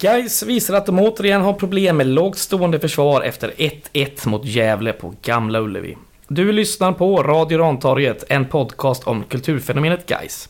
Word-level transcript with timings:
Guys 0.00 0.42
visar 0.42 0.74
att 0.74 0.86
de 0.86 0.98
återigen 0.98 1.40
har 1.40 1.52
problem 1.52 1.96
med 1.96 2.06
lågt 2.06 2.38
stående 2.38 2.80
försvar 2.80 3.22
efter 3.22 3.50
1-1 3.92 4.28
mot 4.28 4.44
Gävle 4.44 4.92
på 4.92 5.14
Gamla 5.22 5.60
Ullevi. 5.60 5.96
Du 6.28 6.52
lyssnar 6.52 6.92
på 6.92 7.22
Radio 7.22 7.58
Rantorget, 7.58 8.24
en 8.28 8.44
podcast 8.44 9.06
om 9.06 9.24
kulturfenomenet 9.24 10.06
Guys. 10.06 10.48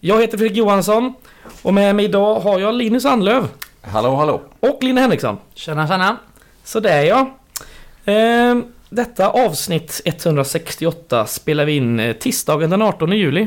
Jag 0.00 0.20
heter 0.20 0.38
Fredrik 0.38 0.56
Johansson 0.56 1.14
och 1.62 1.74
med 1.74 1.96
mig 1.96 2.04
idag 2.04 2.40
har 2.40 2.60
jag 2.60 2.74
Linus 2.74 3.04
Anlöv 3.04 3.48
Hallå, 3.80 4.14
hallå. 4.14 4.40
och 4.60 4.78
Linne 4.82 5.00
Henriksson. 5.00 5.38
Tjena 5.54 5.88
tjena! 5.88 6.16
Så 6.64 6.80
där 6.80 7.02
ja. 7.02 7.36
Ehm, 8.04 8.64
detta 8.88 9.30
avsnitt 9.30 10.00
168 10.04 11.26
spelar 11.26 11.64
vi 11.64 11.76
in 11.76 12.00
eh, 12.00 12.12
tisdagen 12.16 12.70
den 12.70 12.82
18 12.82 13.12
juli. 13.12 13.46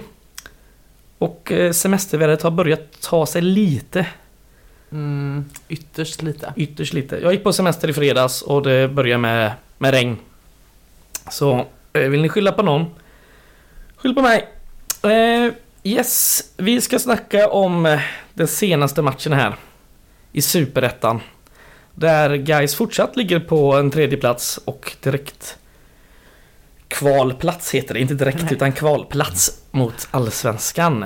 Och 1.17 1.51
eh, 1.51 1.71
semestervädret 1.71 2.41
har 2.41 2.51
börjat 2.51 3.01
ta 3.01 3.25
sig 3.25 3.41
lite, 3.41 4.05
Mm, 4.91 5.45
ytterst 5.67 6.21
lite. 6.21 6.53
ytterst 6.55 6.93
lite. 6.93 7.17
Jag 7.17 7.33
gick 7.33 7.43
på 7.43 7.53
semester 7.53 7.89
i 7.89 7.93
fredags 7.93 8.41
och 8.41 8.63
det 8.63 8.87
började 8.87 9.21
med, 9.21 9.51
med 9.77 9.91
regn. 9.91 10.17
Så 11.31 11.65
eh, 11.93 12.01
vill 12.01 12.21
ni 12.21 12.29
skylla 12.29 12.51
på 12.51 12.63
någon? 12.63 12.85
Skyll 13.95 14.15
på 14.15 14.21
mig! 14.21 14.49
Eh, 15.03 15.53
yes, 15.83 16.43
vi 16.57 16.81
ska 16.81 16.99
snacka 16.99 17.49
om 17.49 17.85
eh, 17.85 17.99
den 18.33 18.47
senaste 18.47 19.01
matchen 19.01 19.33
här. 19.33 19.55
I 20.31 20.41
Superettan. 20.41 21.19
Där 21.93 22.35
Guys 22.35 22.75
fortsatt 22.75 23.15
ligger 23.15 23.39
på 23.39 23.73
en 23.75 23.91
tredje 23.91 24.17
plats 24.17 24.57
och 24.65 24.95
direkt 25.01 25.57
kvalplats 26.87 27.75
heter 27.75 27.93
det. 27.93 27.99
Inte 27.99 28.13
direkt 28.13 28.41
Nej. 28.43 28.53
utan 28.53 28.71
kvalplats 28.71 29.61
mot 29.71 30.07
Allsvenskan. 30.11 31.05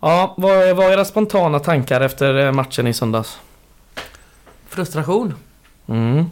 Ja, 0.00 0.34
vad 0.36 0.52
är 0.56 0.92
era 0.92 1.04
spontana 1.04 1.58
tankar 1.58 2.00
efter 2.00 2.46
eh, 2.46 2.52
matchen 2.52 2.86
i 2.86 2.94
söndags? 2.94 3.38
Frustration. 4.68 5.34
Mm. 5.86 6.24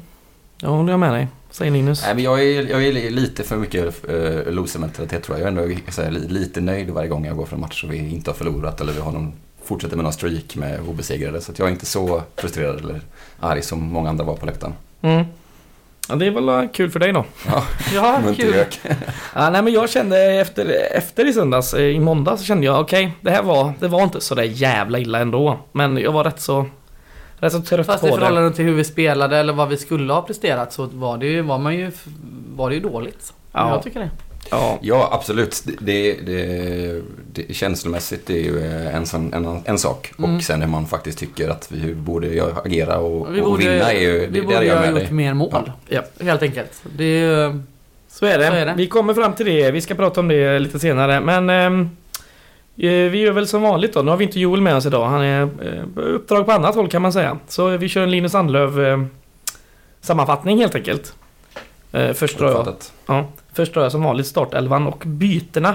Jag 0.61 0.69
håller 0.69 0.91
jag 0.93 1.01
med 1.01 1.13
dig. 1.13 1.29
Säger 1.51 1.71
Linus. 1.73 2.03
Nej, 2.03 2.15
men 2.15 2.25
jag, 2.25 2.43
är, 2.43 2.63
jag 2.71 2.85
är 2.87 3.11
lite 3.11 3.43
för 3.45 3.57
mycket 3.57 4.05
uh, 4.11 4.53
loser-mentalitet 4.53 5.23
tror 5.23 5.39
jag. 5.39 5.47
Jag 5.47 5.59
är 5.59 5.63
ändå 5.69 5.81
så 5.93 6.03
här, 6.03 6.11
li- 6.11 6.29
lite 6.29 6.61
nöjd 6.61 6.91
varje 6.91 7.09
gång 7.09 7.25
jag 7.27 7.37
går 7.37 7.47
från 7.47 7.61
match 7.61 7.85
och 7.85 7.93
vi 7.93 7.97
inte 7.99 8.31
har 8.31 8.35
förlorat 8.35 8.81
eller 8.81 8.93
vi 8.93 9.01
har 9.01 9.13
någon, 9.13 9.33
fortsätter 9.65 9.97
med 9.97 10.03
någon 10.05 10.13
streak 10.13 10.57
med 10.57 10.81
obesegrade. 10.89 11.41
Så 11.41 11.53
att 11.53 11.59
jag 11.59 11.69
är 11.69 11.73
inte 11.73 11.87
så 11.87 12.23
frustrerad 12.37 12.81
eller 12.81 13.01
arg 13.41 13.63
som 13.63 13.83
många 13.83 14.09
andra 14.11 14.25
var 14.25 14.37
på 14.37 14.47
läktaren. 14.47 14.75
Mm. 15.03 15.25
Ja, 16.09 16.15
det 16.15 16.27
är 16.27 16.31
väl 16.31 16.49
eh, 16.49 16.63
kul 16.73 16.91
för 16.91 17.01
dig 17.01 17.13
då. 17.13 17.25
Ja, 17.95 18.19
inte 18.29 18.35
kul. 18.43 18.55
Ja, 19.35 19.51
nej, 19.51 19.63
men 19.63 19.73
jag 19.73 19.91
kände 19.91 20.19
efter, 20.41 20.77
efter 20.93 21.25
i 21.25 21.33
söndags, 21.33 21.75
eh, 21.75 21.81
i 21.85 22.01
måndag 22.01 22.37
så 22.37 22.45
kände 22.45 22.67
jag 22.67 22.81
okej, 22.81 23.13
det 23.21 23.31
här 23.31 23.43
var, 23.43 23.73
det 23.81 23.89
var 23.89 24.03
inte 24.03 24.21
så 24.21 24.35
där 24.35 24.43
jävla 24.43 24.99
illa 24.99 25.19
ändå. 25.19 25.59
Men 25.73 25.97
jag 25.99 26.13
var 26.13 26.25
rätt 26.25 26.41
så, 26.41 26.67
rätt 27.39 27.53
så 27.53 27.61
trött 27.63 27.87
Fast 27.87 28.05
i 28.05 28.09
på 28.09 28.17
det. 28.17 28.21
förhållande 28.21 28.53
till 28.57 28.65
hur 28.65 28.75
vi 28.75 28.85
spelade 28.85 29.37
eller 29.39 29.53
vad 29.53 29.69
vi 29.69 29.77
skulle 29.77 30.13
ha 30.13 30.23
presterat 30.23 30.73
så 30.73 30.87
var 30.87 31.19
det 31.19 31.27
ju, 31.27 31.43
var 31.43 31.59
man 31.59 31.75
ju, 31.75 31.91
var 32.57 32.69
det 32.69 32.75
ju 32.75 32.81
dåligt. 32.81 33.33
Ja. 33.53 33.71
Jag 33.71 33.83
tycker 33.83 34.01
det. 34.01 34.11
Ja, 34.51 34.79
Ja, 34.83 35.09
absolut. 35.13 35.63
Det, 35.65 35.73
det, 35.81 36.15
det, 36.27 37.03
det, 37.33 37.55
känslomässigt 37.55 38.31
är 38.31 38.35
ju 38.35 38.59
eh, 38.65 38.97
en, 38.97 39.07
sån, 39.07 39.35
en, 39.35 39.63
en 39.65 39.79
sak. 39.79 40.13
Mm. 40.19 40.37
Och 40.37 40.43
sen 40.43 40.63
hur 40.63 40.69
man 40.69 40.87
faktiskt 40.87 41.19
tycker 41.19 41.49
att 41.49 41.73
vi 41.73 41.95
borde 41.95 42.55
agera 42.65 42.99
och, 42.99 43.35
Vi 43.35 43.41
och 43.41 43.45
borde, 43.45 43.71
vinna 43.71 43.93
är 43.93 44.01
ju... 44.01 44.27
vi 44.27 44.41
det, 44.41 44.47
borde 44.47 44.63
ju 44.63 44.69
jag 44.69 44.77
ha 44.77 44.87
gjort 44.87 44.95
dig. 44.95 45.13
mer 45.13 45.35
mål. 45.35 45.73
ja. 45.89 46.03
Helt 46.21 46.43
enkelt. 46.43 46.83
Det 46.97 47.05
är 47.05 47.21
ju... 47.21 47.61
Så 48.09 48.27
är, 48.27 48.39
det. 48.39 48.47
Så 48.47 48.53
är 48.53 48.67
det. 48.67 48.75
Vi 48.77 48.87
kommer 48.87 49.15
fram 49.15 49.33
till 49.33 49.47
det. 49.47 49.71
Vi 49.71 49.81
ska 49.81 49.95
prata 49.95 50.21
om 50.21 50.29
det 50.29 50.59
lite 50.59 50.79
senare. 50.79 51.21
Men 51.21 51.51
ehm, 51.51 51.91
eh, 52.77 52.91
vi 52.91 53.19
gör 53.19 53.33
väl 53.33 53.47
som 53.47 53.63
vanligt 53.63 53.95
då. 53.95 54.03
Nu 54.03 54.11
har 54.11 54.19
vi 54.19 54.25
inte 54.25 54.41
Joel 54.41 54.61
med 54.61 54.77
oss 54.77 54.87
idag. 54.87 55.07
Han 55.07 55.23
är 55.23 55.43
eh, 55.43 55.83
uppdrag 55.97 56.47
på 56.47 56.53
annat 56.53 56.75
håll 56.75 56.89
kan 56.89 57.03
man 57.03 57.13
säga. 57.13 57.39
Så 57.49 57.77
vi 57.77 57.89
kör 57.89 58.03
en 58.03 58.11
Linus 58.11 58.33
Sandlöv 58.33 58.87
eh, 58.87 59.03
sammanfattning 60.01 60.59
helt 60.59 60.75
enkelt. 60.75 61.15
Eh, 61.97 62.13
först 62.13 62.39
drar 62.39 62.51
jag. 62.51 62.75
Ja, 63.07 63.29
först 63.53 63.75
drar 63.75 63.83
jag 63.83 63.93
som 63.93 64.03
vanligt 64.03 64.27
startelvan 64.27 64.87
och 64.87 65.03
bytena. 65.07 65.75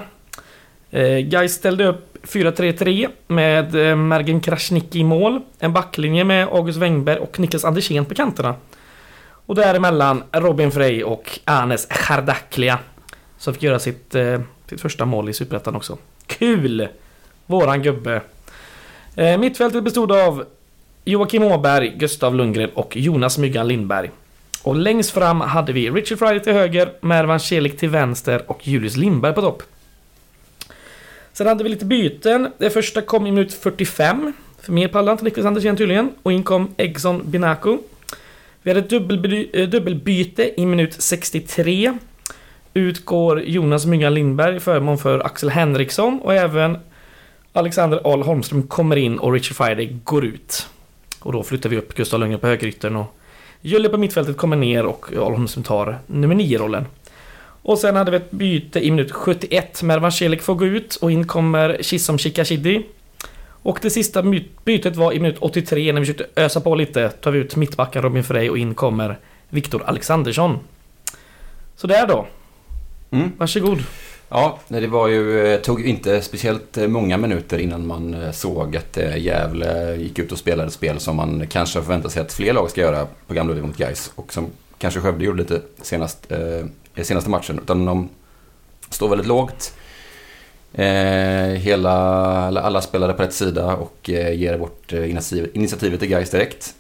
Eh, 0.90 1.18
Gais 1.18 1.54
ställde 1.54 1.88
upp 1.88 2.18
4-3-3 2.24 3.09
med 3.28 3.76
eh, 3.76 3.96
Mergen 3.96 4.42
Krasniqi 4.42 5.00
i 5.00 5.04
mål. 5.04 5.42
En 5.59 5.74
backlinje 5.74 6.24
med 6.24 6.48
August 6.48 6.80
Wengberg 6.80 7.20
och 7.20 7.40
Niklas 7.40 7.66
Andersén 7.66 8.06
på 8.06 8.16
kanterna. 8.16 8.56
Och 9.46 9.56
däremellan 9.56 10.24
Robin 10.32 10.72
Frey 10.72 11.04
och 11.04 11.40
Anes 11.46 11.88
Chardaklia. 11.90 12.80
Som 13.38 13.53
fick 13.53 13.64
göra 13.64 13.80
sitt, 13.80 14.16
eh, 14.16 14.42
sitt 14.70 14.82
första 14.82 15.06
mål 15.06 15.30
i 15.30 15.34
Superettan 15.34 15.76
också. 15.76 15.98
Kul! 16.28 16.88
Våran 17.46 17.82
gubbe. 17.82 18.22
Eh, 19.16 19.38
mittfältet 19.38 19.84
bestod 19.84 20.12
av 20.12 20.46
Joakim 21.06 21.44
Åberg, 21.44 21.94
Gustav 21.98 22.36
Lundgren 22.36 22.70
och 22.74 22.98
Jonas 22.98 23.38
Myggan 23.38 23.68
Lindberg. 23.68 24.09
Och 24.64 24.76
längst 24.76 25.12
fram 25.12 25.42
hade 25.42 25.74
vi 25.74 25.90
Richard 25.90 26.20
Friday 26.20 26.40
till 26.40 26.54
höger, 26.54 26.92
Mervan 27.02 27.40
Celik 27.40 27.78
till 27.78 27.90
vänster 27.90 28.44
och 28.52 28.68
Julius 28.68 28.98
Lindberg 28.98 29.34
på 29.34 29.42
topp. 29.42 29.64
Sen 31.34 31.48
hade 31.48 31.64
vi 31.64 31.70
lite 31.70 31.86
byten. 31.86 32.52
Det 32.58 32.70
första 32.70 33.02
kom 33.02 33.28
i 33.28 33.32
minut 33.32 33.54
45. 33.54 34.34
För 34.62 34.72
mer 34.72 34.88
pallade 34.88 35.12
inte 35.12 35.24
Niklas 35.24 35.46
Andersén 35.46 35.78
tydligen. 35.78 36.12
Och 36.24 36.32
in 36.32 36.44
kom 36.44 36.74
Egson 36.78 37.22
Binaku. 37.26 37.78
Vi 38.64 38.72
hade 38.74 38.82
dubbelby- 38.82 39.50
eh, 39.54 39.68
dubbelbyte 39.70 40.62
i 40.62 40.66
minut 40.66 40.94
63. 41.02 41.94
Utgår 42.74 43.42
Jonas 43.42 43.86
Myggan 43.86 44.14
Lindberg 44.14 44.60
förmån 44.60 44.98
för 44.98 45.20
Axel 45.20 45.50
Henriksson 45.50 46.20
och 46.20 46.34
även 46.34 46.78
Alexander 47.54 48.02
Ahl 48.04 48.22
Holmström 48.24 48.64
kommer 48.68 48.96
in 48.96 49.20
och 49.20 49.34
Richard 49.34 49.58
Friday 49.58 49.98
går 50.04 50.26
ut. 50.26 50.68
Och 51.20 51.34
då 51.34 51.44
flyttar 51.44 51.70
vi 51.70 51.78
upp 51.78 51.96
Gustav 51.96 52.20
Lundgren 52.20 52.40
på 52.40 52.48
högeryttern 52.48 52.96
och 52.96 53.18
Julle 53.62 53.90
på 53.90 53.98
mittfältet 53.98 54.38
kommer 54.38 54.56
ner 54.56 54.86
och 54.86 55.14
Ahl 55.14 55.34
Holmström 55.34 55.64
tar 55.64 56.00
nummer 56.08 56.36
9-rollen. 56.36 56.86
Och 57.64 57.78
sen 57.78 57.96
hade 57.96 58.12
vi 58.12 58.18
ett 58.18 58.32
byte 58.32 58.80
i 58.80 58.92
minut 58.92 59.12
71. 59.12 59.84
Mervan 59.84 60.12
Celik 60.12 60.42
får 60.42 60.56
gå 60.56 60.66
ut 60.66 60.96
och 60.96 61.12
in 61.12 61.28
kommer 61.28 61.78
Chisom 61.82 62.18
Chikashidi. 62.18 62.86
Och 63.64 63.80
det 63.82 63.90
sista 63.90 64.24
bytet 64.66 64.96
var 64.96 65.14
i 65.14 65.20
minut 65.20 65.38
83 65.40 65.94
när 65.94 66.00
vi 66.00 66.06
försökte 66.06 66.42
ösa 66.42 66.62
på 66.62 66.76
lite. 66.76 67.10
Tar 67.10 67.32
vi 67.32 67.40
ut 67.40 67.56
mittbacken 67.56 68.02
Robin 68.02 68.24
Frey 68.24 68.50
och 68.50 68.58
in 68.58 68.76
kommer 68.76 69.20
Viktor 69.50 69.84
Alexandersson. 69.86 70.60
Så 71.76 71.88
där 71.88 72.08
då. 72.08 72.28
Mm. 73.12 73.32
Varsågod. 73.38 73.84
Ja, 74.34 74.59
det 74.68 74.88
var 74.88 75.08
ju, 75.08 75.47
eh, 75.47 75.59
tog 75.62 75.86
inte 75.88 76.22
speciellt 76.22 76.78
eh, 76.78 76.88
många 76.88 77.18
minuter 77.18 77.58
innan 77.58 77.88
man 77.88 78.14
eh, 78.14 78.31
såg 78.31 78.78
att 78.78 78.97
Gävle 79.18 79.96
gick 79.96 80.19
ut 80.19 80.31
och 80.31 80.38
spelade 80.38 80.68
ett 80.68 80.74
spel 80.74 81.00
som 81.00 81.16
man 81.16 81.47
kanske 81.47 81.81
förväntar 81.81 82.09
sig 82.09 82.22
att 82.22 82.34
fler 82.34 82.53
lag 82.53 82.70
ska 82.70 82.81
göra 82.81 83.08
på 83.28 83.34
Gamla 83.34 83.53
Ullevi 83.53 83.68
mot 83.68 83.78
Gais 83.78 84.12
och 84.16 84.34
som 84.34 84.47
kanske 84.78 85.00
Skövde 85.00 85.25
gjorde 85.25 85.38
lite 85.41 85.62
senast, 85.81 86.31
eh, 86.31 87.03
senaste 87.03 87.30
matchen. 87.30 87.59
Utan 87.64 87.86
de 87.86 88.09
står 88.90 89.09
väldigt 89.09 89.28
lågt. 89.28 89.74
Eh, 90.74 90.86
hela, 91.58 91.91
alla- 92.62 92.81
spelare 92.81 93.14
på 93.14 93.24
rätt 93.24 93.34
sida 93.34 93.75
och 93.75 94.09
eh, 94.09 94.34
ger 94.34 94.58
bort 94.58 94.94
eh, 94.94 95.09
initiativet 95.53 96.00
till 96.00 96.09
Gais 96.09 96.30
direkt. 96.30 96.74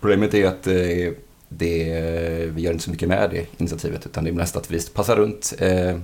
Problemet 0.00 0.34
är 0.34 0.46
att 0.46 0.66
eh, 0.66 1.12
det, 1.56 2.50
vi 2.54 2.62
gör 2.62 2.72
inte 2.72 2.84
så 2.84 2.90
mycket 2.90 3.08
med 3.08 3.30
det 3.30 3.46
initiativet 3.60 4.06
utan 4.06 4.24
det 4.24 4.30
är 4.30 4.34
mest 4.34 4.56
att 4.56 4.70
vi 4.70 4.80
passar 4.94 5.16
runt 5.16 5.54
eh, 5.58 5.96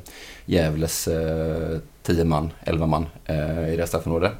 Gävles 0.46 1.08
eh, 1.08 1.78
10 2.02 2.24
man, 2.24 2.50
11 2.64 2.86
man 2.86 3.06
eh, 3.24 3.72
i 3.72 3.76
det 3.76 3.86
straffområdet. 3.86 4.32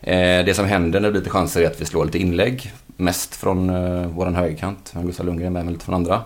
Eh, 0.00 0.44
det 0.44 0.56
som 0.56 0.66
händer 0.66 1.00
när 1.00 1.08
det 1.08 1.12
blir 1.12 1.20
lite 1.20 1.30
chanser 1.30 1.62
är 1.62 1.66
att 1.66 1.80
vi 1.80 1.84
slår 1.84 2.04
lite 2.04 2.18
inlägg. 2.18 2.72
Mest 2.96 3.36
från 3.36 3.70
eh, 3.70 4.06
vår 4.06 4.26
högerkant, 4.26 4.92
Gustav 4.94 5.26
Lundgren 5.26 5.52
med, 5.52 5.64
men 5.64 5.72
lite 5.72 5.84
från 5.84 5.94
andra. 5.94 6.22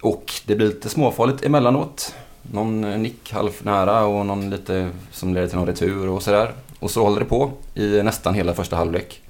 Och 0.00 0.32
det 0.46 0.56
blir 0.56 0.66
lite 0.66 0.88
småfarligt 0.88 1.44
emellanåt. 1.44 2.14
Någon 2.42 2.84
eh, 2.84 2.98
nick 2.98 3.32
halvt 3.32 3.64
nära 3.64 4.04
och 4.04 4.26
någon 4.26 4.50
lite 4.50 4.90
som 5.10 5.34
leder 5.34 5.48
till 5.48 5.56
någon 5.56 5.66
retur 5.66 6.08
och 6.08 6.22
sådär. 6.22 6.52
Och 6.78 6.90
så 6.90 7.02
håller 7.02 7.20
det 7.20 7.26
på 7.26 7.52
i 7.74 8.02
nästan 8.02 8.34
hela 8.34 8.54
första 8.54 8.76
halvlek. 8.76 9.22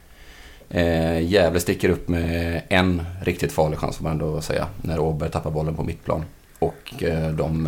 Eh, 0.70 1.20
Gävle 1.20 1.61
sticker 1.61 1.88
upp 1.88 2.09
med 2.09 2.62
en 2.69 3.03
riktigt 3.23 3.53
farlig 3.53 3.79
chans 3.79 3.97
får 3.97 4.05
man 4.05 4.12
ändå 4.12 4.41
säga. 4.41 4.67
När 4.82 4.99
Åberg 4.99 5.31
tappar 5.31 5.50
bollen 5.50 5.75
på 5.75 5.85
mittplan. 5.85 6.25
Och 6.59 7.03
eh, 7.03 7.31
de 7.31 7.67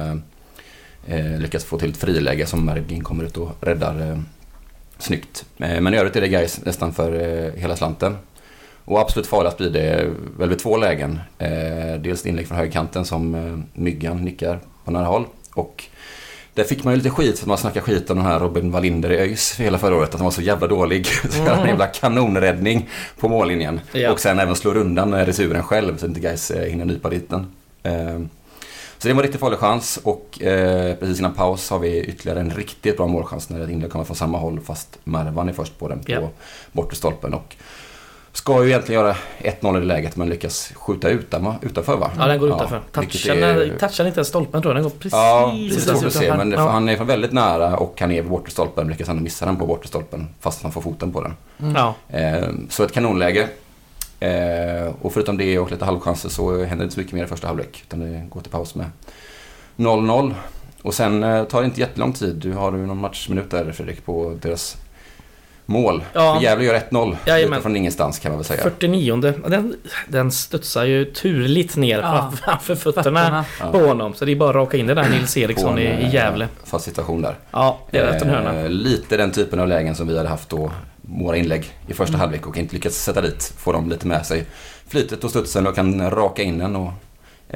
eh, 1.07 1.39
lyckas 1.39 1.65
få 1.65 1.79
till 1.79 1.91
ett 1.91 1.97
friläge 1.97 2.47
som 2.47 2.65
Mergin 2.65 3.05
kommer 3.05 3.25
ut 3.25 3.37
och 3.37 3.51
räddar 3.61 4.11
eh, 4.11 4.19
snyggt. 4.99 5.45
Eh, 5.59 5.81
men 5.81 5.95
i 5.95 5.97
övrigt 5.97 6.17
är 6.17 6.21
det 6.21 6.29
Gais 6.29 6.65
nästan 6.65 6.93
för 6.93 7.13
eh, 7.13 7.53
hela 7.61 7.77
slanten. 7.77 8.17
Och 8.85 9.01
absolut 9.01 9.27
farligast 9.27 9.59
blir 9.59 9.71
det 9.71 10.11
väl 10.39 10.49
vid 10.49 10.59
två 10.59 10.77
lägen. 10.77 11.21
Eh, 11.39 12.01
dels 12.01 12.27
inlägg 12.27 12.49
från 12.49 12.57
högerkanten 12.57 13.05
som 13.05 13.35
eh, 13.35 13.81
Myggan 13.81 14.25
nickar 14.25 14.61
på 14.85 14.91
nära 14.91 15.07
håll. 15.07 15.25
Och 15.55 15.85
där 16.61 16.69
fick 16.69 16.85
man 16.85 16.95
ju 16.95 16.97
lite 16.97 17.11
skit 17.11 17.39
för 17.39 17.45
att 17.45 17.49
man 17.49 17.59
snackade 17.59 17.87
skit 17.87 18.11
om 18.11 18.17
den 18.17 18.27
här 18.27 18.41
Robin 18.41 18.71
Wallinder 18.71 19.13
i 19.13 19.19
ÖIS 19.19 19.61
hela 19.61 19.79
förra 19.79 19.97
året. 19.97 20.09
Att 20.09 20.21
han 20.21 20.25
var 20.25 20.31
så 20.31 20.43
jävla 20.43 20.67
dålig. 20.67 21.07
Så 21.31 21.41
mm. 21.43 21.59
en 21.59 21.69
jävla 21.69 21.87
kanonräddning 21.87 22.89
på 23.19 23.29
mållinjen. 23.29 23.81
Ja. 23.93 24.13
Och 24.13 24.21
sen 24.21 24.39
även 24.39 24.57
slår 24.57 24.77
undan 24.77 25.27
returen 25.27 25.63
själv 25.63 25.97
så 25.97 26.07
inte 26.07 26.21
Gais 26.21 26.51
eh, 26.51 26.71
hinner 26.71 26.85
nypa 26.85 27.09
dit 27.11 27.31
den. 27.31 27.47
Eh, 27.83 28.21
så 28.99 29.09
det 29.09 29.15
var 29.15 29.21
en 29.21 29.23
riktigt 29.23 29.41
farlig 29.41 29.59
chans 29.59 30.01
och 30.03 30.43
eh, 30.43 30.95
precis 30.97 31.19
innan 31.19 31.35
paus 31.35 31.71
har 31.71 31.79
vi 31.79 32.01
ytterligare 32.01 32.41
en 32.41 32.51
riktigt 32.51 32.97
bra 32.97 33.07
målchans 33.07 33.49
när 33.49 33.61
ett 33.61 33.71
inlägg 33.71 33.91
kommer 33.91 34.05
från 34.05 34.17
samma 34.17 34.39
håll 34.39 34.61
fast 34.61 34.99
Mervan 35.05 35.49
är 35.49 35.53
först 35.53 35.79
på 35.79 35.89
den 35.89 35.99
på 35.99 36.13
Ja. 36.13 36.31
bortre 36.73 36.97
stolpen. 36.97 37.35
Och 37.35 37.57
Ska 38.33 38.63
ju 38.65 38.69
egentligen 38.71 39.03
göra 39.03 39.17
1-0 39.39 39.77
i 39.77 39.81
det 39.81 39.87
läget 39.87 40.17
men 40.17 40.29
lyckas 40.29 40.73
skjuta 40.77 41.09
ut 41.09 41.31
den, 41.31 41.45
va? 41.45 41.57
utanför 41.63 41.97
va? 41.97 42.11
Ja, 42.19 42.27
den 42.27 42.39
går 42.41 42.49
utanför. 42.49 42.81
vilket 43.01 43.23
Touchar, 43.23 43.37
är- 43.37 43.79
touchar 43.79 44.07
inte 44.07 44.19
ens 44.19 44.29
stolpen 44.29 44.63
tror 44.63 44.75
jag. 44.75 44.77
Den 44.77 44.83
går 44.83 44.91
precis 44.91 45.13
Ja, 45.13 45.53
det 45.55 45.69
precis 45.69 45.87
utanför. 45.89 46.11
se 46.11 46.35
men 46.37 46.51
det- 46.51 46.57
ja. 46.57 46.69
han 46.69 46.89
är 46.89 47.05
väldigt 47.05 47.33
nära 47.33 47.77
och 47.77 48.01
han 48.01 48.11
är 48.13 48.23
vid 48.23 48.31
bortre 48.31 48.51
stolpen. 48.51 48.89
Lyckas 48.89 49.09
ändå 49.09 49.23
missa 49.23 49.47
den 49.47 49.57
på 49.57 49.67
bortre 49.67 49.89
stolpen 49.89 50.29
fast 50.41 50.63
han 50.63 50.73
får 50.73 50.81
foten 50.81 51.13
på 51.13 51.23
den. 51.23 51.37
Mm. 51.61 51.75
Ja. 51.77 51.95
Eh, 52.19 52.49
så 52.69 52.85
ett 52.85 52.93
kanonläge. 52.93 53.49
Eh, 54.21 54.93
och 55.03 55.13
förutom 55.13 55.37
det 55.37 55.59
och 55.59 55.71
lite 55.71 55.85
halvchanser 55.85 56.29
så 56.29 56.65
händer 56.65 56.85
inte 56.85 56.95
så 56.95 57.01
mycket 57.01 57.15
mer 57.15 57.25
i 57.25 57.27
första 57.27 57.47
halvlek. 57.47 57.83
Utan 57.87 58.01
det 58.01 58.27
går 58.31 58.41
till 58.41 58.51
paus 58.53 58.75
med 58.75 58.87
0-0. 59.77 60.35
Och 60.83 60.95
sen 60.95 61.23
eh, 61.25 61.45
tar 61.45 61.61
det 61.61 61.65
inte 61.67 61.81
jättelång 61.81 62.13
tid. 62.13 62.35
Du 62.37 62.53
har 62.53 62.73
ju 62.73 62.87
någon 62.87 62.99
matchminut 63.01 63.51
där 63.51 63.73
Fredrik 63.73 64.05
på 64.05 64.39
deras 64.43 64.77
mål. 65.71 66.03
Ja. 66.13 66.35
För 66.35 66.43
Gävle 66.43 66.65
gör 66.65 66.75
1-0. 66.91 67.17
Jajamän. 67.27 67.63
Från 67.63 67.77
ingenstans 67.77 68.19
kan 68.19 68.31
man 68.33 68.39
väl 68.39 68.45
säga. 68.45 68.63
49 68.63 69.17
den, 69.49 69.75
den 70.09 70.31
studsar 70.33 70.85
ju 70.85 71.05
turligt 71.05 71.77
ner 71.77 71.99
Ja. 71.99 72.33
framför 72.45 72.75
fötterna 72.75 73.03
Fötterna. 73.03 73.45
Ja. 73.61 73.71
på 73.73 73.79
honom. 73.79 74.15
Så 74.15 74.25
det 74.25 74.33
är 74.33 74.37
bara 74.37 74.51
att 74.51 74.55
raka 74.57 74.77
in 74.77 74.87
det 74.87 74.95
där 74.95 75.09
Nils 75.09 75.37
Eriksson 75.37 75.79
i, 75.79 75.85
en, 75.87 75.99
i 76.01 76.05
eh, 76.05 76.15
Gävle. 76.15 76.49
Fast 76.65 76.85
situation 76.85 77.23
där. 77.23 77.35
Ja, 77.51 77.79
det 77.91 77.99
är 77.99 78.07
rätt 78.13 78.23
en 78.23 78.29
hörna. 78.31 78.61
Eh, 78.61 78.69
lite 78.69 79.17
den 79.17 79.31
typen 79.33 79.61
av 79.61 79.69
lägen 79.69 79.95
som 79.95 80.09
vi 80.09 80.17
hade 80.17 80.29
haft 80.29 80.49
då. 80.49 80.71
Våra 81.03 81.37
inlägg 81.37 81.65
i 81.87 81.93
första 81.95 82.11
Mm. 82.15 82.21
halvlek 82.21 82.47
och 82.47 82.57
inte 82.57 82.75
lyckats 82.75 82.97
sätta 83.05 83.21
dit. 83.21 83.53
Få 83.57 83.73
dem 83.73 83.89
lite 83.91 84.07
med 84.07 84.27
sig. 84.27 84.45
Flytet 84.89 85.25
och 85.25 85.31
studsen 85.31 85.67
och 85.67 85.75
kan 85.75 86.11
raka 86.11 86.43
in 86.43 86.59
den. 86.59 86.77
Och, 86.77 86.93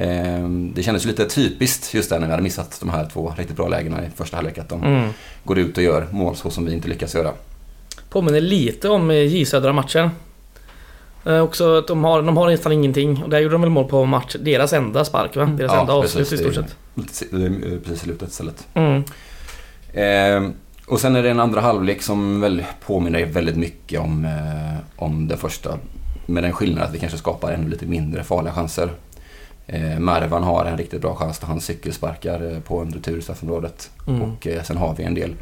eh, 0.01 0.49
det 0.49 0.83
kändes 0.83 1.05
lite 1.05 1.25
typiskt 1.25 1.93
just 1.93 2.09
där 2.09 2.19
när 2.19 2.27
vi 2.27 2.31
hade 2.31 2.43
missat 2.43 2.77
de 2.79 2.89
här 2.89 3.09
två 3.13 3.33
riktigt 3.37 3.55
bra 3.57 3.67
lägena 3.67 4.05
i 4.05 4.09
första 4.15 4.37
halvlek. 4.37 4.57
Att 4.57 4.69
de 4.69 4.83
Mm. 4.83 5.09
går 5.43 5.57
ut 5.59 5.77
och 5.77 5.83
gör 5.83 6.07
mål 6.11 6.35
så 6.35 6.49
som 6.49 6.65
vi 6.65 6.73
inte 6.73 6.87
lyckas 6.87 7.15
göra. 7.15 7.31
Påminner 8.15 8.41
lite 8.41 8.89
om 8.89 9.11
eh, 9.11 9.17
J 9.17 9.45
Södra-matchen. 9.45 10.09
Eh, 11.25 11.39
också 11.39 11.77
att 11.77 11.87
de 11.87 12.03
har, 12.03 12.21
de 12.21 12.37
har 12.37 12.49
nästan 12.49 12.71
ingenting. 12.71 13.23
Och 13.23 13.29
där 13.29 13.39
gjorde 13.39 13.53
de 13.55 13.61
väl 13.61 13.69
mål 13.69 13.85
på 13.87 14.05
match, 14.05 14.35
deras 14.39 14.73
enda 14.73 15.05
spark 15.05 15.35
va? 15.35 15.45
Deras 15.45 15.71
Ja, 15.73 15.79
enda 15.81 15.93
avslut 15.93 16.33
i 16.33 16.37
stort 16.37 16.53
Det 16.53 16.59
är- 16.59 17.07
sett. 17.13 17.33
Eh, 17.33 17.79
Precis 17.79 17.91
i 18.01 18.05
slutet 18.05 18.29
istället. 18.29 18.67
Mm. 18.73 19.03
Eh, 19.93 20.51
och 20.87 20.99
sen 20.99 21.15
är 21.15 21.23
det 21.23 21.29
en 21.29 21.39
andra 21.39 21.61
halvlek 21.61 22.01
som 22.01 22.41
väl 22.41 22.63
påminner 22.85 23.25
väldigt 23.25 23.57
mycket 23.57 23.99
om, 23.99 24.25
eh, 24.25 25.03
om 25.03 25.27
den 25.27 25.37
första. 25.37 25.77
Med 26.25 26.43
den 26.43 26.51
skillnaden 26.53 26.87
att 26.89 26.95
vi 26.95 26.99
kanske 26.99 27.17
skapar 27.17 27.51
ännu 27.51 27.69
lite 27.69 27.85
mindre 27.85 28.23
farliga 28.23 28.53
chanser. 28.53 28.89
Eh, 29.67 29.99
Mervan 29.99 30.43
har 30.43 30.65
en 30.65 30.77
riktigt 30.77 31.01
bra 31.01 31.15
chans 31.15 31.39
där 31.39 31.47
han 31.47 31.61
cykelsparkar 31.61 32.51
eh, 32.53 32.59
på 32.59 32.79
en 32.79 32.91
retur 32.93 33.17
i 33.17 33.21
straffområdet. 33.21 33.91
Mm. 34.07 34.21
Och 34.21 34.47
eh, 34.47 34.63
sen 34.63 34.77
har 34.77 34.95
vi 34.95 35.03
en 35.03 35.13
del 35.15 35.33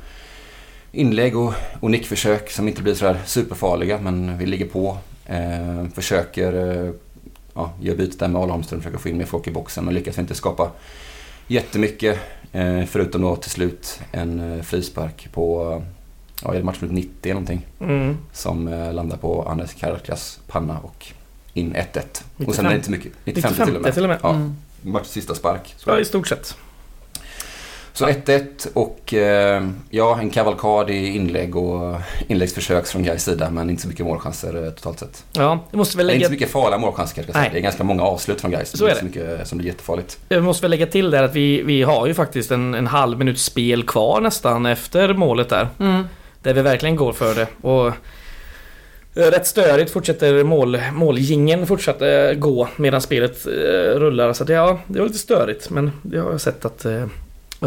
inlägg 0.94 1.38
och, 1.38 1.54
och 1.80 1.92
nickförsök 1.92 2.51
som 2.51 2.68
inte 2.68 2.81
blir 2.81 2.94
sådär 2.94 3.19
superfarliga 3.25 4.00
men 4.01 4.38
vi 4.38 4.45
ligger 4.45 4.66
på. 4.68 4.98
Eh, 5.25 5.88
försöker 5.95 6.54
eh, 6.86 6.92
ja, 7.54 7.74
göra 7.81 7.98
bytet 7.98 8.19
där 8.19 8.28
med 8.28 8.42
Arla 8.42 8.51
Holmström, 8.54 8.81
försöker 8.81 8.98
få 8.98 9.10
in 9.10 9.18
mer 9.18 9.25
folk 9.25 9.48
i 9.48 9.51
boxen 9.51 9.86
men 9.86 9.94
lyckas 9.94 10.19
inte 10.19 10.36
skapa 10.36 10.72
jättemycket. 11.48 12.19
Eh, 12.51 12.84
förutom 12.86 13.22
då 13.22 13.36
till 13.36 13.51
slut 13.51 14.00
en 14.12 14.54
eh, 14.57 14.62
frispark 14.63 15.28
på 15.34 15.81
ja, 16.44 16.54
matchminut 16.63 16.94
90 16.94 17.10
eller 17.24 17.34
någonting. 17.34 17.66
Mm. 17.80 18.18
Som 18.34 18.68
eh, 18.68 18.94
landar 18.94 19.18
på 19.18 19.42
Anders 19.50 19.74
Karakas 19.74 20.39
panna 20.48 20.80
och 20.80 21.06
in 21.54 21.75
1-1. 21.75 21.78
Och 21.78 22.04
95. 22.38 22.54
sen 22.56 22.66
är 22.66 22.69
det 22.69 22.75
inte 22.75 22.92
mycket. 22.92 23.12
95 23.25 23.54
till 23.54 23.62
och 23.62 23.68
95 23.68 23.81
med. 23.84 23.94
till 23.94 24.04
och 24.04 24.10
med. 24.10 24.19
Ja, 24.24 24.30
Mm. 24.30 24.56
matchs 24.81 25.10
sista 25.10 25.36
spark. 25.36 25.74
Så, 25.78 25.89
Ja, 25.89 26.00
i 26.00 26.06
stort 26.06 26.28
sett. 26.28 26.57
Så 27.94 28.06
1-1 28.06 28.68
och 28.74 29.13
eh, 29.13 29.63
ja, 29.90 30.19
en 30.19 30.30
kavalkad 30.30 30.90
i 30.90 31.07
inlägg 31.07 31.56
och 31.56 31.95
inläggsförsök 32.28 32.88
från 32.88 33.04
Gais 33.04 33.24
sida 33.24 33.50
men 33.50 33.69
inte 33.69 33.81
så 33.81 33.88
mycket 33.88 34.06
målchanser 34.06 34.66
eh, 34.66 34.72
totalt 34.72 35.00
sett. 35.00 35.25
Ja, 35.34 35.60
det 35.72 35.78
måste 35.78 35.98
väl 35.98 36.07
Det 36.07 36.13
är 36.13 36.16
inte 36.16 36.19
lägga, 36.19 36.28
så 36.28 36.31
mycket 36.31 36.51
farliga 36.51 36.78
målchanser 36.78 37.16
kanske 37.16 37.19
jag 37.19 37.25
ska 37.25 37.34
säga. 37.34 37.44
Nej. 37.44 37.51
Det 37.54 37.60
är 37.60 37.62
ganska 37.62 37.84
många 37.84 38.04
avslut 38.04 38.42
från 38.42 38.51
Gais. 38.51 38.78
Så 38.78 38.86
är 38.86 38.90
inte 38.90 39.00
så 39.00 39.06
mycket 39.06 39.48
som 39.48 39.57
blir 39.57 39.68
jättefarligt. 39.68 40.19
jag 40.30 40.44
måste 40.44 40.62
väl 40.62 40.72
lägga 40.72 40.86
till 40.86 41.12
där 41.12 41.24
att 41.24 41.36
vi, 41.36 41.62
vi 41.62 41.84
har 41.84 42.07
ju 42.07 42.13
faktiskt 42.13 42.51
en, 42.51 42.74
en 42.74 42.88
halv 42.88 43.18
minut 43.18 43.40
spel 43.40 43.84
kvar 43.84 44.22
nästan 44.22 44.66
efter 44.66 45.13
målet 45.13 45.50
där. 45.50 45.68
Mm. 45.80 46.04
Där 46.42 46.54
vi 46.54 46.62
verkligen 46.62 46.96
går 46.96 47.13
för 47.13 47.36
det. 47.36 47.48
Och 47.62 47.88
eh, 47.88 49.31
Rätt 49.31 49.48
störigt 49.48 49.92
fortsätter 49.92 50.44
mål, 50.44 50.80
målgingen 50.94 51.68
fortsätter 51.68 52.34
gå 52.34 52.68
medan 52.75 53.01
spelet 53.01 53.46
rullar. 53.96 54.34
Så 54.34 54.44
det, 54.44 54.54
ja, 54.54 54.80
det 54.88 55.00
var 55.00 55.07
lite 55.07 55.19
störigt 55.19 55.69
men 55.69 55.92
det 56.01 56.18
har 56.18 56.31
jag 56.31 56.42
sett 56.42 56.66
att 56.66 56.86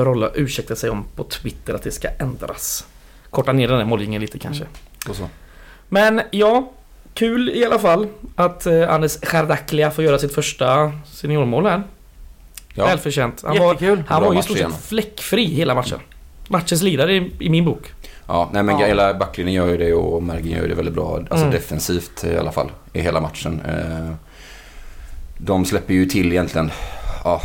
Rolla 0.05 0.31
ursäktar 0.35 0.75
sig 0.75 0.91
om 0.91 1.05
på 1.17 1.25
Twitter 1.25 1.75
att 1.75 1.83
det 1.83 1.91
ska 1.91 2.09
ändras. 2.19 2.87
Korta 3.31 3.53
ner 3.53 3.69
den 3.69 3.79
här 3.79 3.85
målgingen 3.85 4.21
lite 4.23 4.39
kanske. 4.39 4.65
Och 5.09 5.17
så. 5.17 5.29
Men 5.89 6.21
ja, 6.31 6.73
kul 7.15 7.49
i 7.51 7.65
alla 7.65 7.79
fall 7.79 8.07
att 8.37 8.67
eh, 8.67 8.91
Anders 8.95 9.19
Chardaklia 9.23 9.91
får 9.91 10.05
göra 10.05 10.19
sitt 10.19 10.35
första 10.35 10.93
seniormål 11.13 11.67
här. 11.67 11.83
Ja, 12.75 12.87
Välförtjänt. 12.87 13.43
Han 13.47 13.59
var, 13.59 13.73
Jättekul. 13.73 14.03
han 14.09 14.21
Bra 14.21 14.29
var 14.29 14.37
ju 14.37 14.43
stort 14.43 14.59
sett 14.59 14.85
fläckfri 14.85 15.45
hela 15.45 15.75
matchen. 15.75 15.99
Matchens 16.49 16.83
lirare 16.83 17.15
i, 17.17 17.33
i 17.41 17.49
min 17.51 17.65
bok. 17.65 17.93
ja 18.27 18.51
nej, 18.53 18.63
men 18.63 18.79
Ja. 18.79 18.87
hela 18.87 19.15
backlinjen 19.15 19.55
gör 19.55 19.69
ju 19.69 19.77
det 19.77 19.93
och 19.95 20.23
Mergin 20.23 20.53
gör 20.53 20.63
ju 20.63 20.69
det 20.69 20.75
väldigt 20.75 20.95
bra. 20.95 21.17
Alltså 21.17 21.37
Mm. 21.37 21.51
defensivt 21.51 22.25
i 22.25 22.37
alla 22.37 22.53
fall. 22.53 22.71
I 22.93 23.01
hela 23.01 23.21
matchen. 23.21 23.61
Eh, 23.69 24.15
de 25.39 25.65
släpper 25.65 25.95
ju 25.95 26.07
till 26.07 26.33
egentligen 26.33 26.71
ja, 27.25 27.41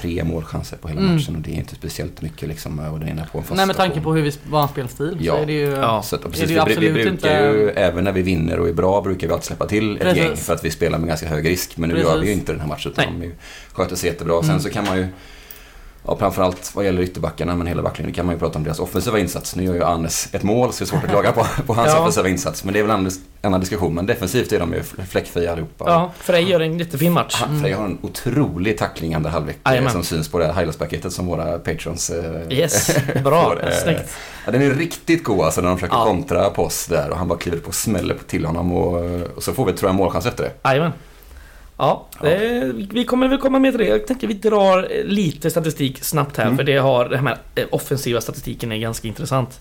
tre 0.00 0.24
målchanser 0.24 0.76
på 0.76 0.88
hela 0.88 1.00
Mm. 1.00 1.14
matchen 1.14 1.36
och 1.36 1.42
det 1.42 1.50
är 1.50 1.54
inte 1.54 1.74
speciellt 1.74 2.22
mycket 2.22 2.48
liksom. 2.48 2.78
Och 2.78 3.00
den 3.00 3.08
ena 3.08 3.24
på 3.32 3.38
en 3.38 3.44
fast 3.44 3.56
Nej 3.56 3.66
med 3.66 3.76
tanke 3.76 4.00
på 4.00 4.12
hur 4.14 4.22
vi, 4.22 4.32
vår 4.44 4.66
spelstil 4.66 5.16
Ja. 5.20 5.34
så 5.36 5.42
är 5.42 5.46
det 5.46 5.52
ju... 5.52 5.70
Ja. 5.70 6.02
Så 6.02 6.16
att, 6.16 6.24
är 6.24 6.28
precis, 6.28 6.40
det 6.40 6.46
vi, 6.46 6.52
ju 6.52 6.54
vi 6.54 6.60
absolut 6.72 6.94
brukar 6.94 7.10
inte- 7.10 7.58
ju, 7.58 7.70
även 7.70 8.04
när 8.04 8.12
vi 8.12 8.22
vinner 8.22 8.58
och 8.58 8.68
är 8.68 8.72
bra, 8.72 9.00
brukar 9.00 9.26
vi 9.26 9.32
alltid 9.32 9.46
släppa 9.46 9.66
till 9.66 9.96
ett 9.96 10.02
Precis. 10.02 10.22
gäng 10.24 10.36
för 10.36 10.54
att 10.54 10.64
vi 10.64 10.70
spelar 10.70 10.98
med 10.98 11.08
ganska 11.08 11.28
hög 11.28 11.48
risk. 11.48 11.76
Men 11.76 11.88
nu 11.88 11.94
Precis. 11.94 12.10
gör 12.10 12.20
vi 12.20 12.26
ju 12.26 12.32
inte 12.32 12.52
den 12.52 12.60
här 12.60 12.68
matchen 12.68 12.92
utan 12.92 13.04
Nej. 13.18 13.28
de 13.28 13.34
sköter 13.76 13.96
sig 13.96 14.10
jättebra. 14.10 14.40
Sen 14.40 14.50
Mm. 14.50 14.62
så 14.62 14.70
kan 14.70 14.84
man 14.84 14.96
ju, 14.98 15.06
ja, 16.06 16.16
framförallt 16.16 16.72
vad 16.74 16.84
gäller 16.84 17.02
ytterbackarna 17.02 17.56
men 17.56 17.66
hela 17.66 17.82
backlinjen 17.82 18.14
kan 18.14 18.26
man 18.26 18.34
ju 18.34 18.38
prata 18.38 18.58
om 18.58 18.64
deras 18.64 18.78
offensiva 18.78 19.18
insats. 19.18 19.56
Nu 19.56 19.64
gör 19.64 19.74
ju 19.74 19.82
Annes 19.84 20.28
ett 20.34 20.42
mål 20.42 20.72
så 20.72 20.78
det 20.78 20.84
är 20.84 20.86
svårt 20.86 21.04
att 21.04 21.10
klaga 21.10 21.32
på, 21.32 21.46
på 21.66 21.74
hans 21.74 21.88
Ja. 21.92 22.00
offensiva 22.00 22.28
insats. 22.28 22.64
Men 22.64 22.72
det 22.74 22.78
är 22.80 22.82
väl 22.84 22.90
en 22.90 23.10
annan, 23.42 23.60
diskussion. 23.60 23.94
Men 23.94 24.06
defensivt 24.06 24.52
är 24.52 24.58
de 24.60 24.72
ju 24.72 24.82
fläckfria 24.82 25.52
allihopa. 25.52 25.84
Ja, 25.88 26.10
Frej 26.18 26.50
gör 26.50 26.60
en 26.60 26.78
jättefin 26.78 27.12
match. 27.12 27.34
Han, 27.40 27.60
Frej 27.62 27.72
har 27.72 27.84
en 27.84 27.98
otrolig 28.02 28.78
tackling 28.78 29.14
andra 29.14 29.30
halvlek 29.30 29.56
eh, 29.64 29.70
Jajamän. 29.70 29.92
som 29.92 30.02
syns 30.04 30.28
på 30.28 30.38
det 30.38 30.46
här 30.46 30.52
highlights-paketet 30.52 31.12
som 31.12 31.26
våra 31.26 31.58
patrons 31.58 32.10
eh, 32.10 32.52
Yes, 32.52 32.96
bra. 33.24 33.56
eh, 33.62 33.72
Snyggt. 33.82 34.16
Ja, 34.46 34.52
den 34.52 34.62
är 34.62 34.70
riktigt 34.70 35.24
god 35.24 35.40
alltså 35.44 35.60
när 35.60 35.68
de 35.68 35.76
försöker 35.78 35.96
Ja. 35.96 36.04
kontra 36.04 36.50
på 36.50 36.64
oss 36.64 36.86
där 36.86 37.10
och 37.10 37.16
han 37.18 37.28
bara 37.28 37.38
kliver 37.38 37.58
upp 37.58 37.68
och 37.68 37.74
smäller 37.74 38.16
till 38.26 38.44
honom 38.44 38.72
och, 38.72 39.04
och 39.36 39.42
så 39.42 39.52
får 39.52 39.64
vi 39.66 39.72
tror 39.72 39.88
jag 39.88 39.90
en 39.90 39.96
målchans 39.96 40.26
efter 40.26 40.44
det. 40.44 40.68
Jajamän. 40.70 40.92
Ja, 41.76 42.06
det, 42.20 42.72
vi 42.74 43.04
kommer 43.04 43.28
väl 43.28 43.38
komma 43.38 43.58
med 43.58 43.72
till 43.72 43.78
det. 43.78 43.86
Jag 43.88 44.06
tänker 44.06 44.26
vi 44.26 44.34
drar 44.34 44.88
eh, 44.90 45.04
lite 45.04 45.50
statistik 45.50 46.04
snabbt 46.04 46.36
här 46.36 46.44
Mm. 46.44 46.56
för 46.56 46.64
det 46.64 46.76
har, 46.76 47.08
den 47.08 47.26
här 47.26 47.38
eh, 47.54 47.66
offensiva 47.70 48.20
statistiken 48.20 48.72
är 48.72 48.76
ganska 48.78 49.08
intressant. 49.08 49.60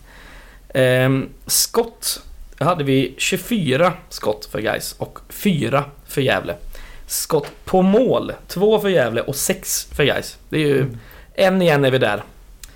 Ehm, 0.74 1.30
skott 1.46 2.22
hade 2.60 2.84
vi 2.84 3.14
24 3.18 3.94
skott 4.10 4.46
för 4.52 4.60
guys 4.62 4.96
och 4.98 5.20
4 5.30 5.84
för 6.08 6.22
Gävle. 6.22 6.56
Skott 7.08 7.52
på 7.66 7.82
mål, 7.82 8.32
2 8.48 8.80
för 8.80 8.90
Gävle 8.90 9.22
och 9.22 9.36
6 9.36 9.88
för 9.96 10.04
guys. 10.04 10.38
Det 10.50 10.58
är 10.58 10.68
ju 10.68 10.82
Mm. 10.82 10.98
en 11.34 11.62
igen 11.62 11.86
är 11.86 11.92
vi 11.92 11.98
där. 11.98 12.24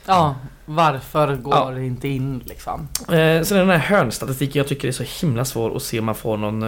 Ja, 0.06 0.36
varför 0.66 1.36
går 1.36 1.56
Ja. 1.56 1.70
det 1.72 1.86
inte 1.86 2.08
in 2.08 2.42
liksom? 2.46 2.88
Eh, 3.00 3.44
sen 3.44 3.58
är 3.58 3.60
den 3.60 3.70
här 3.70 3.78
hörnstatistiken 3.78 4.60
jag 4.60 4.68
tycker 4.68 4.88
är 4.88 4.92
så 4.92 5.04
himla 5.22 5.46
svår 5.46 5.76
att 5.76 5.84
se 5.84 6.00
om 6.00 6.06
man 6.06 6.16
får 6.16 6.38
någon... 6.38 6.64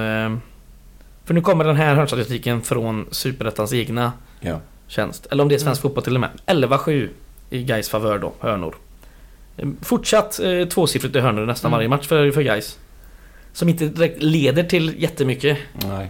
För 1.30 1.34
nu 1.34 1.42
kommer 1.42 1.64
den 1.66 1.76
här 1.76 1.96
hörnstatistiken 1.96 2.62
från 2.62 3.06
Superettans 3.12 3.74
egna 3.74 4.12
Ja. 4.40 4.60
tjänst. 4.88 5.28
Eller 5.32 5.44
om 5.44 5.50
det 5.50 5.56
är 5.56 5.60
Svensk 5.60 5.82
Mm. 5.82 5.90
Fotboll 5.90 6.04
till 6.04 6.16
och 6.16 6.22
med. 6.22 6.30
11-7 6.46 7.10
i 7.50 7.64
Gais 7.64 7.90
favör 7.90 8.20
då, 8.20 8.34
hörnor. 8.40 8.76
Eh, 9.58 9.68
Fortsatt 9.82 10.40
eh, 10.40 10.66
tvåsiffrigt 10.68 11.16
i 11.16 11.20
hörnor 11.20 11.46
nästan 11.46 11.70
Mm. 11.70 11.78
varje 11.78 11.90
match 11.90 12.08
för, 12.08 12.32
för 12.32 12.42
Gais. 12.42 12.78
Som 13.54 13.70
inte 13.70 13.86
direkt 13.86 14.24
leder 14.24 14.64
till 14.64 14.96
jättemycket. 15.02 15.58
Nej. 15.88 16.10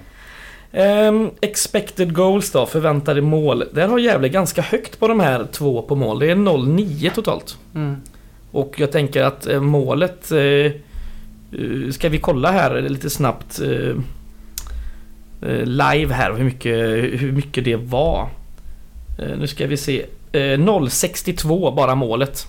Ehm, 0.71 1.29
expected 1.41 2.13
goals 2.13 2.51
då, 2.51 2.65
förväntade 2.65 3.21
mål. 3.21 3.63
Där 3.73 3.87
har 3.87 3.99
Gävle 3.99 4.29
ganska 4.29 4.61
högt 4.61 4.99
på 4.99 5.07
de 5.07 5.19
här 5.19 5.47
två 5.51 5.81
på 5.81 5.95
mål. 5.95 6.19
Det 6.19 6.31
är 6.31 6.35
0-9 6.35 7.09
totalt. 7.15 7.57
Mm. 7.75 7.95
Och 8.51 8.73
jag 8.79 8.91
tänker 8.91 9.23
att 9.23 9.47
eh, 9.47 9.61
målet... 9.61 10.31
Eh, 10.31 10.39
eh, 10.39 10.71
ska 11.91 12.09
vi 12.09 12.19
kolla 12.19 12.51
här 12.51 12.81
lite 12.81 13.09
snabbt 13.09 13.59
eh, 13.59 13.95
live 15.65 16.13
här 16.13 16.33
hur 16.33 16.43
mycket, 16.43 16.75
hur 17.21 17.31
mycket 17.31 17.65
det 17.65 17.75
var. 17.75 18.29
Eh, 19.19 19.37
nu 19.37 19.47
ska 19.47 19.67
vi 19.67 19.77
se. 19.77 20.05
Eh, 20.31 20.39
0,62 20.39 21.75
bara 21.75 21.95
målet. 21.95 22.47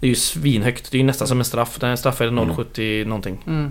Det 0.00 0.06
är 0.06 0.08
ju 0.08 0.14
svinhögt. 0.14 0.90
Det 0.90 0.96
är 0.96 0.98
ju 1.00 1.04
nästan 1.06 1.28
som 1.28 1.38
en 1.38 1.44
straff. 1.44 1.78
Den 1.80 1.88
här 1.88 1.96
straff 1.96 2.20
är 2.20 2.26
0,70 2.30 3.04
någonting. 3.04 3.42
Mm. 3.46 3.70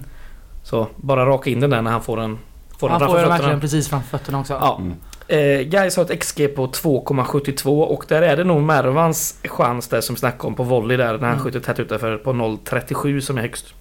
Så 0.64 0.88
bara 0.96 1.26
raka 1.26 1.50
in 1.50 1.60
den 1.60 1.70
där 1.70 1.82
när 1.82 1.92
han 1.92 2.02
får 2.04 2.18
den, 2.18 2.38
får 2.78 2.90
den 2.90 2.92
Han 2.92 3.00
får 3.00 3.06
framför 3.06 3.20
ju 3.20 3.22
fötterna. 3.24 3.38
verkligen 3.38 3.60
precis 3.60 3.90
framför 3.90 4.18
fötterna 4.18 4.40
också. 4.40 4.54
Ja. 4.54 4.78
Mm. 4.82 4.94
Eh, 5.28 5.62
Gais 5.68 5.98
har 5.98 6.04
ett 6.04 6.20
XG 6.24 6.48
på 6.56 6.68
2,72 6.68 7.82
och 7.82 8.06
där 8.08 8.22
är 8.22 8.38
det 8.38 8.44
nog 8.44 8.62
Mervans 8.62 9.40
chans 9.44 9.88
där 9.88 10.02
som 10.02 10.16
vi 10.16 10.20
snackade 10.20 10.48
om 10.48 10.56
på 10.56 10.64
volley 10.64 10.98
där 10.98 11.06
när 11.14 11.20
han 11.28 11.30
Mm. 11.32 11.40
skjuter 11.44 11.60
tätt 11.60 11.80
utanför 11.80 12.18
på 12.18 12.34
0,37 12.34 13.20
som 13.22 13.38
är 13.38 13.42
högst. 13.42 13.74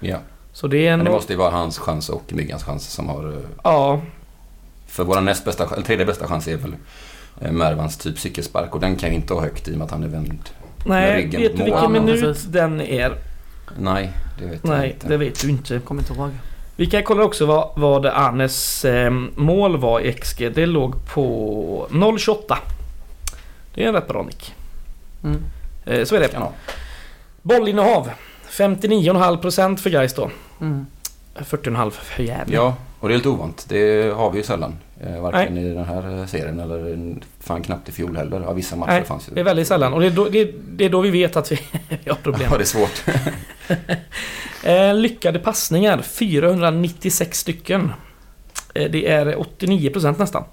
Ja. 0.00 0.16
Så 0.52 0.66
det 0.66 0.86
är 0.86 0.96
Men 0.96 1.04
det 1.04 1.10
måste 1.12 1.32
ju 1.32 1.38
vara 1.38 1.50
hans 1.50 1.78
chans 1.78 2.08
och 2.08 2.22
Myggans 2.32 2.64
chans 2.64 2.88
som 2.92 3.08
har... 3.08 3.32
eh, 3.32 3.38
Ja, 3.64 4.00
För 4.86 5.04
vår 5.04 5.20
näst 5.20 5.44
bästa, 5.44 5.66
eller 5.74 5.82
tredje 5.82 6.06
bästa 6.06 6.26
chans 6.26 6.48
är 6.48 6.56
väl 6.56 6.74
eh, 7.40 7.52
Mervans 7.52 7.96
typ 7.96 8.18
cykelspark 8.18 8.74
och 8.74 8.80
den 8.80 8.96
kan 8.96 9.08
ju 9.08 9.14
inte 9.14 9.34
ha 9.34 9.40
högt 9.40 9.68
i 9.68 9.72
och 9.74 9.78
med 9.78 9.84
att 9.84 9.90
han 9.90 10.02
är 10.02 10.08
vänd. 10.08 10.28
med 10.28 10.38
nej, 10.86 11.16
ryggen 11.16 11.40
vet 11.40 11.52
du 11.52 11.58
mot 11.58 11.66
vilken 11.66 11.92
minut 11.92 12.20
Precis. 12.20 12.44
den 12.44 12.80
är? 12.80 13.12
Nej, 13.78 14.10
det 14.38 14.46
vet 14.46 14.60
jag 14.64 14.70
Nej, 14.78 14.90
inte. 14.90 15.08
det 15.08 15.16
vet 15.16 15.40
du 15.42 15.50
inte. 15.50 15.78
Kommer 15.78 16.02
inte 16.02 16.12
ihåg. 16.14 16.30
Vi 16.76 16.86
kan 16.86 17.02
kolla 17.02 17.22
också 17.24 17.46
vad, 17.46 17.70
vad 17.76 18.06
Arnes 18.06 18.84
eh, 18.84 19.10
mål 19.36 19.76
var 19.76 20.00
i 20.00 20.12
XG. 20.12 20.52
Det 20.54 20.66
låg 20.66 20.94
på 21.14 21.86
0,28. 21.90 22.56
Det 23.74 23.84
är 23.84 23.88
en 23.88 23.94
rätt 23.94 24.08
bra 24.08 24.22
nick. 24.22 24.54
Mm. 25.24 25.42
Eh, 25.86 26.04
så 26.04 26.14
är 26.16 26.20
det. 26.20 26.28
Bollinnehav. 27.42 28.10
59,5% 28.52 29.76
för 29.76 29.90
Gais 29.90 30.14
då. 30.14 30.30
Mm. 30.60 30.86
40,5 31.34 31.90
för 31.90 32.22
Gävle. 32.22 32.54
Ja, 32.56 32.76
och 33.00 33.08
det 33.08 33.14
är 33.14 33.16
lite 33.16 33.28
ovant. 33.28 33.66
Det 33.68 34.14
har 34.14 34.30
vi 34.30 34.38
ju 34.38 34.44
sällan. 34.44 34.78
Eh, 35.00 35.20
varken 35.20 35.58
i 35.58 35.74
den 35.74 35.84
här 35.84 36.26
serien 36.26 36.60
eller 36.60 37.16
fan 37.40 37.62
knappt 37.62 37.88
i 37.88 37.92
fjol 37.92 38.16
heller. 38.16 38.40
Ja, 38.40 38.52
vissa 38.52 38.76
matcher 38.76 38.90
Nej, 38.90 39.04
fanns 39.04 39.28
ju. 39.28 39.34
Det 39.34 39.40
är 39.40 39.44
väldigt 39.44 39.68
sällan 39.68 39.94
och 39.94 40.00
det 40.00 40.06
är 40.06 40.10
då, 40.10 40.28
det 40.28 40.38
är, 40.38 40.52
det 40.68 40.84
är 40.84 40.90
då 40.90 41.00
vi 41.00 41.10
vet 41.10 41.36
att 41.36 41.52
vi 41.52 41.58
har 42.06 42.14
problem. 42.14 42.48
Ja, 42.50 42.56
det 42.56 42.62
är 42.62 42.64
svårt. 42.64 43.02
Eh, 44.64 44.94
lyckade 44.94 45.38
passningar, 45.38 46.02
496 46.02 47.38
stycken. 47.38 47.92
Eh, 48.74 48.90
det 48.90 49.08
är 49.08 49.26
89% 49.34 50.18
nästan. 50.18 50.44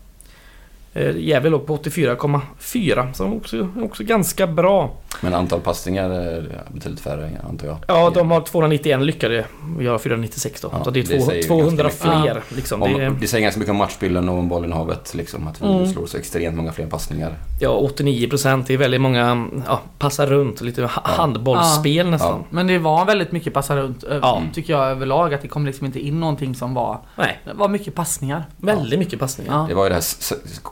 Eh, 0.93 1.17
Gävle 1.17 1.49
låg 1.49 1.65
på 1.67 1.77
84,4 1.77 3.13
så 3.13 3.25
också, 3.25 3.67
också 3.83 4.03
ganska 4.03 4.47
bra. 4.47 4.91
Men 5.21 5.33
antal 5.33 5.59
passningar 5.59 6.09
är 6.09 6.63
betydligt 6.73 6.99
färre 6.99 7.31
antar 7.49 7.67
jag. 7.67 7.77
Ja, 7.87 8.09
de 8.09 8.31
har 8.31 8.41
291 8.41 9.01
lyckade. 9.01 9.45
Vi 9.77 9.87
har 9.87 9.97
496 9.97 10.61
då. 10.61 10.69
Ja, 10.71 10.83
så 10.83 10.91
det 10.91 10.99
är 10.99 11.03
det 11.03 11.19
två, 11.19 11.25
säger 11.25 11.43
200 11.43 11.83
ganska 11.83 12.07
mycket. 12.19 12.21
fler. 12.21 12.43
Liksom. 12.57 12.83
Om, 12.83 12.93
Det 12.93 13.03
är, 13.03 13.09
det 13.21 13.27
säger 13.27 13.41
ganska 13.43 13.59
mycket 13.59 13.71
om 13.71 13.77
matchbilden 13.77 14.29
och 14.29 14.35
om 14.37 14.49
bollinnehavet. 14.49 15.13
Liksom, 15.15 15.47
att 15.47 15.61
vi 15.61 15.65
Mm. 15.67 15.87
slår 15.87 16.05
så 16.05 16.17
extremt 16.17 16.57
många 16.57 16.71
fler 16.71 16.87
passningar. 16.87 17.33
ja, 17.59 17.69
89% 17.97 18.63
det 18.67 18.73
är 18.73 18.77
väldigt 18.77 19.01
många 19.01 19.47
ja, 19.67 19.81
passar 19.97 20.27
runt. 20.27 20.61
Lite 20.61 20.81
ha- 20.81 20.89
handbollsspel 21.03 22.09
nästan. 22.09 22.43
Men 22.49 22.67
det 22.67 22.77
var 22.79 23.05
väldigt 23.05 23.31
mycket 23.31 23.53
passa 23.53 23.75
runt. 23.77 24.03
Ja. 24.21 24.41
Tycker 24.53 24.73
jag 24.73 24.87
överlag. 24.91 25.33
Att 25.33 25.41
det 25.41 25.47
kom 25.47 25.65
liksom 25.65 25.85
inte 25.85 25.99
in 25.99 26.19
någonting 26.19 26.55
som 26.55 26.73
var... 26.73 26.99
Nej, 27.15 27.39
Det 27.45 27.53
var 27.53 27.69
mycket 27.69 27.95
passningar. 27.95 28.45
väldigt 28.57 28.99
mycket 28.99 29.19
passningar. 29.19 29.53
Ja. 29.53 29.65
Det 29.69 29.73
var 29.75 29.83
ju 29.83 29.89
det 29.89 29.95
här 29.95 30.03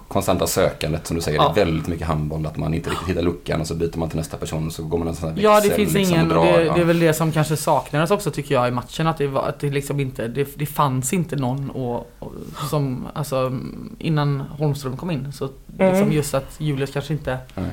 konstanta 0.08 0.48
sökandet 0.48 1.08
som 1.08 1.16
du 1.16 1.22
säger. 1.22 1.38
Ja. 1.38 1.52
Det 1.56 1.62
är 1.62 1.66
väldigt 1.66 1.88
mycket 1.88 2.08
handboll. 2.08 2.46
Att 2.46 2.58
man 2.58 2.74
inte 2.74 2.90
riktigt 2.90 3.08
hittar 3.10 3.22
luckan 3.22 3.62
och 3.62 3.68
så 3.68 3.76
byter 3.76 3.98
man 3.98 4.10
till 4.10 4.18
nästa 4.18 4.38
person 4.38 4.68
och 4.68 4.74
så 4.74 4.84
går 4.84 4.98
man 4.98 5.08
en 5.08 5.16
sån 5.16 5.30
här 5.30 5.38
Ja, 5.42 5.50
det 5.50 5.56
växel, 5.56 5.76
finns 5.76 5.94
liksom, 5.94 6.16
ingen... 6.16 6.30
drar, 6.30 6.46
det, 6.58 6.64
ja. 6.64 6.74
det 6.74 6.82
är 6.82 6.86
väl 6.86 7.00
det 7.00 7.14
som 7.14 7.32
kanske 7.32 7.58
saknades 7.58 8.12
också 8.12 8.32
tycker 8.32 8.56
jag 8.56 8.68
i 8.68 8.72
matchen. 8.72 9.08
Att 9.08 9.18
det, 9.18 9.28
var, 9.28 9.42
att 9.48 9.60
det 9.60 9.70
liksom 9.70 10.00
inte... 10.00 10.28
Det, 10.28 10.48
det 10.56 10.66
fanns 10.66 11.14
inte 11.14 11.36
någon 11.36 11.70
och, 11.70 12.12
och, 12.20 12.34
som... 12.70 13.08
Alltså 13.14 13.60
innan 14.00 14.40
Holmström 14.40 14.98
kom 14.98 15.12
in. 15.12 15.32
Så 15.34 15.50
Mm. 15.80 15.92
liksom 15.94 16.12
just 16.12 16.34
att 16.34 16.56
Julius 16.58 16.92
kanske 16.92 17.14
inte 17.14 17.38
Nej. 17.56 17.70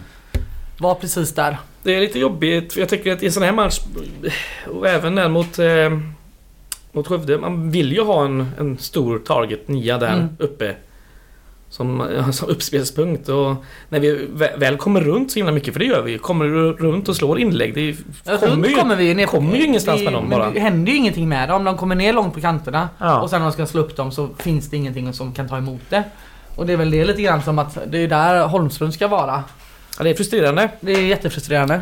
var 0.78 0.94
precis 0.94 1.34
där. 1.34 1.58
Det 1.82 1.94
är 1.96 2.00
lite 2.00 2.18
jobbigt 2.18 2.76
jag 2.76 2.88
tycker 2.88 3.12
att 3.12 3.22
i 3.22 3.26
en 3.26 3.32
sån 3.32 3.42
här 3.42 3.52
match 3.52 3.80
och 4.74 4.88
även 4.88 5.14
där 5.14 5.28
mot, 5.28 5.58
eh, 5.58 5.98
mot 6.92 7.06
Skövde. 7.06 7.38
Man 7.38 7.70
vill 7.70 7.92
ju 7.92 8.02
ha 8.02 8.24
en, 8.24 8.50
en 8.58 8.78
stor 8.78 9.18
target 9.18 9.68
nia 9.68 9.98
där 9.98 10.12
Mm. 10.12 10.28
uppe. 10.38 10.74
Som, 11.76 12.08
som 12.32 12.48
uppspelspunkt 12.48 13.28
och 13.28 13.54
när 13.88 14.00
vi 14.00 14.28
vä- 14.34 14.58
väl 14.58 14.76
kommer 14.76 15.00
runt 15.00 15.30
så 15.30 15.38
himla 15.38 15.52
mycket, 15.52 15.72
för 15.72 15.80
det 15.80 15.86
gör 15.86 16.02
vi. 16.02 16.18
Kommer 16.18 16.44
runt 16.72 17.08
och 17.08 17.16
slår 17.16 17.38
inlägg. 17.38 17.74
Det 17.74 17.96
Ja, 18.24 18.36
kommer 18.38 18.68
ju, 18.68 18.74
kommer 18.74 18.96
vi 18.96 19.14
ner 19.14 19.26
kommer 19.26 19.56
ju 19.56 19.64
ingenstans 19.64 19.98
det, 19.98 20.04
med 20.04 20.12
dem 20.12 20.30
bara. 20.30 20.50
Det 20.50 20.60
händer 20.60 20.92
ju 20.92 20.98
ingenting 20.98 21.28
med 21.28 21.48
dem. 21.48 21.64
De 21.64 21.76
kommer 21.76 21.94
ner 21.94 22.12
långt 22.12 22.34
på 22.34 22.40
kanterna. 22.40 22.88
Ja. 22.98 23.20
Och 23.20 23.30
sen 23.30 23.40
när 23.40 23.46
de 23.46 23.52
ska 23.52 23.66
slå 23.66 23.80
upp 23.80 23.96
dem 23.96 24.12
så 24.12 24.28
finns 24.38 24.70
det 24.70 24.76
ingenting 24.76 25.12
som 25.12 25.32
kan 25.32 25.48
ta 25.48 25.56
emot 25.58 25.80
det. 25.88 26.02
Och 26.56 26.66
det 26.66 26.72
är 26.72 26.76
väl 26.76 26.90
det 26.90 27.04
lite 27.04 27.22
grann 27.22 27.42
som 27.42 27.58
att 27.58 27.78
det 27.86 27.98
är 27.98 28.08
där 28.08 28.46
Holmström 28.46 28.92
ska 28.92 29.08
vara. 29.08 29.42
Ja, 29.98 30.04
det 30.04 30.10
är 30.10 30.14
frustrerande. 30.14 30.68
Det 30.80 30.92
är 30.92 31.02
jättefrustrerande. 31.02 31.80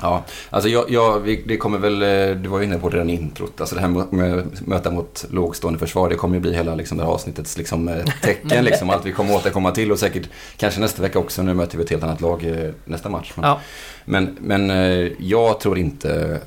Ja, 0.00 0.24
alltså 0.50 0.68
jag, 0.68 0.90
jag, 0.90 1.20
vi- 1.20 1.42
det 1.46 1.56
kommer 1.56 1.78
väl, 1.78 2.02
eh, 2.02 2.36
du 2.42 2.48
var 2.48 2.58
ju 2.58 2.64
inne 2.64 2.78
på 2.78 2.88
det 2.88 2.96
redan 2.96 3.10
i 3.10 3.14
introt, 3.14 3.60
alltså 3.60 3.74
det 3.74 3.80
här 3.80 3.88
med, 3.88 4.46
möta 4.66 4.90
mot 4.90 5.24
lågstående 5.30 5.78
försvar, 5.78 6.08
det 6.08 6.14
kommer 6.14 6.34
ju 6.34 6.40
bli 6.40 6.54
hela 6.54 6.74
liksom, 6.74 6.98
det 6.98 7.04
här 7.04 7.10
avsnittets 7.10 7.58
liksom, 7.58 7.88
eh, 7.88 8.04
tecken, 8.22 8.64
liksom, 8.64 8.90
allt 8.90 9.06
vi 9.06 9.12
kommer 9.12 9.34
återkomma 9.36 9.70
till 9.70 9.92
och 9.92 9.98
säkert 9.98 10.28
kanske 10.56 10.80
nästa 10.80 11.02
vecka 11.02 11.18
också, 11.18 11.42
nu 11.42 11.54
möter 11.54 11.78
vi 11.78 11.84
ett 11.84 11.90
helt 11.90 12.02
annat 12.02 12.20
lag 12.20 12.44
eh, 12.44 12.70
nästa 12.84 13.08
match. 13.08 13.32
Men, 13.36 13.44
Ja. 13.44 13.60
men, 14.04 14.36
men 14.40 14.70
jag 15.18 15.60
tror 15.60 15.78
inte 15.78 16.40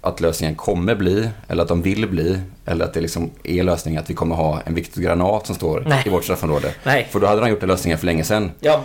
att 0.00 0.20
lösningen 0.20 0.54
kommer 0.54 0.94
bli, 0.94 1.28
eller 1.48 1.62
att 1.62 1.68
de 1.68 1.82
vill 1.82 2.08
bli, 2.08 2.38
eller 2.64 2.84
att 2.84 2.94
det 2.94 3.00
liksom 3.00 3.30
är 3.44 3.62
lösningen 3.62 4.02
att 4.02 4.10
vi 4.10 4.14
kommer 4.14 4.34
ha 4.36 4.60
en 4.64 4.74
Victor 4.74 5.02
Granat 5.02 5.46
som 5.46 5.54
står 5.56 5.84
Nej. 5.86 6.02
i 6.06 6.08
vårt 6.08 6.24
straffområde. 6.24 6.74
Nej. 6.84 7.08
För 7.10 7.20
då 7.20 7.26
hade 7.26 7.40
de 7.40 7.50
gjort 7.50 7.60
den 7.60 7.68
lösningen 7.68 7.98
för 7.98 8.06
länge 8.06 8.24
sedan. 8.24 8.50
Ja. 8.60 8.82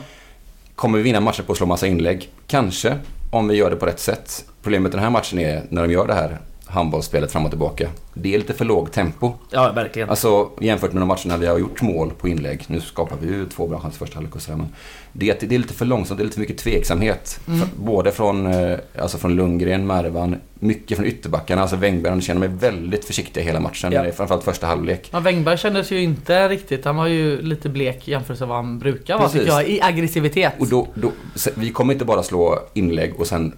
Kommer 0.75 0.97
vi 0.97 1.03
vinna 1.03 1.19
matcher 1.19 1.43
på 1.43 1.51
att 1.51 1.57
slå 1.57 1.67
massa 1.67 1.87
inlägg? 1.87 2.29
Kanske, 2.47 2.97
om 3.31 3.47
vi 3.47 3.55
gör 3.55 3.69
det 3.69 3.75
på 3.75 3.85
rätt 3.85 3.99
sätt. 3.99 4.45
Problemet 4.63 4.89
i 4.89 4.95
den 4.95 5.03
här 5.03 5.09
matchen 5.09 5.39
är 5.39 5.63
när 5.69 5.81
de 5.81 5.93
gör 5.93 6.07
det 6.07 6.13
här 6.13 6.39
handbollsspelet 6.71 7.31
fram 7.31 7.45
och 7.45 7.51
tillbaka. 7.51 7.89
Det 8.13 8.33
är 8.33 8.37
lite 8.37 8.53
för 8.53 8.65
lågt 8.65 8.93
tempo. 8.93 9.33
ja, 9.49 9.71
verkligen. 9.71 10.09
Alltså 10.09 10.49
jämfört 10.59 10.93
med 10.93 11.01
de 11.01 11.07
matcherna 11.07 11.37
vi 11.37 11.47
har 11.47 11.59
gjort 11.59 11.81
mål 11.81 12.11
på 12.17 12.27
inlägg. 12.27 12.63
Nu 12.67 12.81
skapar 12.81 13.17
vi 13.21 13.27
ju 13.27 13.45
två 13.45 13.67
bra 13.67 13.79
chanser 13.79 13.97
i 13.97 13.99
första 13.99 14.15
halvlek 14.15 14.35
och 14.35 14.41
sådär. 14.41 14.57
Men 14.57 14.67
det, 15.13 15.39
det 15.39 15.55
är 15.55 15.59
lite 15.59 15.73
för 15.73 15.85
långsamt, 15.85 16.17
det 16.17 16.21
är 16.21 16.25
lite 16.25 16.33
för 16.33 16.41
mycket 16.41 16.57
tveksamhet. 16.57 17.39
Mm. 17.47 17.59
För, 17.59 17.67
både 17.77 18.11
från, 18.11 18.45
eh, 18.45 18.77
alltså 18.99 19.17
från 19.17 19.35
Lundgren, 19.35 19.87
Mervan, 19.87 20.35
mycket 20.53 20.97
från 20.97 21.07
ytterbackarna. 21.07 21.61
Alltså 21.61 21.75
Wängberg, 21.75 22.21
känner 22.21 22.39
mig 22.39 22.49
väldigt 22.49 23.05
försiktiga 23.05 23.43
hela 23.43 23.59
matchen. 23.59 23.91
Ja. 23.91 24.05
Ja. 24.05 24.11
Framförallt 24.11 24.43
första 24.43 24.67
halvlek. 24.67 25.09
Ja, 25.11 25.19
Wängberg 25.19 25.57
kändes 25.57 25.91
ju 25.91 26.01
inte 26.01 26.49
riktigt, 26.49 26.85
han 26.85 26.95
var 26.95 27.07
ju 27.07 27.41
lite 27.41 27.69
blek 27.69 28.07
jämfört 28.07 28.39
med 28.39 28.49
vad 28.49 28.57
han 28.57 28.79
brukar 28.79 29.17
vara 29.17 29.29
tycker 29.29 29.47
jag, 29.47 29.69
i 29.69 29.81
aggressivitet. 29.81 30.53
Och 30.59 30.67
då, 30.67 30.87
då, 30.93 31.11
vi 31.55 31.71
kommer 31.71 31.93
inte 31.93 32.05
bara 32.05 32.23
slå 32.23 32.59
inlägg 32.73 33.19
och 33.19 33.27
sen 33.27 33.53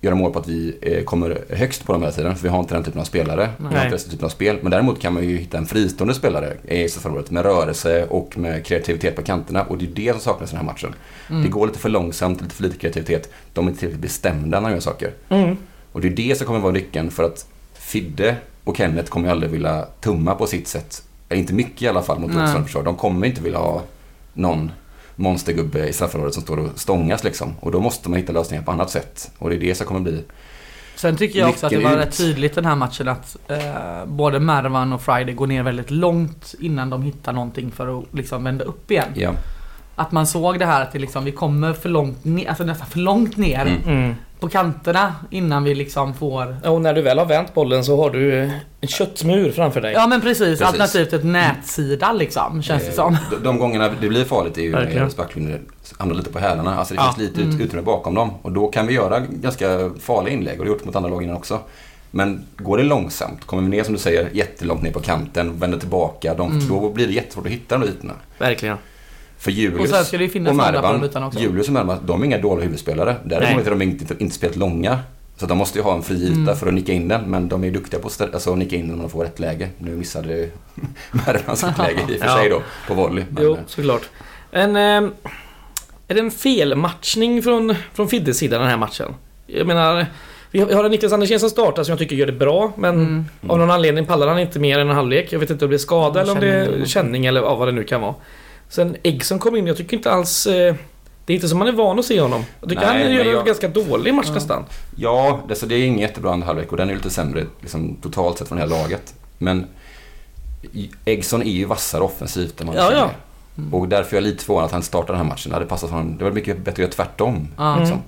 göra 0.00 0.14
mål 0.14 0.32
på 0.32 0.38
att 0.38 0.48
vi 0.48 0.78
eh, 0.82 1.04
kommer 1.04 1.38
högst 1.50 1.84
på 1.84 1.92
dem 1.92 2.02
hela 2.02 2.12
tiden. 2.12 2.36
För 2.36 2.42
vi 2.42 2.48
har 2.48 2.60
inte 2.60 2.74
den 2.74 2.84
typen 2.84 3.00
av 3.00 3.04
spelare. 3.04 3.50
Vi 3.56 3.64
har 3.64 3.72
Nej. 3.72 3.84
inte 3.84 3.96
den 3.96 4.10
typen 4.10 4.24
av 4.24 4.28
spel. 4.28 4.58
Men 4.62 4.70
däremot 4.70 5.00
kan 5.00 5.14
man 5.14 5.28
ju 5.28 5.36
hitta 5.36 5.58
en 5.58 5.66
fristående 5.66 6.14
spelare 6.14 6.56
i 6.68 6.88
straffområdet 6.88 7.30
med 7.30 7.42
rörelse 7.42 8.06
och 8.06 8.38
med 8.38 8.66
kreativitet 8.66 9.16
på 9.16 9.22
kanterna. 9.22 9.62
Och 9.62 9.78
det 9.78 9.84
är 9.84 9.88
det 9.88 10.12
som 10.12 10.20
saknas 10.20 10.50
i 10.50 10.56
den 10.56 10.66
här 10.66 10.72
matchen. 10.72 10.94
Mm. 11.30 11.42
Det 11.42 11.48
går 11.48 11.66
lite 11.66 11.78
för 11.78 11.88
långsamt, 11.88 12.40
lite 12.40 12.54
för 12.54 12.62
lite 12.62 12.76
kreativitet. 12.78 13.30
De 13.52 13.66
är 13.66 13.68
inte 13.70 13.80
tillräckligt 13.80 14.02
bestämda 14.02 14.60
när 14.60 14.68
de 14.68 14.74
gör 14.74 14.80
saker. 14.80 15.12
Mm. 15.28 15.56
Och 15.92 16.00
det 16.00 16.08
är 16.08 16.12
det 16.12 16.38
som 16.38 16.46
kommer 16.46 16.60
vara 16.60 16.72
nyckeln 16.72 17.10
för 17.10 17.24
att 17.24 17.46
Fidde 17.74 18.36
och 18.64 18.76
Kenneth 18.76 19.10
kommer 19.10 19.26
ju 19.26 19.32
aldrig 19.32 19.52
vilja 19.52 19.86
tumma 20.00 20.34
på 20.34 20.46
sitt 20.46 20.68
sätt. 20.68 21.02
Inte 21.30 21.54
mycket 21.54 21.82
i 21.82 21.88
alla 21.88 22.02
fall 22.02 22.18
mot 22.18 22.28
Nej. 22.28 22.36
motståndarnas 22.36 22.66
försvar. 22.66 22.82
De 22.82 22.96
kommer 22.96 23.26
inte 23.26 23.42
vilja 23.42 23.58
ha 23.58 23.82
någon 24.32 24.70
monstergubbe 25.20 25.88
i 25.88 25.92
straffområdet 25.92 26.34
som 26.34 26.42
står 26.42 26.56
och 26.56 26.68
stångas 26.80 27.24
liksom. 27.24 27.54
Och 27.60 27.72
då 27.72 27.80
måste 27.80 28.10
man 28.10 28.18
hitta 28.18 28.32
lösningar 28.32 28.62
på 28.62 28.72
annat 28.72 28.90
sätt. 28.90 29.30
Och 29.38 29.50
det 29.50 29.56
är 29.56 29.60
det 29.60 29.74
som 29.74 29.86
kommer 29.86 30.00
bli... 30.00 30.24
Sen 30.96 31.16
tycker 31.16 31.38
jag 31.38 31.48
också 31.48 31.66
att 31.66 31.70
det 31.72 31.78
var 31.78 31.92
ut. 31.92 31.98
rätt 31.98 32.18
tydligt 32.18 32.54
den 32.54 32.64
här 32.64 32.76
matchen 32.76 33.08
att 33.08 33.36
eh, 33.48 34.06
både 34.06 34.40
Mervan 34.40 34.92
och 34.92 35.02
Friday 35.02 35.34
går 35.34 35.46
ner 35.46 35.62
väldigt 35.62 35.90
långt 35.90 36.54
innan 36.58 36.90
de 36.90 37.02
hittar 37.02 37.32
någonting 37.32 37.70
för 37.70 37.98
att 37.98 38.04
liksom 38.12 38.44
vända 38.44 38.64
upp 38.64 38.90
igen. 38.90 39.08
Ja. 39.14 39.34
Att 40.00 40.12
man 40.12 40.26
såg 40.26 40.58
det 40.58 40.66
här 40.66 40.82
att 40.82 40.92
det 40.92 40.98
liksom, 40.98 41.24
vi 41.24 41.32
kommer 41.32 41.72
för 41.72 41.88
långt 41.88 42.24
ner, 42.24 42.48
alltså 42.48 42.64
nästan 42.64 42.86
för 42.86 42.98
långt 42.98 43.36
ner 43.36 43.60
Mm. 43.66 43.82
Mm. 43.98 44.14
på 44.40 44.48
kanterna 44.48 45.14
innan 45.30 45.64
vi 45.64 45.74
liksom 45.74 46.14
får 46.14 46.56
Och 46.68 46.80
när 46.80 46.94
du 46.94 47.02
väl 47.02 47.18
har 47.18 47.26
vänt 47.26 47.54
bollen 47.54 47.84
så 47.84 48.02
har 48.02 48.10
du 48.10 48.38
eh, 48.42 48.50
en 48.80 48.88
köttmur 48.88 49.50
framför 49.52 49.80
dig. 49.80 49.92
Ja 49.92 50.06
men 50.06 50.20
precis, 50.20 50.38
Precis. 50.38 50.62
alternativt 50.62 51.12
ett 51.12 51.24
nätsida 51.24 52.12
liksom 52.12 52.62
känns 52.62 52.82
det 52.82 52.88
Eh, 52.88 52.94
som. 52.94 53.16
De, 53.30 53.36
de 53.44 53.58
gångerna 53.58 53.88
det 54.00 54.08
blir 54.08 54.24
farligt 54.24 54.58
är 54.58 54.62
ju 54.62 54.70
när 54.72 55.16
backlinjer 55.16 55.60
hamnar 55.98 56.14
lite 56.16 56.30
på 56.32 56.38
hälarna. 56.38 56.74
Alltså 56.78 56.94
det 56.94 57.00
Ja. 57.00 57.04
finns 57.16 57.28
lite 57.28 57.40
ut, 57.40 57.46
Mm. 57.54 57.60
utrymme 57.60 57.82
bakom 57.84 58.14
dem. 58.14 58.30
Och 58.42 58.52
då 58.52 58.68
kan 58.68 58.86
vi 58.86 58.94
göra 58.94 59.20
ganska 59.20 59.90
farliga 60.00 60.34
inlägg. 60.34 60.58
Och 60.58 60.64
det 60.64 60.70
har 60.70 60.76
gjort 60.76 60.84
mot 60.84 60.96
andra 60.96 61.10
lag 61.10 61.22
innan 61.22 61.36
också. 61.36 61.58
Men 62.10 62.44
går 62.56 62.76
det 62.76 62.82
långsamt, 62.84 63.46
kommer 63.46 63.62
vi 63.62 63.68
ner 63.68 63.84
som 63.84 63.94
du 63.94 64.00
säger 64.00 64.28
jättelångt 64.32 64.82
ner 64.82 64.92
på 64.92 65.00
kanten, 65.00 65.58
vänder 65.58 65.78
tillbaka. 65.78 66.34
De, 66.34 66.50
Mm. 66.52 66.68
Då 66.68 66.90
blir 66.90 67.06
det 67.06 67.12
jättesvårt 67.12 67.46
att 67.46 67.52
hitta 67.52 67.78
de 67.78 67.86
ytorna. 67.88 68.12
Verkligen. 68.38 68.76
För 69.40 69.50
Julius 69.50 69.80
Och 69.80 69.88
sen 69.96 70.04
ska 70.04 70.18
det 70.18 70.24
ju 70.24 70.30
finnas 70.30 70.50
och 70.50 70.56
Mervan, 70.56 71.24
också. 71.24 71.40
Julius 71.40 71.66
och 71.66 71.72
Mervan, 71.72 71.98
de 72.06 72.20
är 72.22 72.26
inga 72.26 72.38
dåliga 72.38 72.64
huvudspelare. 72.64 73.16
Däremot 73.24 73.64
har 73.64 73.70
de 73.70 73.82
inte, 73.82 74.14
inte 74.18 74.34
spelat 74.34 74.56
långa. 74.56 74.98
Så 75.36 75.46
de 75.46 75.58
måste 75.58 75.78
ju 75.78 75.82
ha 75.84 75.94
en 75.94 76.02
fri 76.02 76.22
yta 76.24 76.34
Mm. 76.40 76.56
för 76.56 76.66
att 76.66 76.74
nicka 76.74 76.92
in 76.92 77.08
den. 77.08 77.20
Men 77.30 77.48
de 77.48 77.64
är 77.64 77.70
duktiga 77.70 78.00
på 78.00 78.08
att 78.08 78.20
alltså, 78.34 78.54
nicka 78.54 78.76
in 78.76 78.86
den 78.88 78.94
om 78.94 79.00
de 79.00 79.10
får 79.10 79.24
rätt 79.24 79.38
läge. 79.38 79.68
Nu 79.78 79.90
missade 79.96 80.48
Mervan 81.12 81.56
sitt 81.56 81.78
läge 81.78 82.00
i 82.08 82.16
och 82.16 82.20
för 82.20 82.26
Ja. 82.26 82.36
sig 82.36 82.48
då, 82.50 82.62
på 82.88 82.94
volley. 82.94 83.24
Men, 83.30 83.44
Jo, 83.44 83.58
såklart. 83.66 84.02
Men... 84.50 84.76
Eh, 84.76 85.10
är 86.08 86.14
det 86.14 86.20
en 86.20 86.30
felmatchning 86.30 87.42
från, 87.42 87.74
från 87.94 88.08
Fiddes 88.08 88.38
sida 88.38 88.58
den 88.58 88.68
här 88.68 88.76
matchen? 88.76 89.14
Jag 89.46 89.66
menar... 89.66 90.06
Vi 90.50 90.60
har, 90.60 90.84
en 90.84 90.90
Niklas 90.90 91.12
Andersén 91.12 91.40
som 91.40 91.50
startar 91.50 91.82
som 91.82 91.92
jag 91.92 91.98
tycker 91.98 92.16
gör 92.16 92.26
det 92.26 92.32
bra, 92.32 92.72
men 92.76 92.94
Mm. 92.94 93.24
av 93.48 93.58
någon 93.58 93.70
anledning 93.70 94.06
pallar 94.06 94.28
han 94.28 94.38
inte 94.38 94.58
mer 94.58 94.78
än 94.78 94.88
en 94.90 94.94
halvlek. 94.96 95.32
Jag 95.32 95.38
vet 95.38 95.50
inte 95.50 95.64
om 95.64 95.70
det 95.70 95.76
är 95.76 95.78
skada 95.78 96.20
eller 96.20 96.32
om 96.32 96.40
det 96.40 96.46
Känning 96.50 96.66
eller 96.74 96.80
är 96.82 96.86
känning 96.86 97.26
eller 97.26 97.40
ja, 97.40 97.54
vad 97.54 97.68
det 97.68 97.72
nu 97.72 97.84
kan 97.84 98.00
vara. 98.00 98.14
Sen 98.70 98.96
Eggson 99.02 99.38
kom 99.38 99.56
in, 99.56 99.66
jag 99.66 99.76
tycker 99.76 99.96
inte 99.96 100.10
alls... 100.12 100.46
Eh, 100.46 100.74
Det 101.26 101.32
är 101.32 101.34
inte 101.34 101.48
som 101.48 101.58
man 101.58 101.68
är 101.68 101.72
van 101.72 101.98
att 101.98 102.04
se 102.04 102.20
honom. 102.20 102.44
Jag 102.60 102.68
tycker 102.68 102.82
Nej, 102.86 103.02
han 103.04 103.12
gör 103.14 103.24
en 103.24 103.30
jag- 103.30 103.46
ganska 103.46 103.68
dålig 103.68 104.14
match 104.14 104.26
Ja. 104.28 104.34
nästan. 104.34 104.64
Ja, 104.96 105.40
det, 105.48 105.54
så 105.54 105.66
det 105.66 105.74
är 105.74 105.84
ingen 105.86 105.98
jättebra 105.98 106.32
andra 106.32 106.46
halvlek 106.46 106.70
och 106.70 106.76
den 106.76 106.90
är 106.90 106.94
lite 106.94 107.10
sämre 107.10 107.46
liksom, 107.60 107.96
totalt 108.02 108.38
sett 108.38 108.48
från 108.48 108.58
det 108.58 108.62
här 108.64 108.70
laget. 108.70 109.14
Men 109.38 109.66
Eggson 111.04 111.42
är 111.42 111.50
ju 111.50 111.64
vassare 111.64 112.02
offensivt 112.02 112.60
än 112.60 112.66
man 112.66 112.76
Ja, 112.76 112.82
känner. 112.88 112.96
ja. 113.00 113.10
Och 113.72 113.88
därför 113.88 114.16
är 114.16 114.20
jag 114.20 114.24
lite 114.30 114.44
förvånad 114.44 114.66
att 114.66 114.72
han 114.72 114.82
startar 114.82 115.06
den 115.14 115.16
här 115.22 115.28
matchen. 115.28 115.50
Det 115.50 115.56
hade 115.56 115.66
passat 115.66 115.90
honom. 115.90 116.18
Det 116.18 116.24
var 116.24 116.30
mycket 116.30 116.56
bättre 116.58 116.70
att 116.72 116.78
göra 116.78 116.90
tvärtom. 116.90 117.48
Mm. 117.58 117.78
Liksom. 117.80 117.98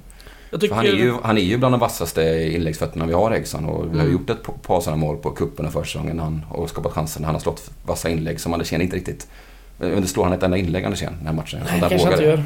Tycker... 0.61 0.75
han, 0.75 0.87
är 0.87 0.91
ju, 0.91 1.15
han 1.23 1.39
är 1.39 1.43
ju 1.43 1.59
bland 1.59 1.75
de 1.75 1.79
vassaste 1.81 2.23
inläggsfötterna 2.55 3.07
vi 3.07 3.13
har 3.13 3.31
Eggson 3.33 3.65
och 3.65 3.85
vi 3.85 3.99
har 3.99 4.05
Mm. 4.05 4.13
gjort 4.13 4.31
ett 4.31 4.63
par 4.63 4.81
sådana 4.81 4.97
mål 5.01 5.17
på 5.17 5.31
cupen 5.31 5.67
och 5.67 5.73
försäsongen 5.73 6.19
han, 6.19 6.45
och 6.51 6.69
skapat 6.71 6.93
chanser 6.93 7.21
när 7.21 7.27
han 7.27 7.35
har 7.35 7.41
slått 7.41 7.71
vassa 7.87 8.09
inlägg 8.09 8.41
som 8.41 8.53
Andersén 8.53 8.81
inte 8.83 8.97
riktigt... 8.97 9.29
Men 9.91 10.01
det 10.03 10.09
slår 10.09 10.25
han 10.25 10.33
ett 10.33 10.43
enda 10.43 10.57
inlägg 10.57 10.85
Andersén 10.85 11.13
den 11.19 11.27
här 11.27 11.35
matchen? 11.35 11.61
Nej, 11.71 11.81
kanske 11.81 11.99
han 12.05 12.13
inte 12.13 12.25
gör. 12.25 12.43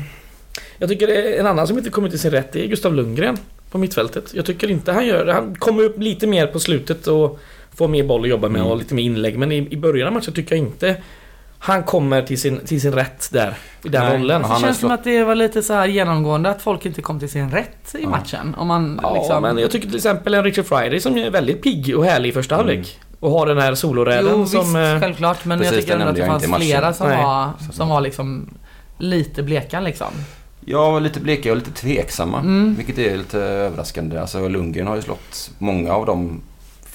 Jag 0.79 0.89
tycker 0.89 1.39
en 1.41 1.47
annan 1.47 1.67
som 1.67 1.79
inte 1.79 1.91
kommer 1.91 2.09
till 2.09 2.19
sin 2.19 2.31
rätt 2.31 2.57
är 2.57 2.67
Gustav 2.67 2.95
Lundgren 2.95 3.37
på 3.71 3.79
mittfältet. 3.79 4.35
Jag 4.35 4.45
tycker 4.47 4.71
inte 4.71 4.93
han 4.93 5.07
gör 5.07 5.27
det. 5.27 5.33
Han 5.33 5.55
kommer 5.55 5.83
upp 5.85 5.99
lite 5.99 6.27
mer 6.27 6.47
på 6.47 6.61
slutet 6.61 7.07
och 7.07 7.39
får 7.75 7.89
mer 7.89 8.05
boll 8.05 8.23
att 8.23 8.29
jobba 8.29 8.49
med 8.49 8.61
Mm. 8.61 8.73
och 8.73 8.79
lite 8.79 8.95
mer 8.95 9.03
inlägg. 9.03 9.39
Men 9.39 9.53
i, 9.53 9.69
i 9.71 9.77
början 9.77 10.07
av 10.09 10.15
matchen 10.15 10.35
tycker 10.35 10.57
jag 10.57 10.65
inte 10.67 10.97
han 11.59 11.83
kommer 11.83 12.23
till 12.23 12.41
sin, 12.41 12.59
till 12.61 12.81
sin 12.81 12.93
rätt 12.93 13.29
där. 13.33 13.55
I 13.85 13.89
den 13.89 14.05
Nej, 14.05 14.19
rollen. 14.19 14.43
Det 14.43 14.61
känns 14.61 14.79
som 14.79 14.91
att 14.91 15.05
det 15.05 15.25
var 15.25 15.35
lite 15.35 15.63
så 15.63 15.73
här 15.73 15.87
genomgående 15.87 16.51
att 16.51 16.63
folk 16.63 16.87
inte 16.87 17.03
kom 17.03 17.19
till 17.19 17.29
sin 17.29 17.51
rätt 17.51 17.95
i 17.95 18.03
Ja. 18.03 18.09
matchen. 18.09 18.55
Om 18.59 18.67
man 18.67 19.01
Ja, 19.03 19.15
liksom... 19.15 19.43
men 19.43 19.59
jag 19.59 19.71
tycker 19.71 19.87
till 19.87 19.97
exempel 19.97 20.35
en 20.35 20.45
Richard 20.45 20.67
Friday 20.67 21.01
som 21.01 21.19
är 21.19 21.31
väldigt 21.31 21.63
pigg 21.63 21.97
och 21.97 22.05
härlig 22.05 22.29
i 22.29 22.33
första 22.33 22.55
Mm. 22.61 22.85
Och 23.27 23.33
har 23.33 23.47
den 23.47 23.59
här 23.59 23.75
soloräden 23.75 24.33
Jo 24.37 24.47
som... 24.47 24.61
visst, 24.61 24.77
eh, 24.77 25.01
självklart. 25.01 25.45
Men 25.45 25.59
Precis, 25.59 25.75
jag 25.75 25.83
tycker 25.83 25.95
ändå 25.95 26.09
att 26.09 26.17
det 26.17 26.27
fanns 26.27 26.57
flera 26.57 26.93
som 26.93 27.09
Nej. 27.09 27.23
var, 27.23 27.51
som 27.73 27.89
var 27.89 28.01
liksom 28.01 28.49
lite 28.99 29.43
bleka 29.43 29.81
liksom. 29.81 30.07
Ja, 30.65 30.99
lite 30.99 31.21
bleka 31.21 31.51
och 31.51 31.57
lite 31.57 31.71
tveksamma. 31.71 32.41
Mm. 32.41 32.75
Vilket 32.75 32.99
är 32.99 33.17
lite 33.17 33.39
överraskande. 33.39 34.19
Alltså 34.19 34.49
Lundgren 34.49 34.87
har 34.87 34.97
ju 34.97 35.03
slått 35.03 35.51
många 35.59 35.93
av 35.93 36.07
de 36.07 36.41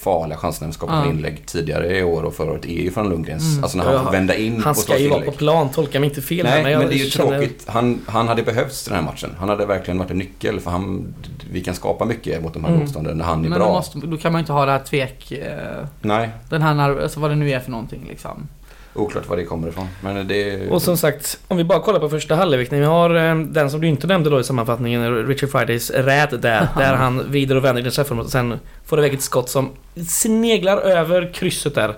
farliga 0.02 0.38
chanserna 0.38 0.66
vi 0.66 0.72
skapat 0.72 0.94
Ja. 0.96 1.00
med 1.04 1.10
inlägg 1.14 1.46
tidigare 1.46 1.98
i 1.98 2.02
år 2.04 2.22
och 2.22 2.34
förra 2.34 2.52
året 2.52 2.64
är 2.64 2.68
ju 2.82 2.90
från 2.90 3.08
Lundgrens. 3.08 3.52
Mm. 3.52 3.62
Alltså 3.64 3.78
när 3.78 3.84
han 3.84 3.94
Ja, 3.94 4.04
får 4.04 4.12
vända 4.12 4.34
in 4.34 4.60
han 4.62 4.70
och 4.70 4.76
ska 4.76 4.98
ju 4.98 5.08
vara 5.08 5.20
på 5.20 5.32
plan, 5.32 5.68
tolka 5.68 6.00
mig 6.00 6.08
inte 6.08 6.22
fel 6.22 6.46
Nej, 6.46 6.72
jag 6.72 6.78
men 6.78 6.88
det 6.88 6.94
är 6.94 6.96
ju 6.98 7.10
känner- 7.10 7.30
tråkigt. 7.38 7.64
Han, 7.66 8.00
han 8.06 8.28
hade 8.28 8.42
behövts 8.42 8.86
i 8.86 8.90
den 8.90 8.98
här 8.98 9.04
matchen. 9.12 9.30
Han 9.38 9.48
hade 9.48 9.66
verkligen 9.66 9.98
varit 9.98 10.10
en 10.10 10.18
nyckel 10.18 10.60
för 10.60 10.70
han, 10.70 11.14
vi 11.52 11.60
kan 11.60 11.74
skapa 11.74 12.04
mycket 12.04 12.42
mot 12.42 12.54
de 12.54 12.64
här 12.64 12.70
Mm. 12.70 12.80
motstånden 12.82 13.18
när 13.18 13.24
han 13.24 13.38
är 13.44 13.48
Men 13.48 13.58
då, 13.58 13.64
bra. 13.64 13.72
måste, 13.74 13.98
då 13.98 14.16
kan 14.16 14.32
man 14.32 14.38
ju 14.38 14.42
inte 14.42 14.52
ha 14.52 14.64
det 14.66 14.72
här 14.72 14.78
tvek... 14.84 15.32
Eh, 15.32 15.86
Nej, 16.00 16.30
den 16.48 16.62
här 16.62 16.74
nerv- 16.74 17.02
alltså 17.02 17.20
vad 17.20 17.30
det 17.30 17.36
nu 17.36 17.50
är 17.50 17.60
för 17.60 17.70
någonting 17.70 18.06
liksom. 18.08 18.48
Oklart 18.94 19.28
var 19.28 19.36
det 19.36 19.44
kommer 19.44 19.68
ifrån. 19.68 19.88
Men 20.00 20.28
det... 20.28 20.68
Och 20.68 20.82
som 20.82 20.96
sagt, 20.96 21.40
om 21.48 21.56
vi 21.56 21.64
bara 21.64 21.80
kollar 21.80 22.00
på 22.00 22.08
första 22.08 22.34
halvlek. 22.34 22.70
När 22.70 22.78
vi 22.78 22.84
har 22.84 23.14
eh, 23.14 23.36
den 23.36 23.70
som 23.70 23.80
du 23.80 23.86
inte 23.88 24.06
nämnde 24.06 24.30
då 24.30 24.40
i 24.40 24.44
sammanfattningen, 24.44 25.26
Richard 25.26 25.50
Fridays 25.50 25.90
räd 25.90 26.38
där. 26.42 26.68
där 26.76 26.94
han 26.94 27.30
vrider 27.30 27.56
och 27.56 27.64
vänder 27.64 27.86
i 27.86 27.90
straffområdet 27.90 28.26
och 28.26 28.32
sen 28.32 28.58
får 28.84 28.98
iväg 28.98 29.14
ett 29.14 29.22
skott 29.22 29.48
som 29.50 29.70
sneglar 30.08 30.76
över 30.76 31.32
krysset 31.34 31.74
där. 31.74 31.96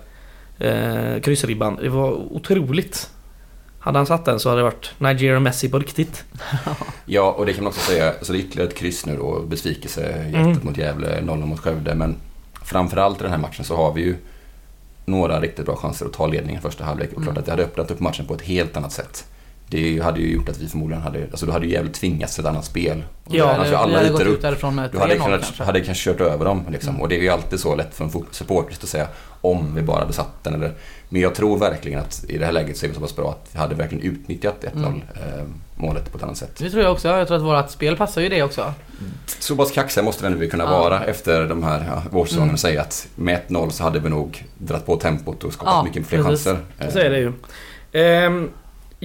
Eh, 0.58 1.20
kryssribban. 1.20 1.78
Det 1.82 1.88
var 1.88 2.12
otroligt. 2.12 3.10
Hade 3.78 3.98
han 3.98 4.06
satt 4.06 4.24
den 4.24 4.40
så 4.40 4.48
hade 4.48 4.60
det 4.60 4.64
varit 4.64 4.92
Nigeria 4.98 5.40
Messi 5.40 5.68
på 5.68 5.78
riktigt. 5.78 6.24
Ja, 7.06 7.30
och 7.38 7.46
det 7.46 7.52
kan 7.52 7.64
man 7.64 7.68
också 7.70 7.90
säga. 7.90 8.12
Så 8.22 8.32
det 8.32 8.38
är 8.38 8.40
ytterligare 8.40 8.68
ett 8.68 8.76
kryss 8.76 9.06
nu 9.06 9.16
då. 9.16 9.40
Besvikelse. 9.40 10.00
Jättet 10.26 10.34
Mm. 10.34 10.58
mot 10.62 10.76
Gävle, 10.78 11.20
nollan 11.20 11.48
mot 11.48 11.60
Skövde. 11.60 11.94
Men 11.94 12.16
framförallt 12.62 13.20
i 13.20 13.22
den 13.22 13.30
här 13.32 13.38
matchen 13.38 13.64
så 13.64 13.76
har 13.76 13.92
vi 13.92 14.02
ju 14.02 14.16
några 15.04 15.40
riktigt 15.40 15.66
bra 15.66 15.76
chanser 15.76 16.06
att 16.06 16.12
ta 16.12 16.26
ledningen 16.26 16.62
första 16.62 16.84
halvlek. 16.84 17.08
Och 17.12 17.22
klart 17.22 17.26
Mm. 17.28 17.38
att 17.38 17.44
det 17.44 17.50
hade 17.52 17.62
öppnat 17.64 17.90
upp 17.90 18.00
matchen 18.00 18.26
på 18.26 18.34
ett 18.34 18.42
helt 18.42 18.76
annat 18.76 18.92
sätt. 18.92 19.24
Det 19.68 20.00
hade 20.00 20.20
ju 20.20 20.32
gjort 20.32 20.48
att 20.48 20.58
vi 20.58 20.68
förmodligen 20.68 21.02
hade... 21.02 21.22
Alltså 21.30 21.46
då 21.46 21.52
hade 21.52 21.66
ju 21.66 21.72
Gävle 21.72 21.90
tvingats 21.90 22.34
till 22.34 22.44
ett 22.44 22.50
annat 22.50 22.64
spel. 22.64 23.04
Ja, 23.30 23.30
då 23.30 23.34
Eller- 23.50 23.54
hade 23.58 23.70
vi 23.70 23.76
alla 23.76 23.96
hade 23.98 24.08
gått 24.10 24.20
ut 24.22 24.42
därifrån 24.42 24.74
med 24.74 24.90
Du 24.92 24.98
hade 24.98 25.14
3-0 25.14 25.24
kunnat, 25.24 25.40
kanske. 25.42 25.64
hade 25.64 25.80
kanske 25.80 26.10
kört 26.12 26.20
över 26.20 26.44
dem 26.44 26.64
liksom. 26.70 26.88
Mm. 26.90 27.00
Och 27.02 27.08
det 27.08 27.16
är 27.18 27.22
ju 27.22 27.28
alltid 27.28 27.60
så 27.60 27.74
lätt 27.74 27.94
för 27.94 28.04
en 28.04 28.10
supporter 28.30 28.76
att 28.82 28.88
säga 28.88 29.08
om 29.40 29.74
vi 29.74 29.82
bara 29.82 29.98
hade 30.00 30.12
satt 30.12 30.44
den 30.44 30.54
eller... 30.54 30.72
Men 31.08 31.20
jag 31.20 31.34
tror 31.34 31.58
verkligen 31.58 32.00
att 32.00 32.24
i 32.28 32.38
det 32.38 32.44
här 32.46 32.52
läget 32.52 32.76
så 32.76 32.86
är 32.86 32.88
vi 32.88 32.94
så 32.94 33.00
pass 33.00 33.16
bra 33.16 33.30
att 33.30 33.48
vi 33.52 33.58
hade 33.58 33.74
verkligen 33.74 34.04
utnyttjat 34.04 34.64
1-0 34.64 34.76
Mm. 34.86 35.00
eh, 35.14 35.44
målet 35.76 36.12
på 36.12 36.16
ett 36.18 36.24
annat 36.24 36.36
sätt. 36.36 36.56
Det 36.58 36.70
tror 36.70 36.82
jag 36.82 36.92
också. 36.92 37.08
Jag 37.08 37.26
tror 37.28 37.36
att 37.36 37.64
vårt 37.64 37.70
spel 37.70 37.96
passar 37.96 38.20
ju 38.22 38.28
det 38.28 38.42
också. 38.42 38.72
Så 39.38 39.56
pass 39.56 39.70
kaxiga 39.72 40.04
måste 40.04 40.22
vi 40.28 40.32
ändå 40.34 40.46
kunna 40.46 40.64
Ja. 40.64 40.70
vara 40.70 41.04
efter 41.04 41.46
de 41.46 41.62
här 41.62 41.84
ja, 41.88 42.02
vårsäsongerna 42.10 42.44
Mm. 42.44 42.52
och 42.54 42.60
säga 42.60 42.80
att 42.80 43.08
med 43.14 43.40
1-0 43.48 43.70
så 43.70 43.82
hade 43.82 43.98
vi 44.00 44.08
nog 44.08 44.44
dragit 44.58 44.86
på 44.86 44.96
tempot 44.96 45.44
och 45.44 45.52
skapat 45.52 45.74
Ja, 45.74 45.82
mycket 45.84 46.06
fler 46.06 46.22
precis. 46.22 46.46
chanser. 46.46 46.90
Så 46.92 46.98
är 46.98 47.10
det 47.10 47.18
ju. 47.18 47.32
Ehm, 47.92 48.50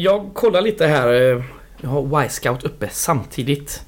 jag 0.01 0.29
kollar 0.33 0.61
lite 0.61 0.87
här. 0.87 1.13
eh, 1.13 1.43
Jag 1.81 1.89
har 1.89 2.23
Y-scout 2.25 2.63
uppe 2.63 2.89
samtidigt. 2.91 3.81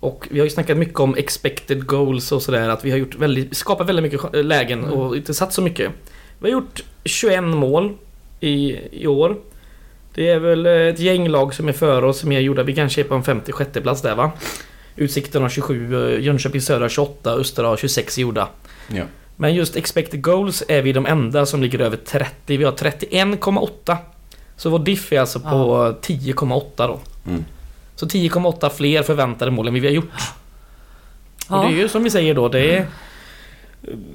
Och 0.00 0.28
vi 0.30 0.38
har 0.38 0.44
ju 0.46 0.50
snackat 0.50 0.76
mycket 0.76 1.00
om 1.00 1.16
expected 1.16 1.86
goals 1.86 2.32
och 2.32 2.42
sådär. 2.42 2.68
Att 2.68 2.84
vi 2.84 2.90
har 2.90 2.98
gjort 2.98 3.14
väldigt, 3.14 3.56
skapat 3.56 3.88
väldigt 3.88 4.02
mycket 4.02 4.20
ch- 4.20 4.42
lägen 4.42 4.78
Mm. 4.84 4.92
och 4.92 5.16
inte 5.16 5.34
satt 5.34 5.52
så 5.52 5.62
mycket. 5.62 5.90
Vi 6.38 6.50
har 6.50 6.52
gjort 6.60 6.80
21 7.04 7.44
mål 7.44 7.94
i, 8.40 8.76
i 9.02 9.06
år. 9.06 9.36
Det 10.14 10.28
är 10.28 10.38
väl 10.38 10.66
eh, 10.66 10.72
ett 10.72 10.98
gäng 11.00 11.28
lag 11.28 11.54
som 11.54 11.68
är 11.68 11.72
före 11.72 12.06
oss 12.06 12.18
som 12.18 12.32
är 12.32 12.40
gjorda. 12.40 12.62
Vi 12.62 12.74
kanske 12.74 13.00
är 13.00 13.04
på 13.04 13.14
en 13.14 13.22
56 13.22 13.70
plats 13.82 14.02
där 14.02 14.14
va? 14.14 14.30
Utsikten 14.96 15.42
har 15.42 15.48
27, 15.48 16.14
eh, 16.14 16.20
Jönköping 16.24 16.60
Södra 16.60 16.84
har 16.84 16.88
28, 16.88 17.32
Östra 17.32 17.66
har 17.68 17.76
26 17.76 18.18
gjorda. 18.18 18.48
Ja. 18.88 19.02
Men 19.36 19.54
just 19.54 19.76
expected 19.76 20.22
goals 20.22 20.62
är 20.68 20.82
vi 20.82 20.92
de 20.92 21.06
enda 21.06 21.46
som 21.46 21.62
ligger 21.62 21.78
över 21.78 21.96
30. 21.96 22.56
Vi 22.56 22.64
har 22.64 22.72
31,8. 22.72 23.96
Så 24.58 24.70
vår 24.70 24.78
diff 24.78 25.12
är 25.12 25.20
alltså 25.20 25.40
på 25.40 25.94
10,8 26.02 26.62
då. 26.76 27.00
Mm. 27.26 27.44
Så 27.96 28.06
10,8 28.06 28.70
fler 28.70 29.02
förväntade 29.02 29.50
mål 29.50 29.68
än 29.68 29.74
vi 29.74 29.80
har 29.80 29.94
gjort. 29.94 30.12
Och 31.48 31.60
det 31.60 31.66
är 31.66 31.76
ju 31.76 31.88
som 31.88 32.04
vi 32.04 32.10
säger 32.10 32.34
då, 32.34 32.48
det 32.48 32.76
är 32.76 32.86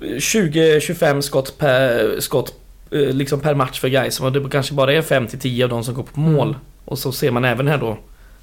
20-25 0.01 1.21
skott 1.21 1.57
per, 1.57 2.19
skott 2.19 2.53
eh, 2.91 2.99
liksom 2.99 3.39
per 3.39 3.55
match 3.55 3.79
för 3.79 3.87
guys. 3.87 4.19
Och 4.19 4.31
det 4.31 4.49
kanske 4.49 4.73
bara 4.73 4.93
är 4.93 5.01
5-10 5.01 5.63
av 5.63 5.69
de 5.69 5.83
som 5.83 5.93
går 5.93 6.03
på 6.03 6.19
mål. 6.19 6.47
Mm. 6.47 6.59
Och 6.85 6.99
så 6.99 7.11
ser 7.11 7.31
man 7.31 7.45
även 7.45 7.67
här 7.67 7.77
då 7.77 7.97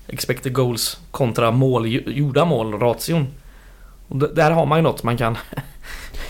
expected 0.06 0.52
goals 0.52 1.00
kontra 1.10 1.50
mål, 1.50 1.86
gjorda 2.06 2.44
mål, 2.44 2.80
ration. 2.80 3.26
Och 4.08 4.16
där 4.16 4.50
har 4.50 4.66
man 4.66 4.78
ju 4.78 4.82
något 4.82 5.02
man 5.02 5.16
kan 5.16 5.38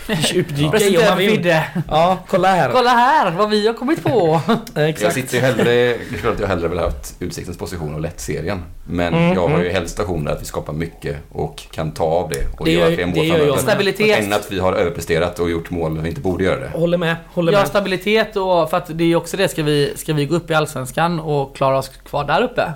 djupdyka 0.33 0.77
i 0.79 0.97
om 0.97 1.03
man 1.05 1.17
vill. 1.17 1.55
Ja, 1.89 2.17
kolla 2.27 2.47
här. 2.47 2.71
Kolla 2.71 2.89
här 2.89 3.31
vad 3.31 3.49
vi 3.49 3.67
har 3.67 3.73
kommit 3.73 4.03
på. 4.03 4.41
Eh, 4.75 4.81
Jag 4.81 4.89
Exakt. 4.89 5.13
sitter 5.13 5.35
ju 5.35 5.41
hellre, 5.41 5.63
det 5.63 5.91
är 6.13 6.17
klart 6.21 6.33
att 6.33 6.39
jag 6.39 6.47
hellre 6.47 6.67
vill 6.67 6.77
ha 6.79 6.85
haft 6.85 7.15
Utsiktens 7.19 7.57
position 7.57 7.93
och 7.95 8.01
lett 8.01 8.19
serien. 8.19 8.63
Men 8.87 9.13
Mm, 9.13 9.33
jag 9.33 9.41
har 9.41 9.57
ju 9.57 9.63
mm. 9.63 9.73
helst 9.73 9.93
stationer 9.93 10.31
att 10.31 10.41
vi 10.41 10.45
skapar 10.45 10.73
mycket 10.73 11.17
och 11.31 11.63
kan 11.71 11.91
ta 11.91 12.03
av 12.03 12.29
det 12.29 12.59
och 12.59 12.65
Det 12.65 12.71
gör- 12.71 12.91
det 12.91 13.05
mål 13.05 13.25
gör 13.27 13.45
jag. 13.47 13.59
Stabilitet. 13.59 14.19
Än 14.25 14.33
att 14.33 14.51
vi 14.51 14.59
har 14.59 14.73
överpresterat 14.73 15.39
och 15.39 15.49
gjort 15.49 15.69
mål 15.69 15.93
när 15.95 16.01
vi 16.01 16.09
inte 16.09 16.21
borde 16.21 16.43
göra 16.43 16.59
det. 16.59 16.69
Håller 16.69 16.97
med, 16.97 17.15
håller 17.33 17.51
Ja, 17.53 17.59
med. 17.59 17.67
stabilitet 17.67 18.35
och 18.35 18.69
för 18.69 18.77
att 18.77 18.97
det 18.97 19.03
är 19.03 19.07
ju 19.07 19.15
också 19.15 19.37
det, 19.37 19.47
ska 19.47 19.63
vi, 19.63 19.93
ska 19.95 20.13
vi 20.13 20.25
gå 20.25 20.35
upp 20.35 20.51
i 20.51 20.53
Allsvenskan 20.53 21.19
och 21.19 21.55
klara 21.55 21.77
oss 21.77 21.87
kvar 22.09 22.23
där 22.23 22.41
uppe 22.41 22.71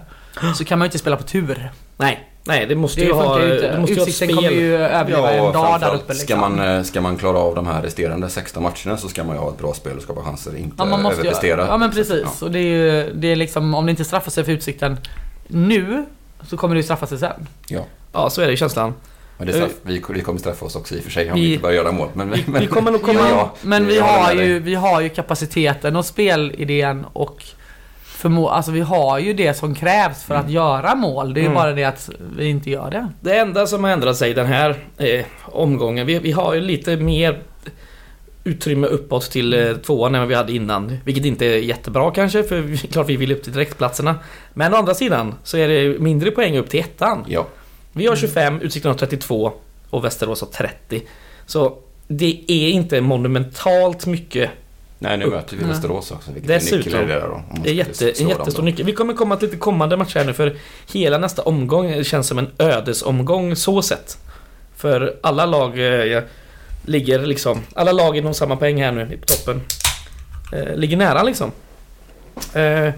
Så 0.58 0.66
kan 0.66 0.80
man 0.80 0.86
ju 0.86 0.88
inte 0.88 0.98
spela 0.98 1.18
på 1.18 1.24
tur. 1.24 1.72
Nej, 1.98 2.30
nej 2.48 2.66
det 2.66 2.76
måste 2.76 3.02
Det 3.02 3.06
ju 3.08 3.14
ha... 3.14 3.42
ju 3.42 3.48
Det 3.48 3.56
inte. 3.66 3.80
måste 3.80 3.94
ju 3.94 4.00
ha 4.00 4.08
Utsikten 4.08 4.36
kommer 4.36 4.50
spel. 4.50 4.60
ju 4.62 4.76
överleva 4.76 5.32
en 5.32 5.46
och 5.46 5.54
dag 5.54 5.80
där 5.80 5.96
uppe 5.96 6.14
liksom. 6.14 6.28
ska, 6.28 6.36
man, 6.36 6.60
eh, 6.60 6.84
ska 6.84 7.02
man 7.02 7.18
klara 7.18 7.38
av 7.38 7.56
de 7.56 7.68
här 7.68 7.82
resterande 7.82 8.30
16 8.30 8.64
matcherna 8.64 8.98
så 8.98 9.08
ska 9.08 9.24
man 9.24 9.36
ju 9.36 9.42
ha 9.42 9.50
ett 9.50 9.58
bra 9.58 9.74
spel 9.74 9.98
och 9.98 10.04
skapa 10.04 10.22
chanser, 10.24 10.58
inte 10.58 10.76
Ja, 10.78 10.86
man 10.86 11.02
måste 11.02 11.16
ju, 11.22 11.28
överprestera. 11.28 11.68
ja 11.68 11.78
men 11.78 11.92
precis. 11.92 12.24
Ja. 12.40 12.46
Och 12.46 12.52
det 12.52 12.60
är 12.60 12.64
ju, 13.04 13.14
det 13.14 13.28
är 13.32 13.36
liksom, 13.36 13.74
om 13.76 13.86
det 13.86 13.90
inte 13.90 14.06
straffar 14.06 14.32
sig 14.32 14.44
för 14.44 14.52
Utsikten 14.52 14.98
nu 15.48 16.06
så 16.48 16.58
kommer 16.58 16.76
det 16.76 16.80
ju 16.80 16.84
straffa 16.84 17.08
sig 17.08 17.18
sen. 17.18 17.48
Ja, 18.14 18.30
så 18.30 18.42
är 18.42 18.48
det 18.48 18.54
i 18.54 18.58
känslan. 18.58 18.94
Men 19.38 19.48
det 19.48 19.54
straff, 19.54 19.72
vi, 19.82 20.04
vi 20.10 20.22
kommer 20.22 20.40
straffa 20.40 20.66
oss 20.66 20.76
också 20.76 20.96
i 20.96 21.00
och 21.00 21.04
för 21.04 21.12
sig 21.12 21.32
om 21.32 21.36
vi, 21.36 21.42
Vi- 21.46 21.52
inte 21.54 21.62
börjar 21.62 21.76
göra 21.76 21.92
mål. 21.92 22.08
Men, 22.14 22.32
Vi, 22.32 22.44
men, 22.48 22.62
vi 22.62 22.68
kommer 22.68 22.92
nog 22.92 23.02
men 23.06 23.16
komma... 23.16 23.30
ja, 23.30 23.54
Men 23.62 23.88
vi 23.88 24.00
har, 24.00 24.34
ju, 24.34 24.60
vi 24.60 24.76
har 24.76 25.02
ju 25.02 25.10
kapaciteten 25.10 25.96
och 25.96 26.06
spelidén 26.06 27.06
och 27.14 27.44
förmå, 28.26 28.50
alltså 28.50 28.72
vi 28.72 28.82
har 28.82 29.20
ju 29.20 29.34
det 29.34 29.54
som 29.54 29.76
krävs 29.76 30.24
för 30.24 30.36
att 30.36 30.42
Mm. 30.42 30.54
göra 30.54 30.96
mål. 30.96 31.34
Det 31.34 31.40
är 31.40 31.42
ju 31.42 31.46
Mm. 31.48 31.56
bara 31.56 31.72
det 31.72 31.84
att 31.84 32.10
vi 32.38 32.46
inte 32.46 32.70
gör 32.70 32.92
det. 32.92 33.08
Det 33.22 33.38
enda 33.38 33.68
som 33.68 33.84
har 33.84 33.92
ändrat 33.92 34.18
sig 34.18 34.34
den 34.34 34.46
här 34.46 34.76
eh, 34.98 35.26
omgången, 35.46 36.06
vi, 36.08 36.20
vi 36.20 36.32
har 36.32 36.54
ju 36.54 36.62
lite 36.62 36.98
mer 36.98 37.40
utrymme 38.44 38.88
uppåt 38.88 39.32
till 39.32 39.54
eh, 39.54 39.74
tvåan 39.76 40.16
än 40.16 40.22
vad 40.22 40.28
vi 40.30 40.36
hade 40.36 40.54
innan. 40.54 40.98
Vilket 41.06 41.26
inte 41.26 41.46
är 41.46 41.58
jättebra 41.58 42.12
kanske, 42.12 42.44
för 42.44 42.62
vi, 42.62 42.78
klart 42.92 43.10
vi 43.10 43.16
vill 43.16 43.32
upp 43.32 43.44
till 43.44 43.54
direktplatserna. 43.54 44.16
Men 44.54 44.74
å 44.74 44.78
andra 44.78 44.94
sidan 44.94 45.36
så 45.44 45.58
är 45.58 45.68
det 45.68 46.00
mindre 46.00 46.32
poäng 46.32 46.58
upp 46.58 46.70
till 46.70 46.80
ettan. 46.80 47.26
Ja, 47.28 47.48
Vi 47.92 48.08
har 48.08 48.16
25, 48.16 48.62
Utsikten 48.62 48.92
har 48.92 48.98
32 48.98 49.52
och 49.90 50.06
Västerås 50.06 50.42
har 50.42 50.48
30. 50.48 51.02
Så 51.46 51.78
det 52.08 52.44
är 52.48 52.70
inte 52.70 53.02
monumentalt 53.02 54.06
mycket. 54.06 54.50
Nej 55.00 55.18
nu 55.18 55.26
Upp. 55.26 55.34
möter 55.34 55.58
vi. 55.58 55.64
Västerås 55.64 56.12
också. 56.12 56.32
Vilket 56.32 56.48
Dessutom. 56.48 57.00
är 57.00 57.08
där 57.08 57.22
då. 57.22 57.42
Det 57.64 57.70
är 57.70 57.74
jätte, 57.74 58.12
en 58.22 58.30
jättestor 58.30 58.64
nyckel. 58.64 58.86
Vi 58.86 58.92
kommer 58.94 59.14
komma 59.14 59.36
till 59.38 59.48
lite 59.48 59.58
kommande 59.60 59.98
matcher 59.98 60.18
här 60.20 60.26
nu 60.26 60.34
för 60.34 60.56
hela 60.94 61.18
nästa 61.18 61.42
omgång 61.42 62.04
känns 62.04 62.28
som 62.28 62.38
en 62.40 62.48
ödesomgång 62.58 63.56
så 63.56 63.82
sett. 63.82 64.18
För 64.78 65.16
alla 65.24 65.46
lag 65.46 65.80
eh, 66.14 66.24
ligger 66.86 67.20
liksom, 67.26 67.62
alla 67.74 67.92
lag 67.92 68.18
inom 68.18 68.34
samma 68.34 68.56
poäng 68.56 68.82
här 68.84 68.92
nu 68.92 69.18
på 69.22 69.26
toppen. 69.26 69.62
Eh, 70.54 70.76
ligger 70.76 70.98
nära 70.98 71.24
liksom. 71.24 71.52
Eh, 72.54 72.90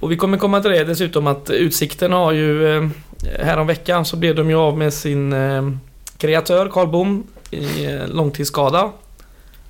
Och 0.00 0.12
vi 0.12 0.16
kommer 0.16 0.38
komma 0.38 0.60
till 0.60 0.70
det 0.70 0.84
dessutom 0.84 1.26
att 1.26 1.50
Utsikten 1.50 2.12
har 2.12 2.32
ju 2.32 2.76
eh, 2.76 2.88
Häromveckan 3.42 4.04
så 4.04 4.16
blev 4.16 4.34
de 4.34 4.50
ju 4.50 4.56
av 4.56 4.78
med 4.78 4.94
sin 4.94 5.32
eh, 5.32 5.70
kreatör 6.18 6.68
Karl 6.68 6.86
Bom 6.86 7.26
i 7.50 7.84
eh, 7.84 8.08
långtidsskada. 8.08 8.90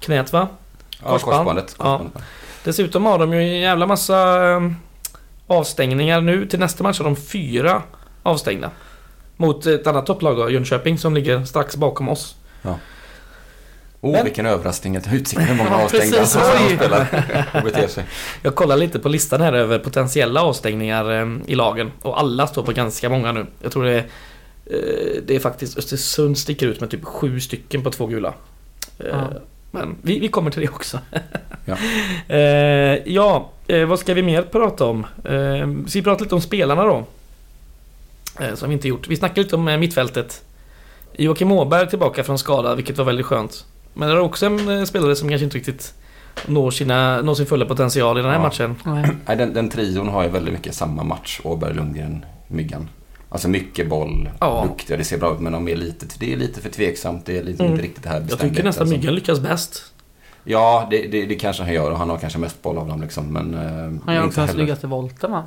Knät 0.01 0.33
va? 0.33 0.49
Ja, 1.05 1.11
Korsband. 1.11 1.37
korsbandet. 1.37 1.75
Ja. 1.79 1.85
korsbandet. 1.99 2.23
Dessutom 2.65 3.05
har 3.07 3.19
de 3.19 3.33
ju 3.33 3.39
en 3.41 3.61
jävla 3.61 3.87
massa 3.87 4.49
eh, 4.51 4.61
avstängningar 5.47 6.21
nu. 6.21 6.47
Till 6.47 6.59
nästa 6.59 6.83
match 6.83 6.99
har 6.99 7.05
de 7.05 7.17
fyra 7.17 7.83
avstängda. 8.23 8.71
Mot 9.37 9.67
ett 9.67 9.87
annat 9.87 10.07
topplag 10.07 10.37
då, 10.37 10.51
Jönköping, 10.51 10.99
som 10.99 11.15
ligger 11.15 11.45
strax 11.45 11.77
bakom 11.77 12.09
oss. 12.09 12.37
Oh, 14.01 14.13
Men- 14.13 14.25
vilken 14.25 14.47
överraskning 14.47 14.97
att 14.97 15.13
Utsikten 15.13 15.49
är 15.49 15.55
många 15.55 15.71
Ja, 15.79 15.85
avstängda 15.85 16.17
precis. 16.19 16.33
som 16.33 16.77
spelar 16.77 17.07
och 17.55 17.63
beter 17.65 17.89
sig. 17.89 18.05
Jag 18.43 18.55
kollar 18.55 18.77
lite 18.77 18.99
på 18.99 19.09
listan 19.09 19.41
här 19.41 19.53
över 19.53 19.79
potentiella 19.79 20.43
avstängningar 20.43 21.13
eh, 21.21 21.27
i 21.47 21.55
lagen. 21.55 21.93
Och 22.03 22.21
alla 22.21 22.47
står 22.47 22.63
på 22.63 22.73
ganska 22.73 23.09
många 23.09 23.33
nu. 23.33 23.47
Jag 23.63 23.73
tror 23.73 23.85
det 23.85 23.91
är, 23.93 23.99
eh, 24.67 25.23
det 25.27 25.37
är 25.37 25.41
faktiskt 25.41 25.79
Östersund 25.79 26.39
sticker 26.39 26.67
ut 26.67 26.81
med 26.81 26.91
typ 26.91 27.05
sju 27.05 27.41
stycken 27.41 27.83
på 27.83 27.91
två 27.91 28.07
gula. 28.07 28.35
Eh, 28.99 29.07
Ja. 29.11 29.29
Men 29.75 29.97
vi, 30.03 30.19
vi 30.19 30.29
kommer 30.29 30.51
till 30.51 30.63
det 30.63 30.69
också. 30.69 30.99
Ja. 31.65 31.77
Eh, 32.29 32.99
ja, 33.13 33.51
eh, 33.67 33.87
vad 33.87 33.99
ska 33.99 34.15
vi 34.15 34.23
mer 34.23 34.43
prata 34.43 34.85
om? 34.85 35.07
Eh, 35.25 35.87
ska 35.87 35.99
vi 35.99 36.03
prata 36.03 36.23
lite 36.25 36.35
om 36.35 36.41
spelarna 36.41 36.85
då? 36.85 37.05
Eh, 38.41 38.55
som 38.55 38.69
vi 38.69 38.73
inte 38.75 38.89
gjort. 38.89 39.09
Vi 39.09 39.17
snackade 39.17 39.43
lite 39.43 39.57
om 39.57 39.69
eh, 39.69 39.79
mittfältet. 39.79 40.45
Joakim 41.19 41.53
Åberg 41.53 41.89
tillbaka 41.89 42.25
från 42.25 42.39
skada, 42.39 42.75
vilket 42.75 42.99
var 42.99 43.05
väldigt 43.05 43.27
skönt. 43.27 43.65
Men 43.95 44.09
det 44.09 44.15
är 44.15 44.21
också 44.21 44.47
en 44.47 44.69
eh, 44.79 44.85
spelare 44.85 45.17
som 45.17 45.29
kanske 45.29 45.45
inte 45.45 45.57
riktigt 45.57 45.95
når, 46.47 46.71
sina, 46.71 47.23
når 47.23 47.35
sin 47.35 47.47
fulla 47.47 47.67
potential 47.67 48.19
i 48.19 48.23
den 48.23 48.31
här 48.31 48.39
Ja. 48.39 48.43
matchen. 48.43 48.77
Nej. 48.85 49.07
Nej, 49.27 49.37
den, 49.37 49.55
den 49.55 49.69
trion 49.69 50.09
har 50.09 50.23
ju 50.23 50.29
väldigt 50.29 50.55
mycket 50.55 50.75
samma 50.75 51.05
match. 51.05 51.41
Åberg, 51.45 51.75
Lundgren, 51.75 52.25
Myggan. 52.49 52.89
Alltså 53.33 53.49
mycket 53.49 53.89
boll, 53.89 54.31
Ja. 54.41 54.67
duktiga, 54.69 54.97
det 54.97 55.05
ser 55.05 55.19
bra 55.19 55.35
ut 55.35 55.41
men 55.41 55.53
de 55.53 55.69
är 55.69 55.77
lite, 55.77 56.07
det 56.19 56.33
är 56.33 56.37
lite 56.37 56.61
för 56.61 56.69
tveksamt. 56.71 57.27
Det 57.27 57.39
är 57.39 57.43
lite, 57.43 57.63
Mm. 57.63 57.73
inte 57.73 57.85
riktigt 57.85 58.03
det 58.03 58.09
här 58.09 58.27
Jag 58.31 58.39
tycker 58.39 58.63
nästan 58.65 58.87
som- 58.89 58.97
Myggan 58.97 59.15
lyckas 59.15 59.41
bäst. 59.41 59.83
Ja, 60.45 60.87
det, 60.91 61.03
det, 61.07 61.27
det 61.27 61.35
kanske 61.35 61.63
han 61.63 61.73
gör 61.75 61.91
och 61.91 61.99
han 61.99 62.11
har 62.11 62.19
kanske 62.19 62.39
mest 62.39 62.63
boll 62.63 62.79
av 62.79 62.89
dem 62.89 63.01
liksom. 63.03 63.27
Men, 63.33 63.55
eh, 63.55 64.01
Han 64.07 64.15
gör 64.15 64.27
också 64.27 64.41
den 64.41 64.49
snyggaste 64.49 64.87
volten 64.87 65.33
va? 65.33 65.45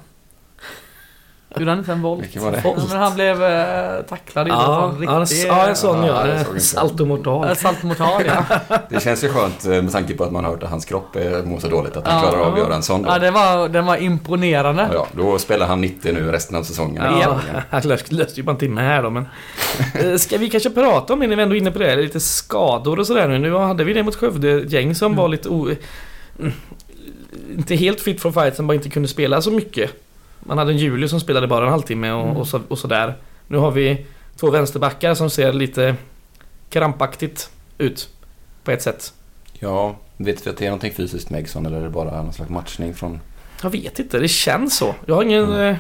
Gjorde 1.58 1.72
han 1.72 1.80
inte 1.80 1.92
en 1.92 2.02
volt? 2.02 2.24
Vilken 2.24 2.44
var 2.44 2.52
det? 2.52 2.62
Ja, 2.64 2.76
men 2.90 2.98
han 2.98 3.16
blev 3.16 3.44
eh, 3.44 4.02
tacklad 4.02 4.48
i 4.48 4.50
Ja, 4.50 4.92
en 4.98 5.04
ja, 5.04 5.20
riktig... 5.20 5.48
ja, 5.48 5.68
en 5.68 5.76
sån 5.76 5.98
Ja, 6.00 6.08
gör 6.08 6.28
jag 6.28 6.38
såg 6.46 6.46
det. 6.48 6.52
inte. 6.58 6.66
Salto 6.66 7.06
mortal. 7.06 7.48
eh, 7.48 7.54
Saltomortal 7.54 8.22
ja. 8.26 8.44
Det 8.90 9.04
känns 9.04 9.24
ju 9.24 9.30
skönt 9.30 9.66
eh, 9.66 9.70
med 9.72 9.92
tanke 9.92 10.14
på 10.14 10.24
att 10.24 10.32
man 10.32 10.44
har 10.44 10.52
hört 10.52 10.64
att 10.64 10.70
hans 10.70 10.86
kropp 10.86 11.16
eh, 11.16 11.44
mår 11.44 11.60
så 11.60 11.68
dåligt 11.68 11.98
att 11.98 12.08
han 12.08 12.24
Ja. 12.24 12.30
klarar 12.30 12.46
av 12.46 12.54
att 12.54 12.60
göra 12.60 12.76
en 12.76 12.84
sån. 12.84 13.02
Då. 13.04 13.10
ja 13.10 13.20
det 13.20 13.32
var, 13.32 13.70
den 13.70 13.86
var 13.86 13.98
imponerande. 13.98 14.90
Ja, 14.94 15.08
då 15.12 15.40
spelar 15.40 15.68
han 15.68 15.82
90 15.82 16.14
nu 16.14 16.32
resten 16.32 16.56
av 16.58 16.64
säsongen. 16.64 17.04
Ja, 17.22 17.40
han 17.70 17.82
löste, 17.84 18.16
löste 18.16 18.40
ju 18.40 18.44
bara 18.46 18.52
en 18.52 18.58
timme 18.58 18.82
här 18.82 19.04
då 19.04 19.10
men... 19.10 19.26
Eh, 19.94 20.16
Ska 20.18 20.38
vi 20.38 20.50
kanske 20.50 20.70
prata 20.70 21.14
om 21.14 21.20
det 21.20 21.28
när 21.28 21.36
vi 21.36 21.44
ändå 21.44 21.56
är 21.56 21.60
inne 21.60 21.72
på 21.72 21.80
det? 21.80 21.96
Lite 21.96 22.20
skador 22.20 23.00
och 23.00 23.08
sådär 23.08 23.28
nu. 23.28 23.38
Nu 23.40 23.54
hade 23.58 23.84
vi 23.84 23.94
det 23.94 24.04
mot 24.04 24.16
Skövde-gäng 24.16 24.96
som 24.96 25.06
Mm. 25.06 25.18
var 25.18 25.28
lite 25.28 25.50
o... 25.50 25.70
Inte 27.58 27.76
helt 27.76 28.02
fit 28.02 28.22
for 28.22 28.32
fight, 28.32 28.56
som 28.56 28.68
bara 28.68 28.74
inte 28.76 28.90
kunde 28.90 29.08
spela 29.08 29.42
så 29.42 29.52
mycket. 29.52 29.92
Man 30.48 30.58
hade 30.58 30.72
en 30.72 30.78
Julius 30.78 31.12
som 31.12 31.20
spelade 31.20 31.48
bara 31.48 31.66
en 31.66 31.72
halvtimme 31.72 32.12
och, 32.12 32.24
Mm. 32.26 32.38
och, 32.38 32.48
så, 32.48 32.62
och 32.68 32.80
sådär. 32.80 33.16
Nu 33.48 33.58
har 33.58 33.72
vi 33.72 34.06
två 34.36 34.50
vänsterbackar 34.52 35.14
som 35.14 35.30
ser 35.30 35.54
lite 35.54 35.96
krampaktigt 36.70 37.50
ut. 37.78 38.10
På 38.64 38.72
ett 38.72 38.82
sätt. 38.82 39.14
Ja, 39.60 39.96
vet 40.18 40.46
vi 40.48 40.50
att 40.50 40.58
det 40.58 40.66
är 40.66 40.70
någonting 40.70 40.94
fysiskt 40.94 41.30
med 41.30 41.40
Eggson 41.40 41.66
eller 41.66 41.78
är 41.78 41.84
det 41.84 41.90
bara 41.90 42.24
någon 42.24 42.34
slags 42.34 42.52
matchning 42.52 42.94
från... 42.94 43.20
Jag 43.64 43.70
vet 43.70 44.00
inte, 44.00 44.20
det 44.20 44.28
känns 44.28 44.78
så. 44.78 44.96
Jag 45.06 45.16
har 45.16 45.24
ingen... 45.24 45.44
Mm. 45.44 45.60
Mm. 45.60 45.76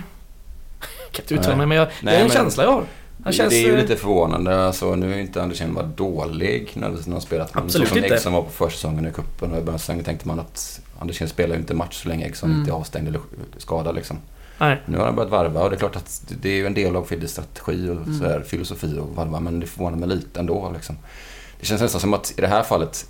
kan 1.12 1.24
inte 1.24 1.34
uttala 1.36 1.56
mig 1.56 1.66
men 1.68 1.78
jag, 1.78 1.88
Nej, 1.88 1.96
det 2.02 2.12
är 2.12 2.16
en 2.22 2.28
men- 2.28 2.36
känsla 2.36 2.64
jag 2.64 2.72
har. 2.72 2.84
Han 3.24 3.34
känns, 3.34 3.50
det 3.50 3.56
är 3.64 3.68
ju 3.68 3.76
eh, 3.76 3.82
lite 3.82 3.96
förvånande. 3.96 4.66
Alltså, 4.66 4.96
nu 4.96 5.14
är 5.14 5.18
inte 5.18 5.42
Andersén 5.44 5.74
var 5.74 5.84
dålig 5.84 6.72
när 6.74 6.88
han 6.88 7.14
har 7.14 7.20
spelat. 7.20 7.54
Men 7.56 7.64
Absolut 7.64 7.88
så 7.88 7.96
som. 7.96 8.04
Eggson 8.04 8.34
var 8.34 8.42
på 8.42 8.50
försäsongen 8.50 9.08
i 9.08 9.12
cupen 9.12 9.52
och 9.52 9.58
i 9.58 9.62
början 9.62 9.74
av 9.76 9.78
säsongen 9.78 10.04
tänkte 10.04 10.28
man 10.28 10.40
att 10.40 10.82
Andersén 11.00 11.28
spelar 11.30 11.56
ju 11.56 11.62
inte 11.62 11.74
match 11.74 12.02
så 12.04 12.10
länge 12.10 12.26
Eggson 12.26 12.50
Mm. 12.50 12.60
inte 12.62 12.72
är 12.72 12.76
avstängd 12.76 13.08
eller 13.08 13.22
skadad 13.58 13.96
liksom. 13.96 14.18
Nej. 14.58 14.82
Nu 14.86 14.98
har 14.98 15.06
han 15.06 15.16
börjat 15.16 15.32
varva 15.32 15.62
och 15.64 15.70
det 15.70 15.76
är 15.76 15.80
klart 15.80 15.96
att 15.96 16.22
det 16.42 16.50
är 16.50 16.54
ju 16.56 16.66
en 16.66 16.74
del 16.74 16.96
av 16.96 17.04
Fiddes 17.04 17.32
strategi 17.32 17.90
och 17.90 17.96
Mm. 17.96 18.18
sådär, 18.18 18.44
filosofi 18.48 18.98
och 19.00 19.16
varva 19.16 19.40
men 19.40 19.60
det 19.60 19.68
förvånar 19.68 19.98
mig 19.98 20.10
lite 20.10 20.40
ändå 20.40 20.72
liksom. 20.74 20.98
Det 21.60 21.66
känns 21.66 21.82
nästan 21.82 22.02
som 22.02 22.14
att 22.14 22.34
i 22.38 22.42
det 22.42 22.48
här 22.48 22.64
fallet 22.64 23.06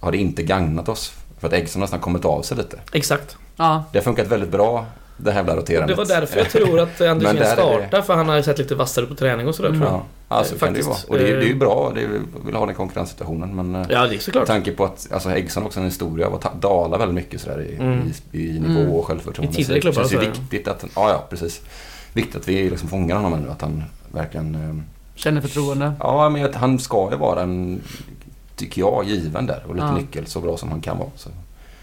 har 0.00 0.12
det 0.12 0.18
inte 0.18 0.42
gagnat 0.42 0.88
oss. 0.88 1.12
För 1.38 1.46
att 1.46 1.52
Eggson 1.52 1.80
har 1.80 1.84
nästan 1.84 2.00
kommit 2.00 2.24
av 2.24 2.42
sig 2.42 2.56
lite. 2.56 2.78
Exakt. 2.92 3.36
Ja. 3.56 3.84
Det 3.92 3.98
har 3.98 4.02
funkat 4.04 4.26
väldigt 4.26 4.50
bra 4.50 4.86
det 5.16 5.30
här 5.30 5.38
jävla 5.38 5.52
Och 5.52 5.58
roterandet. 5.58 5.96
det 5.96 6.02
var 6.04 6.20
därför 6.20 6.38
jag 6.38 6.50
tror 6.50 6.80
att 6.80 7.00
Andersén 7.00 7.46
startar 7.52 8.02
för 8.02 8.14
han 8.14 8.28
har 8.28 8.36
ju 8.36 8.42
sett 8.42 8.58
lite 8.58 8.74
vassare 8.74 9.06
på 9.06 9.14
träning 9.14 9.48
och 9.48 9.54
sådär 9.54 9.68
tror 9.70 9.82
jag. 9.82 9.92
Ja, 9.92 10.02
alltså 10.28 10.54
Eh, 10.54 10.58
kan 10.60 10.72
det 10.72 10.78
ju 10.78 10.84
vara. 10.84 10.96
Och 11.08 11.18
det, 11.18 11.28
är- 11.28 11.36
det 11.36 11.42
är 11.42 11.46
ju 11.46 11.52
Eh, 11.52 11.58
bra. 11.58 11.92
Det 11.94 12.00
är, 12.02 12.08
vill 12.46 12.54
ha 12.54 12.66
den 12.66 12.74
konkurrenssituationen 12.74 13.56
men 13.56 13.74
eh, 13.74 13.86
Ja, 13.90 14.00
det 14.00 14.06
är 14.06 14.10
med 14.10 14.22
såklart. 14.22 14.46
tanke 14.46 14.72
på 14.72 14.84
att 14.84 15.08
alltså 15.12 15.30
Eggson 15.30 15.62
också 15.66 15.78
har 15.78 15.84
en 15.84 15.90
historia 15.90 16.26
av 16.26 16.34
att 16.34 16.62
dala 16.62 16.98
väldigt 16.98 17.14
mycket 17.14 17.40
sådär 17.40 17.60
i, 17.62 17.76
Mm. 17.76 18.12
i, 18.32 18.38
i 18.56 18.60
nivå 18.60 18.80
Mm. 18.80 18.92
och 18.92 19.06
självförtroende. 19.06 19.52
I 19.52 19.64
tidigare 19.64 19.66
Så 19.66 19.72
det 19.74 19.80
klubbar 19.80 20.08
känns 20.08 20.12
ju 20.24 20.30
viktigt 20.30 20.68
att, 20.68 20.84
ja 20.96 21.10
ja 21.10 21.26
precis. 21.30 21.60
Viktigt 22.12 22.36
att 22.36 22.48
vi 22.48 22.70
liksom 22.70 22.88
fångar 22.88 23.16
honom 23.16 23.40
nu. 23.40 23.50
Att 23.50 23.60
han 23.62 23.84
verkligen 24.12 24.54
eh, 24.54 24.84
Känner 25.14 25.40
förtroende. 25.40 25.92
Ja, 26.00 26.28
men 26.28 26.44
att 26.44 26.54
han 26.54 26.78
ska 26.78 27.08
ju 27.10 27.16
vara 27.16 27.42
en, 27.42 27.80
tycker 28.56 28.80
jag, 28.80 29.04
given 29.04 29.46
där 29.46 29.62
och 29.68 29.74
lite 29.74 29.86
Ja. 29.86 29.96
nyckel 29.96 30.26
så 30.26 30.40
bra 30.40 30.56
som 30.56 30.68
han 30.70 30.80
kan 30.80 30.98
vara. 30.98 31.08
Så 31.16 31.28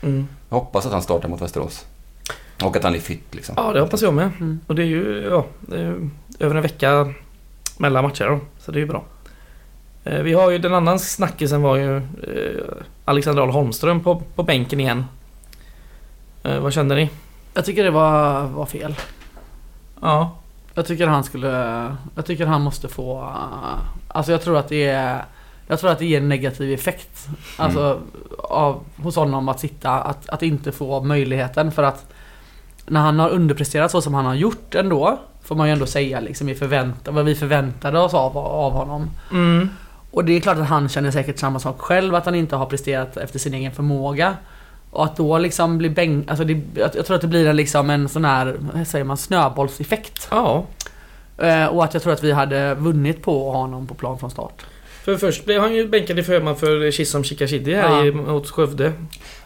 Mm. 0.04 0.28
jag 0.50 0.58
hoppas 0.58 0.86
att 0.86 0.92
han 0.92 1.02
startar 1.02 1.30
mot 1.30 1.42
Västerås. 1.42 1.86
Och 2.64 2.76
att 2.76 2.84
han 2.84 2.96
är 2.96 3.00
fit 3.00 3.36
liksom. 3.36 3.56
Ja, 3.58 3.74
det 3.74 3.80
hoppas 3.80 4.02
jag 4.02 4.14
med. 4.14 4.32
Mm. 4.40 4.60
Och 4.68 4.76
det 4.76 4.82
är 4.82 4.88
ju, 4.88 5.28
ja, 5.30 5.46
det 5.60 5.76
är 5.76 5.80
ju 5.80 6.10
över 6.40 6.56
en 6.56 6.62
vecka 6.62 7.14
mellan 7.78 8.04
matcher 8.04 8.26
då. 8.26 8.40
Så 8.60 8.72
det 8.72 8.78
är 8.78 8.82
ju 8.82 8.88
bra. 8.88 9.04
Eh, 10.04 10.22
Vi 10.22 10.34
har 10.34 10.52
ju 10.52 10.58
den 10.58 10.74
annan 10.74 11.00
snackisen 11.00 11.62
var 11.62 11.76
ju 11.76 11.98
eh, 11.98 12.04
Alexander 13.06 13.42
Ahl 13.42 13.50
Holmström 13.50 14.04
på, 14.04 14.24
på 14.36 14.44
bänken 14.44 14.80
igen. 14.80 15.06
Eh, 16.44 16.60
vad 16.60 16.74
kände 16.74 16.96
ni? 16.96 17.10
Jag 17.54 17.66
tycker 17.66 17.84
det 17.84 17.92
var, 17.92 18.44
var 18.48 18.66
fel. 18.66 18.96
Ja. 20.02 20.38
Jag 20.74 20.86
tycker 20.86 21.08
han 21.08 21.24
skulle... 21.24 21.52
Jag 22.16 22.26
tycker 22.26 22.46
han 22.46 22.62
måste 22.62 22.88
få... 22.88 23.34
Alltså 24.08 24.32
jag 24.32 24.42
tror 24.42 24.58
att 24.58 24.68
det 24.70 24.86
är... 24.88 25.26
Jag 25.68 25.80
tror 25.80 25.92
att 25.92 26.00
det 26.00 26.06
ger 26.06 26.18
en 26.18 26.30
negativ 26.30 26.74
effekt. 26.74 27.28
Alltså 27.58 28.00
av, 28.38 28.84
hos 28.98 29.16
honom 29.16 29.50
att 29.50 29.60
sitta, 29.60 29.92
att, 29.92 30.30
att 30.30 30.44
inte 30.44 30.72
få 30.72 31.04
möjligheten 31.04 31.72
för 31.72 31.84
att 31.84 32.14
när 32.86 33.00
han 33.00 33.20
har 33.20 33.30
underpresterat 33.30 33.92
så 33.92 34.02
som 34.02 34.14
han 34.14 34.26
har 34.26 34.36
gjort 34.36 34.76
ändå 34.76 35.20
Får 35.44 35.56
man 35.56 35.68
ju 35.68 35.74
ändå 35.74 35.86
säga 35.86 36.20
liksom 36.20 36.50
i 36.50 36.56
förväntan, 36.56 37.16
vad 37.16 37.26
vi 37.26 37.36
förväntade 37.36 38.00
oss 38.00 38.14
av, 38.14 38.38
av 38.38 38.72
honom. 38.72 39.10
Mm. 39.32 39.70
Och 40.12 40.26
det 40.26 40.34
är 40.34 40.40
klart 40.40 40.58
att 40.58 40.68
han 40.68 40.90
känner 40.90 41.12
säkert 41.12 41.40
samma 41.40 41.60
sak 41.60 41.82
själv, 41.82 42.16
att 42.16 42.26
han 42.26 42.36
inte 42.36 42.56
har 42.56 42.66
presterat 42.66 43.18
efter 43.18 43.40
sin 43.40 43.54
egen 43.54 43.72
förmåga. 43.72 44.36
Och 44.92 45.04
att 45.04 45.16
då 45.16 45.38
liksom 45.38 45.78
bli 45.78 45.90
bäng... 45.90 46.26
Alltså 46.28 46.44
det, 46.44 46.62
jag, 46.74 47.06
tror 47.06 47.16
att 47.16 47.22
det 47.22 47.28
blir 47.28 47.48
en, 47.48 47.56
liksom 47.56 47.90
en 47.90 48.10
sån 48.10 48.26
här, 48.26 48.56
vad 48.60 48.88
säger 48.88 49.06
man, 49.06 49.18
snöbollseffekt. 49.18 50.28
Ja. 50.32 50.66
Eh, 51.38 51.66
och 51.66 51.84
att 51.84 51.94
jag 51.94 52.04
tror 52.04 52.14
att 52.14 52.24
vi 52.24 52.32
hade 52.32 52.76
vunnit 52.76 53.24
på 53.24 53.50
att 53.50 53.54
ha 53.54 53.62
honom 53.62 53.88
på 53.88 53.94
plan 53.94 54.20
från 54.20 54.32
start. 54.32 54.66
För 55.06 55.18
först 55.18 55.46
blev 55.46 55.62
han 55.62 55.74
ju 55.74 55.88
bänkad 55.88 56.20
i 56.20 56.24
förman 56.24 56.56
för 56.56 56.92
Chisholm 56.92 57.24
Chikashidi 57.24 57.74
här 57.76 57.90
Ja. 57.90 58.06
i, 58.06 58.12
mot 58.12 58.50
Skövde. 58.50 58.94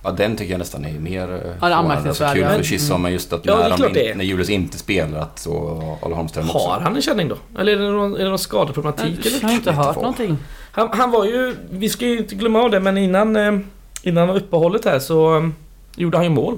Ja, 0.03 0.11
den 0.11 0.35
tycker 0.35 0.51
jag 0.51 0.59
nästan 0.59 0.85
är 0.85 0.99
mer 0.99 1.33
eh, 1.33 1.51
Ja, 1.69 1.75
anmärkningsvärd, 1.75 2.29
Alltså, 2.29 2.43
kul 2.49 2.57
för 2.57 2.63
Chisholm, 2.63 3.01
men 3.01 3.11
just 3.11 3.33
att 3.33 3.45
Ja, 3.45 3.57
när, 3.57 3.77
de 3.77 3.99
in, 3.99 4.07
är. 4.07 4.15
när 4.15 4.25
Julius 4.25 4.49
inte 4.49 4.77
spelar 4.77 5.19
att 5.19 5.39
så 5.39 5.81
Arla 6.01 6.15
Holmström 6.15 6.45
också. 6.49 6.57
Har 6.57 6.79
han 6.79 6.95
en 6.95 7.01
känning 7.01 7.27
då? 7.29 7.35
Eller 7.59 7.71
är 7.71 7.77
det 7.77 7.89
någon, 7.91 8.15
är 8.15 8.23
det 8.23 8.29
någon 8.29 8.39
skadeproblematik? 8.39 9.25
eller? 9.25 9.37
Jag 9.41 9.47
har 9.47 9.55
inte 9.55 9.71
hört 9.71 9.95
någonting. 9.95 10.37
Han, 10.71 10.89
han 10.93 11.11
var 11.11 11.25
ju, 11.25 11.55
vi 11.69 11.89
ska 11.89 12.05
ju 12.05 12.17
inte 12.17 12.35
glömma 12.35 12.59
av 12.61 12.71
det, 12.71 12.79
men 12.79 12.97
innan, 12.97 13.35
eh, 13.35 13.59
innan 14.03 14.29
uppehållet 14.29 14.85
här 14.85 14.99
så 14.99 15.37
eh, 15.37 15.47
gjorde 15.95 16.17
han 16.17 16.23
ju 16.25 16.29
mål. 16.31 16.57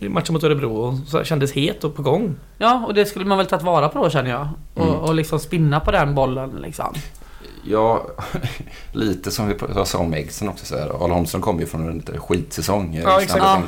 I 0.00 0.08
matchen 0.08 0.32
mot 0.32 0.44
Örebro 0.44 0.76
och 0.76 0.94
så 1.08 1.24
kändes 1.24 1.52
het 1.52 1.84
och 1.84 1.96
på 1.96 2.02
gång. 2.02 2.34
Ja, 2.58 2.84
och 2.86 2.94
det 2.94 3.06
skulle 3.06 3.24
man 3.24 3.38
väl 3.38 3.46
tagit 3.46 3.64
vara 3.64 3.88
på 3.88 4.02
då 4.04 4.10
känner 4.10 4.30
jag. 4.30 4.48
Och, 4.74 4.82
Mm. 4.86 4.94
och 4.98 5.14
liksom 5.14 5.38
spinna 5.38 5.80
på 5.80 5.90
den 5.90 6.14
bollen 6.14 6.50
liksom. 6.62 6.94
Ja, 7.70 8.06
lite 8.92 9.30
som 9.30 9.48
vi 9.48 9.54
pr- 9.54 9.84
sa 9.84 9.98
om 9.98 10.14
Eggson 10.14 10.48
också. 10.48 10.66
Så 10.66 10.76
här. 10.78 11.04
Arla 11.04 11.14
Holmström 11.14 11.42
kom 11.42 11.60
ju 11.60 11.66
från 11.66 11.88
en 11.88 11.96
lite 11.96 12.18
skitsäsong. 12.18 13.00
Ja. 13.04 13.20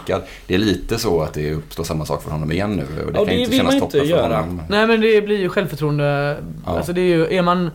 Ja. 0.06 0.20
Det 0.46 0.54
är 0.54 0.58
lite 0.58 0.98
så 0.98 1.22
att 1.22 1.34
det 1.34 1.54
uppstår 1.54 1.84
samma 1.84 2.04
sak 2.06 2.22
för 2.22 2.30
honom 2.30 2.52
igen 2.52 2.72
nu. 2.72 2.82
Och 3.06 3.12
det 3.12 3.18
Ja, 3.18 3.24
kan 3.24 3.26
det 3.26 3.34
inte 3.34 3.50
vill 3.50 3.62
man 3.62 3.72
kännas 3.72 3.84
toppen 3.84 4.00
inte 4.00 4.14
för 4.14 4.20
göra. 4.22 4.40
honom. 4.40 4.62
Nej 4.68 4.86
men 4.86 5.00
det 5.00 5.20
blir 5.22 5.38
ju 5.38 5.48
självförtroende. 5.48 6.36
Ja. 6.66 6.76
Alltså 6.76 6.92
det 6.92 7.00
är 7.00 7.16
ju, 7.16 7.34
är 7.34 7.42
man... 7.42 7.70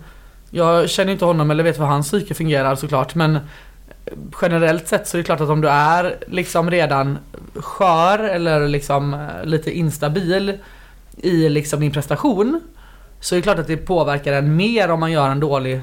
Jag 0.50 0.90
känner 0.90 1.12
inte 1.14 1.26
honom 1.26 1.52
eller 1.52 1.64
vet 1.64 1.80
hur 1.80 1.86
hans 1.86 2.08
psyke 2.08 2.34
fungerar 2.34 2.76
såklart 2.76 3.16
men 3.16 3.40
Generellt 4.42 4.88
sett 4.88 5.08
så 5.08 5.18
är 5.18 5.20
det 5.20 5.26
klart 5.26 5.42
att 5.42 5.50
om 5.50 5.62
du 5.62 5.70
är 5.70 6.18
liksom 6.28 6.72
redan 6.72 7.18
skör 7.56 8.20
eller 8.20 8.68
liksom 8.68 9.14
eh, 9.14 9.20
lite 9.44 9.72
instabil 9.72 10.58
i 11.18 11.50
liksom 11.50 11.80
din 11.80 11.92
prestation 11.92 12.62
Så 13.20 13.36
är 13.36 13.38
det 13.38 13.42
klart 13.44 13.60
att 13.60 13.68
det 13.68 13.78
påverkar 13.78 14.34
en 14.34 14.56
mer 14.56 14.92
om 14.92 15.00
man 15.00 15.12
gör 15.12 15.30
en 15.30 15.40
dålig 15.40 15.82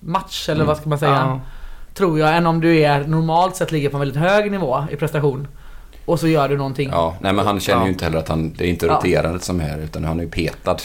match 0.00 0.48
eller 0.48 0.54
Mm. 0.56 0.66
vad 0.66 0.76
ska 0.76 0.88
man 0.88 0.98
säga 0.98 1.10
Ja. 1.12 1.40
Tror 1.94 2.18
jag 2.18 2.36
än 2.36 2.46
om 2.46 2.60
du 2.60 2.78
är 2.80 3.04
normalt 3.04 3.56
sett 3.56 3.72
ligger 3.72 3.88
på 3.88 3.96
en 3.96 4.00
väldigt 4.00 4.18
hög 4.22 4.50
nivå 4.50 4.84
i 4.90 4.96
prestation 4.96 5.48
och 6.04 6.20
så 6.20 6.28
gör 6.28 6.48
du 6.48 6.56
någonting. 6.56 6.88
Ja, 6.92 6.96
Ja, 6.96 7.16
nej 7.20 7.32
men 7.32 7.46
han 7.46 7.60
känner 7.60 7.80
Ja. 7.80 7.86
ju 7.86 7.92
inte 7.92 8.04
heller 8.04 8.18
att 8.18 8.28
han, 8.28 8.52
det 8.52 8.64
är 8.64 8.68
inte 8.68 8.86
Ja. 8.86 8.92
roterandet 8.94 9.44
som 9.44 9.60
är 9.60 9.78
utan 9.78 10.04
han 10.04 10.18
är 10.20 10.24
ju 10.24 10.30
petad. 10.30 10.76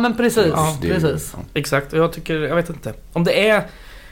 men 0.00 0.16
precis. 0.16 0.46
Ja, 0.56 0.76
ju- 0.82 0.94
precis. 0.94 1.34
ja. 1.36 1.42
Exakt, 1.54 1.92
och 1.92 1.98
jag 1.98 2.12
tycker, 2.12 2.34
jag 2.40 2.56
vet 2.56 2.68
inte. 2.70 2.92
Om 3.12 3.24
det 3.24 3.48
är 3.48 3.62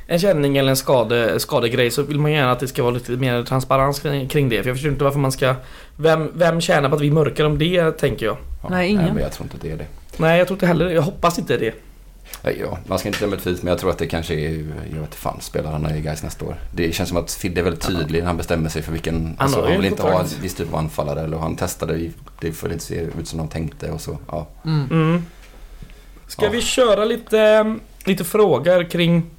en 0.06 0.18
känning 0.18 0.56
eller 0.56 0.70
en 0.70 0.76
skade, 0.76 1.40
skadegrej 1.40 1.90
så 1.90 2.02
vill 2.02 2.18
man 2.18 2.32
gärna 2.32 2.52
att 2.52 2.60
det 2.60 2.68
ska 2.68 2.82
vara 2.82 2.94
lite 2.94 3.12
mer 3.12 3.42
transparens 3.42 4.00
kring 4.00 4.28
kring 4.28 4.48
det. 4.48 4.62
För 4.62 4.68
jag 4.70 4.76
förstår 4.76 4.92
inte 4.92 5.04
varför 5.04 5.18
man 5.18 5.32
ska... 5.32 5.54
Vem, 5.96 6.30
vem 6.34 6.60
tjänar 6.60 6.88
på 6.88 6.94
att 6.94 7.00
vi 7.00 7.10
mörkar 7.10 7.44
om 7.44 7.58
det, 7.58 7.90
tänker 7.92 8.26
jag. 8.26 8.36
Ja, 8.62 8.68
Nej, 8.70 8.88
ingen. 8.90 9.14
men 9.14 9.22
jag 9.22 9.32
tror 9.32 9.44
inte 9.44 9.56
att 9.56 9.62
det 9.62 9.70
är 9.72 9.76
det. 9.76 9.86
Nej, 10.16 10.38
jag 10.38 10.46
tror 10.46 10.54
inte 10.56 10.66
heller 10.66 10.88
Jag 10.90 11.02
hoppas 11.02 11.38
inte 11.38 11.56
det. 11.56 11.74
Ja, 12.60 12.78
man 12.86 12.98
ska 12.98 13.08
inte 13.08 13.20
döma 13.20 13.36
ett 13.36 13.42
fint 13.42 13.62
men 13.62 13.70
jag 13.70 13.78
tror 13.80 13.90
att 13.90 13.98
det 13.98 14.06
kanske 14.06 14.34
är, 14.34 14.50
jag 14.50 14.56
vet 14.94 14.94
inte 15.00 15.16
fan, 15.16 15.40
spelar 15.40 15.72
han 15.72 15.90
i 15.96 16.00
Gais 16.00 16.22
nästa 16.22 16.44
år? 16.44 16.56
Det 16.74 16.94
känns 16.94 17.08
som 17.08 17.18
att 17.18 17.32
Fidde 17.32 17.60
är 17.60 17.64
väldigt 17.64 17.86
tydlig 17.86 18.18
när 18.20 18.26
han 18.26 18.36
bestämmer 18.36 18.68
sig 18.68 18.82
för 18.82 18.92
vilken, 18.92 19.36
alltså, 19.38 19.60
har 19.60 19.66
ju 19.66 19.72
han 19.72 19.82
vill 19.82 19.90
inte 19.90 20.02
ha 20.02 20.20
en 20.20 20.26
viss 20.42 20.54
typ 20.54 20.68
av 20.72 20.76
anfallare 20.78 21.20
eller 21.20 21.36
han 21.38 21.56
testade, 21.56 22.10
det 22.40 22.52
får 22.52 22.72
inte 22.72 22.84
se 22.84 22.94
ut 23.18 23.28
som 23.28 23.38
de 23.38 23.48
tänkte 23.48 23.90
och 23.90 24.00
så, 24.00 24.18
ja. 24.30 24.46
Mm. 24.64 24.86
Mm. 24.90 25.22
Ska 26.28 26.44
Ja. 26.44 26.50
vi 26.50 26.62
köra 26.62 27.04
lite, 27.04 27.74
lite 28.04 28.24
frågor 28.24 28.90
kring 28.90 29.30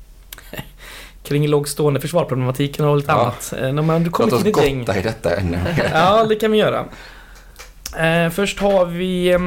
kring 1.24 1.48
lågstående 1.48 2.00
försvarproblematiken 2.02 2.86
och 2.86 2.98
lite 2.98 3.12
Ja. 3.12 3.22
annat? 3.22 3.54
Eh, 3.62 3.74
när 3.74 3.82
man- 3.82 4.00
Du 4.00 4.06
Låt 4.06 4.14
kommer 4.14 4.34
oss 4.34 4.46
ett 4.46 4.64
gäng. 4.64 4.80
gotta 4.80 5.00
i 5.00 5.02
detta 5.02 5.36
ännu 5.36 5.52
mer. 5.58 5.90
Ja, 5.94 6.24
det 6.26 6.36
kan 6.36 6.52
vi 6.52 6.58
göra. 6.58 6.86
Eh, 7.98 8.30
först 8.32 8.60
har 8.60 8.86
vi 8.86 9.28
eh, 9.34 9.40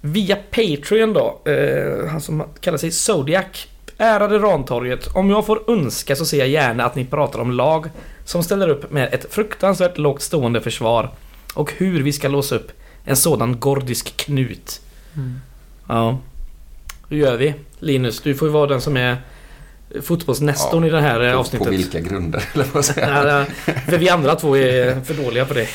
via 0.00 0.36
Patreon 0.36 1.12
då, 1.12 1.40
eh, 1.44 2.06
han 2.08 2.20
som 2.20 2.44
kallar 2.60 2.78
sig 2.78 2.90
Zodiac. 2.90 3.66
Ärade 4.00 4.38
Rantorget, 4.38 5.06
om 5.06 5.30
jag 5.30 5.46
får 5.46 5.70
önska 5.70 6.16
så 6.16 6.24
ser 6.24 6.38
jag 6.38 6.48
gärna 6.48 6.84
att 6.84 6.94
ni 6.94 7.04
pratar 7.04 7.38
om 7.38 7.50
lag 7.50 7.90
som 8.24 8.42
ställer 8.42 8.68
upp 8.68 8.90
med 8.90 9.14
ett 9.14 9.34
fruktansvärt 9.34 9.98
lågt 9.98 10.22
stående 10.22 10.60
försvar 10.60 11.10
och 11.54 11.72
hur 11.76 12.02
vi 12.02 12.12
ska 12.12 12.28
låsa 12.28 12.54
upp 12.54 12.72
en 13.04 13.16
sådan 13.16 13.60
gordisk 13.60 14.16
knut. 14.16 14.80
Mm. 15.16 15.40
Ja. 15.88 16.18
Hur 17.08 17.16
gör 17.16 17.36
vi? 17.36 17.54
Linus, 17.78 18.20
du 18.20 18.34
får 18.34 18.48
ju 18.48 18.52
vara 18.52 18.66
den 18.66 18.80
som 18.80 18.96
är 18.96 19.16
fotbollsnestorn 20.02 20.82
Ja, 20.82 20.88
i 20.88 20.90
det 20.90 21.00
här 21.00 21.20
eh, 21.20 21.32
På, 21.32 21.38
avsnittet. 21.38 21.66
på 21.66 21.70
vilka 21.70 22.00
grunder, 22.00 22.44
eller 22.54 22.66
vad 22.72 22.84
ja, 22.96 23.44
för 23.86 23.98
vi 23.98 24.08
andra 24.08 24.34
två 24.34 24.56
är 24.56 25.00
för 25.00 25.14
dåliga 25.14 25.44
på 25.44 25.54
det. 25.54 25.68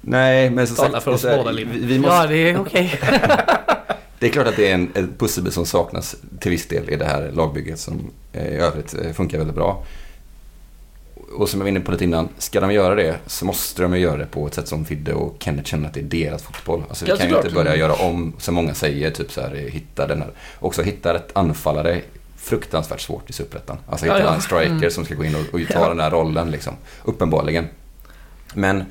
Nej, 0.00 0.50
men 0.50 0.66
som 0.66 0.76
sagt, 0.76 1.04
för 1.04 1.10
oss 1.10 1.22
båda, 1.22 1.52
vi, 1.52 1.64
vi 1.64 1.98
måste, 1.98 2.16
Ja, 2.16 2.26
det 2.26 2.36
är 2.50 2.60
okej. 2.60 3.00
det 4.18 4.26
är 4.26 4.30
klart 4.30 4.46
att 4.46 4.56
det 4.56 4.70
är 4.70 4.74
en, 4.74 4.90
en 4.94 5.14
pusselbit 5.18 5.54
som 5.54 5.66
saknas 5.66 6.16
till 6.40 6.50
viss 6.50 6.68
del 6.68 6.90
i 6.90 6.96
det 6.96 7.04
här 7.04 7.30
lagbygget 7.34 7.78
som 7.78 8.10
eh, 8.32 8.46
i 8.46 8.56
övrigt 8.56 8.94
eh, 8.94 9.12
funkar 9.12 9.38
väldigt 9.38 9.56
bra. 9.56 9.84
Och 11.36 11.48
som 11.48 11.60
jag 11.60 11.64
var 11.64 11.68
inne 11.68 11.80
på 11.80 11.92
lite 11.92 12.04
innan, 12.04 12.28
ska 12.38 12.60
de 12.60 12.72
göra 12.72 12.94
det 12.94 13.16
så 13.26 13.44
måste 13.44 13.82
de 13.82 13.94
ju 13.94 14.00
göra 14.00 14.16
det 14.16 14.26
på 14.26 14.46
ett 14.46 14.54
sätt 14.54 14.68
som 14.68 14.84
Fidde 14.84 15.12
och 15.14 15.36
Kenneth 15.38 15.70
känner 15.70 15.88
att 15.88 15.94
det 15.94 16.00
är 16.00 16.04
deras 16.04 16.42
fotboll. 16.42 16.82
Alltså 16.88 17.04
vi 17.04 17.10
Ja, 17.10 17.16
kan 17.16 17.28
ju 17.28 17.36
inte 17.36 17.50
börja 17.50 17.76
göra 17.76 17.92
om, 17.94 18.32
som 18.38 18.54
många 18.54 18.74
säger, 18.74 19.10
typ 19.10 19.32
så 19.32 19.40
här, 19.40 19.54
hitta 19.54 20.06
den 20.06 20.18
här. 20.22 20.30
Också 20.58 20.82
hitta 20.82 21.14
rätt 21.14 21.30
anfallare, 21.32 22.00
fruktansvärt 22.42 23.00
svårt 23.00 23.30
i 23.30 23.32
Superettan. 23.32 23.76
Alltså 23.88 24.06
hitta 24.06 24.18
Ja, 24.18 24.24
ja. 24.24 24.34
en 24.34 24.40
striker 24.40 24.70
Mm. 24.72 24.90
som 24.90 25.04
ska 25.04 25.14
gå 25.14 25.24
in 25.24 25.34
och, 25.34 25.40
och 25.40 25.60
ta 25.70 25.78
Ja. 25.80 25.88
den 25.88 26.00
här 26.00 26.10
rollen 26.10 26.50
liksom. 26.50 26.74
Uppenbarligen. 27.04 27.68
Men 28.54 28.84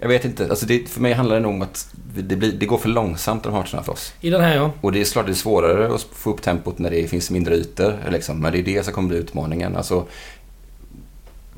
jag 0.00 0.08
vet 0.08 0.24
inte, 0.24 0.46
alltså 0.50 0.66
det, 0.66 0.88
för 0.88 1.00
mig 1.00 1.12
handlar 1.12 1.34
det 1.36 1.42
nog 1.42 1.52
om 1.54 1.62
att 1.62 1.88
det, 2.14 2.36
blir, 2.36 2.52
det 2.52 2.66
går 2.66 2.78
för 2.78 2.88
långsamt 2.88 3.42
de 3.44 3.52
matcherna 3.52 3.82
för 3.82 3.92
oss. 3.92 4.12
I 4.20 4.30
den 4.30 4.40
här 4.40 4.56
ja. 4.56 4.72
Och 4.80 4.92
det 4.92 5.00
är 5.00 5.04
klart 5.04 5.26
det 5.26 5.32
är 5.32 5.34
svårare 5.34 5.94
att 5.94 6.02
få 6.12 6.30
upp 6.30 6.42
tempot 6.42 6.78
när 6.78 6.90
det 6.90 7.08
finns 7.08 7.30
mindre 7.30 7.54
ytor. 7.54 7.96
Liksom. 8.10 8.40
Men 8.40 8.52
det 8.52 8.58
är 8.58 8.62
det 8.62 8.84
som 8.84 8.92
kommer 8.94 9.08
bli 9.08 9.18
utmaningen. 9.18 9.76
Alltså, 9.76 10.06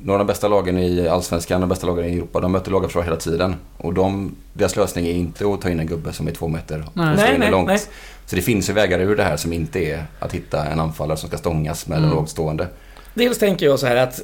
några 0.03 0.19
av 0.21 0.27
de 0.27 0.31
bästa 0.31 0.47
lagen 0.47 0.77
i 0.77 1.07
Allsvenskan, 1.07 1.61
de 1.61 1.69
bästa 1.69 1.87
lagen 1.87 2.05
i 2.05 2.17
Europa, 2.17 2.39
de 2.39 2.51
möter 2.51 2.71
lagförsvar 2.71 3.03
hela 3.03 3.15
tiden. 3.15 3.55
Och 3.77 3.93
de, 3.93 4.35
deras 4.53 4.75
lösning 4.75 5.05
är 5.07 5.11
inte 5.13 5.53
att 5.53 5.61
ta 5.61 5.69
in 5.69 5.79
en 5.79 5.87
gubbe 5.87 6.13
som 6.13 6.27
är 6.27 6.31
två 6.31 6.47
meter 6.47 6.83
och 6.87 6.91
Nej. 6.97 7.17
slå 7.17 7.25
Nej, 7.25 7.45
in 7.45 7.51
långt. 7.51 7.67
nej. 7.67 7.79
Så 8.25 8.35
det 8.35 8.41
finns 8.41 8.69
ju 8.69 8.73
vägar 8.73 8.99
ur 8.99 9.15
det 9.15 9.23
här 9.23 9.37
som 9.37 9.53
inte 9.53 9.79
är 9.79 10.05
att 10.19 10.33
hitta 10.33 10.65
en 10.65 10.79
anfallare 10.79 11.17
som 11.17 11.29
ska 11.29 11.37
stångas 11.37 11.87
med 11.87 11.97
Mm. 11.97 12.09
en 12.09 12.15
lågstående. 12.15 12.67
Dels 13.13 13.37
tänker 13.37 13.65
jag 13.65 13.79
så 13.79 13.87
här 13.87 13.95
att 13.95 14.21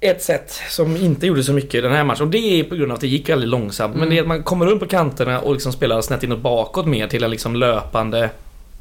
ett 0.00 0.22
sätt 0.22 0.60
som 0.68 0.96
inte 0.96 1.26
gjorde 1.26 1.42
så 1.44 1.52
mycket 1.52 1.74
i 1.74 1.80
den 1.80 1.92
här 1.92 2.04
matchen, 2.04 2.22
och 2.22 2.30
det 2.30 2.38
är 2.60 2.64
på 2.64 2.74
grund 2.74 2.92
av 2.92 2.94
att 2.94 3.00
det 3.00 3.06
gick 3.08 3.28
väldigt 3.28 3.48
långsamt, 3.48 3.94
men 3.94 4.02
Mm. 4.02 4.10
det 4.10 4.18
är 4.18 4.22
att 4.22 4.28
man 4.28 4.42
kommer 4.42 4.66
runt 4.66 4.80
på 4.80 4.86
kanterna 4.86 5.40
och 5.40 5.52
liksom 5.52 5.72
spelar 5.72 6.00
snett 6.00 6.22
inåt 6.22 6.38
bakåt 6.40 6.86
mer 6.86 7.08
till 7.08 7.24
en 7.24 7.30
liksom 7.30 7.56
löpande 7.56 8.30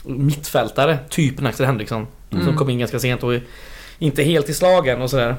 mittfältare, 0.05 0.97
typ 1.09 1.45
Axel 1.45 1.65
Henriksson. 1.65 2.07
Mm. 2.31 2.45
Som 2.45 2.57
kom 2.57 2.69
in 2.69 2.79
ganska 2.79 2.99
sent 2.99 3.23
och 3.23 3.33
inte 3.99 4.23
helt 4.23 4.49
i 4.49 4.53
slagen 4.53 5.01
och 5.01 5.09
sådär. 5.09 5.35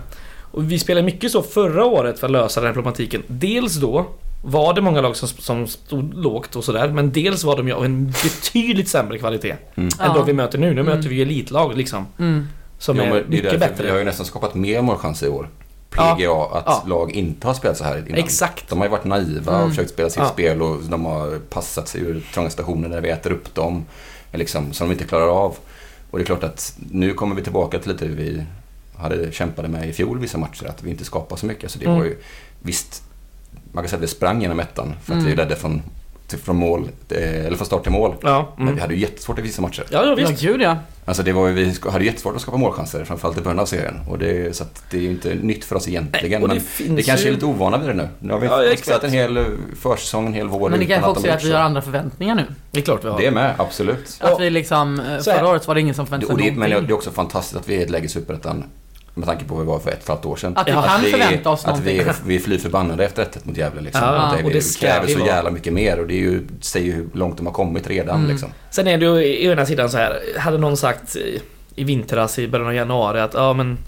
Och 0.53 0.73
vi 0.73 0.79
spelade 0.79 1.05
mycket 1.05 1.31
så 1.33 1.43
förra 1.43 1.85
året 1.85 2.19
för 2.19 2.27
att 2.27 2.31
lösa 2.31 2.61
den 2.61 2.67
här 2.67 2.75
problematiken. 2.75 3.23
Dels 3.27 3.75
då 3.75 4.07
var 4.45 4.75
det 4.75 4.81
många 4.81 5.01
lag 5.01 5.17
som, 5.17 5.29
som 5.29 5.67
stod 5.67 6.15
lågt 6.15 6.57
och 6.57 6.65
sådär, 6.65 6.89
men 6.89 7.13
dels 7.13 7.45
var 7.45 7.57
de 7.57 7.69
ju 7.69 7.75
av 7.75 7.85
en 7.85 8.07
betydligt 8.07 8.89
sämre 8.89 9.19
kvalitet 9.19 9.57
Mm. 9.75 9.87
än 9.87 9.91
Ja. 9.99 10.13
de 10.15 10.27
vi 10.27 10.33
möter 10.33 10.59
nu. 10.59 10.67
Nu 10.75 10.81
Mm. 10.81 10.97
möter 10.97 11.09
vi 11.09 11.15
ju 11.15 11.23
elitlag 11.23 11.77
liksom. 11.77 12.07
Mm. 12.19 12.49
Som 12.79 12.97
Jo, 12.97 13.03
är 13.03 13.09
det 13.11 13.25
mycket 13.29 13.61
bättre. 13.61 13.85
Vi 13.85 13.91
har 13.91 13.99
ju 13.99 14.05
nästan 14.05 14.27
skapat 14.27 14.55
mer 14.55 14.83
målchanser 14.83 15.27
i 15.27 15.31
år. 15.31 15.49
Ja. 15.97 16.15
PGA, 16.19 16.59
att 16.59 16.65
Ja. 16.67 16.83
lag 16.87 17.13
inte 17.13 17.47
har 17.47 17.55
spelat 17.55 17.77
så 17.77 17.85
här 17.85 17.99
innan. 18.07 18.19
Exakt. 18.19 18.69
De 18.69 18.79
har 18.79 18.87
ju 18.87 18.91
varit 18.91 19.05
naiva 19.05 19.53
och 19.53 19.59
Mm. 19.59 19.71
försökt 19.71 19.91
spela 19.91 20.11
sitt 20.11 20.19
Ja. 20.23 20.29
spel 20.29 20.63
och 20.63 20.77
de 20.83 21.05
har 21.05 21.39
passat 21.39 21.89
sig 21.89 22.01
ur 22.01 22.23
trånga 22.35 22.51
stationer 22.51 22.89
där 22.89 23.01
vi 23.01 23.09
äter 23.11 23.33
upp 23.33 23.55
dem. 23.55 23.85
Liksom, 24.33 24.73
som 24.73 24.89
de 24.89 24.93
inte 24.93 25.05
klarar 25.05 25.29
av. 25.45 25.57
Och 26.11 26.19
det 26.19 26.23
är 26.23 26.27
klart 26.27 26.45
att 26.45 26.75
nu 26.91 27.15
kommer 27.15 27.35
vi 27.37 27.43
tillbaka 27.43 27.79
till 27.79 27.93
lite 27.93 28.07
vi 28.07 28.43
hade 29.03 29.33
kämpade 29.33 29.69
med 29.69 29.89
i 29.89 29.93
fjol 29.93 30.19
vissa 30.19 30.39
matcher. 30.39 30.67
Att 30.67 30.83
vi 30.83 30.91
inte 30.91 31.05
skapar 31.05 31.37
så 31.37 31.47
mycket. 31.47 31.71
Så 31.71 31.79
det 31.79 31.85
Mm. 31.85 31.99
var 31.99 32.05
ju, 32.05 32.17
visst, 32.63 33.03
man 33.73 33.85
kan 33.85 33.89
säga 33.89 33.97
att 33.97 34.03
vi 34.03 34.07
sprang 34.09 34.43
genom 34.43 34.61
ettan. 34.61 34.95
För 35.05 35.13
att 35.13 35.19
Mm. 35.21 35.31
vi 35.31 35.37
ledde 35.37 35.57
från, 35.57 35.83
till, 36.27 36.39
från, 36.39 36.57
mål, 36.57 36.89
eh, 37.09 37.47
eller 37.47 37.57
från 37.57 37.67
start 37.67 37.83
till 37.83 37.93
mål. 37.93 38.15
Ja, 38.23 38.53
Men 38.57 38.63
mm. 38.63 38.75
vi 38.75 38.81
hade 38.81 38.95
ju 38.95 39.01
jättesvårt 39.01 39.39
i 39.39 39.43
vissa 39.43 39.63
matcher. 39.63 39.85
ja, 39.91 40.05
ja 40.05 40.15
Ja, 40.21 40.29
visst. 40.29 40.43
gud 40.43 40.63
ja. 40.63 40.77
Alltså 41.05 41.23
det 41.23 41.33
var 41.33 41.49
ju, 41.49 41.55
vi 41.55 41.75
hade 41.91 42.05
jättesvårt 42.05 42.35
att 42.37 42.41
skapa 42.43 42.57
målchanser, 42.59 43.05
framförallt 43.05 43.39
i 43.39 43.41
början 43.41 43.59
av 43.59 43.67
serien. 43.67 44.01
Och 44.09 44.19
det, 44.19 44.57
så 44.57 44.63
att 44.65 44.83
det 44.91 44.97
är 44.97 45.01
ju 45.01 45.11
inte 45.11 45.35
nytt 45.35 45.65
för 45.65 45.77
oss 45.77 45.89
egentligen. 45.89 46.43
och 46.43 46.49
det 46.49 46.55
men 46.55 46.63
finns 46.65 46.91
vi 46.99 47.03
kanske 47.03 47.25
ju- 47.25 47.31
är 47.31 47.35
lite 47.35 47.47
ovana 47.47 47.79
vid 47.79 47.89
det 47.89 47.95
nu. 47.95 48.09
Nu 48.19 48.33
har 48.33 48.41
vi 48.41 48.47
Ja, 48.47 48.77
spelat 48.77 49.05
en 49.05 49.11
hel 49.13 49.37
eh, 49.37 49.45
försäsong, 49.81 50.27
en 50.27 50.33
hel 50.35 50.49
vår 50.49 50.71
Men 50.71 50.79
det 50.79 50.87
kanske 50.87 51.11
också 51.11 51.27
är 51.27 51.37
att 51.37 51.45
vi 51.45 51.53
har 51.53 51.61
andra 51.61 51.83
förväntningar 51.83 52.35
nu. 52.35 52.47
Det 52.71 52.81
är 52.81 52.85
klart 52.85 53.05
vi 53.05 53.09
har. 53.09 53.19
Det 53.19 53.27
är 53.27 53.31
med, 53.31 53.55
absolut. 53.59 54.19
Att 54.21 54.31
Ja. 54.31 54.37
vi 54.41 54.51
liksom, 54.51 55.01
eh, 55.01 55.19
förra 55.19 55.49
året 55.49 55.67
var 55.69 55.75
det 55.75 55.81
ingen 55.81 55.95
som 55.95 56.07
förväntade 56.07 56.35
sig 56.37 56.45
det, 56.51 56.51
men 56.57 56.71
någonting. 56.71 56.87
det 56.87 56.93
är 56.93 56.97
också 56.97 57.11
fantastiskt 57.11 57.57
att 57.57 57.69
vi 57.69 57.75
är 57.77 57.79
i 57.81 57.83
ett 57.83 57.91
läge 57.91 58.05
i 58.07 58.09
Superettan 58.09 58.65
med 59.15 59.27
tanke 59.27 59.45
på 59.45 59.55
vad 59.55 59.65
vi 59.65 59.69
var 59.69 59.79
för 59.79 59.91
ett 59.91 59.97
och 59.97 60.03
ett 60.03 60.09
halvt 60.09 60.25
år 60.25 60.37
sedan. 60.37 60.57
Att 60.57 60.69
vi 60.69 60.73
kan 60.73 61.03
vi, 61.05 61.11
förvänta 61.11 61.51
oss 61.51 61.65
att 61.65 61.81
vi, 61.81 61.99
någonting. 61.99 62.23
vi 62.27 62.39
flyr 62.39 62.59
förbannade 62.59 63.05
efter 63.05 63.23
1 63.23 63.45
mot 63.45 63.57
Gävle. 63.57 63.81
Liksom. 63.81 64.03
Ja, 64.05 64.35
det, 64.37 64.45
och 64.45 64.51
vi 64.51 64.55
det 64.55 64.63
ska 64.63 64.87
kräver 64.87 65.07
vi 65.07 65.13
så 65.13 65.19
jävla 65.19 65.51
mycket 65.51 65.73
mer 65.73 66.01
och 66.01 66.07
det 66.07 66.15
är 66.15 66.21
ju, 66.21 66.47
säger 66.61 66.87
ju 66.87 66.93
hur 66.93 67.09
långt 67.13 67.37
de 67.37 67.47
har 67.47 67.53
kommit 67.53 67.87
redan. 67.87 68.17
Mm. 68.17 68.31
Liksom. 68.31 68.53
Sen 68.71 68.87
är 68.87 68.99
det 68.99 69.07
ju 69.07 69.25
i 69.25 69.47
ena 69.47 69.67
sidan 69.67 69.91
så 69.91 69.97
här. 69.97 70.21
Hade 70.39 70.59
någon 70.59 70.77
sagt 70.77 71.17
i, 71.17 71.41
i 71.75 71.85
vintras 71.85 72.39
i 72.39 72.49
början 72.49 72.69
av 72.69 72.75
januari 72.75 73.21
att 73.21 73.35
ja 73.35 73.53
men 73.53 73.79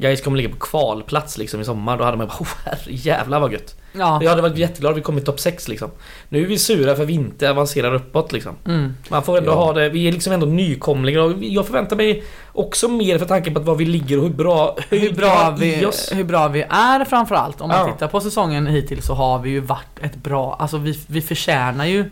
Gais 0.00 0.20
kommer 0.22 0.36
ligga 0.36 0.48
på 0.50 0.56
kvalplats 0.56 1.38
liksom 1.38 1.60
i 1.60 1.64
sommar. 1.64 1.98
Då 1.98 2.04
hade 2.04 2.16
man 2.16 2.26
bara 2.26 2.36
oh, 2.40 2.48
herre 2.64 2.78
jävlar 2.86 3.40
vad 3.40 3.52
gött. 3.52 3.76
Ja. 3.92 4.18
Jag 4.22 4.30
hade 4.30 4.42
varit 4.42 4.56
jätteglad 4.58 4.92
att 4.92 4.98
vi 4.98 5.02
kom 5.02 5.18
i 5.18 5.20
topp 5.20 5.40
6 5.40 5.68
liksom. 5.68 5.90
Nu 6.28 6.42
är 6.42 6.46
vi 6.46 6.58
sura 6.58 6.96
för 6.96 7.04
vi 7.04 7.12
inte 7.12 7.50
avancerar 7.50 7.94
uppåt 7.94 8.32
liksom. 8.32 8.52
Mm. 8.66 8.94
Man 9.08 9.22
får 9.22 9.38
ändå 9.38 9.50
Ja. 9.50 9.54
ha 9.54 9.72
det. 9.72 9.88
Vi 9.88 10.08
är 10.08 10.12
liksom 10.12 10.32
ändå 10.32 10.46
nykomlingar 10.46 11.20
och 11.20 11.32
jag 11.40 11.66
förväntar 11.66 11.96
mig 11.96 12.22
också 12.52 12.88
mer 12.88 13.18
för 13.18 13.26
tanke 13.26 13.50
på 13.50 13.60
att 13.60 13.66
var 13.66 13.74
vi 13.74 13.84
ligger 13.84 14.16
och 14.18 14.22
hur 14.24 14.30
bra, 14.34 14.76
Hur 14.90 15.12
bra, 15.12 15.56
i 15.60 15.60
vi, 15.78 15.86
oss. 15.86 16.10
hur 16.14 16.24
bra 16.24 16.48
vi 16.48 16.62
är 16.70 17.04
framförallt. 17.04 17.60
Om 17.60 17.68
man 17.68 17.86
Ja. 17.88 17.92
tittar 17.92 18.08
på 18.08 18.20
säsongen 18.20 18.66
hittills 18.66 19.06
så 19.06 19.14
har 19.14 19.38
vi 19.38 19.50
ju 19.50 19.60
varit 19.60 19.98
ett 20.02 20.16
bra, 20.16 20.56
alltså 20.60 20.78
vi, 20.78 20.98
vi 21.06 21.20
förtjänar 21.22 21.86
ju 21.86 22.10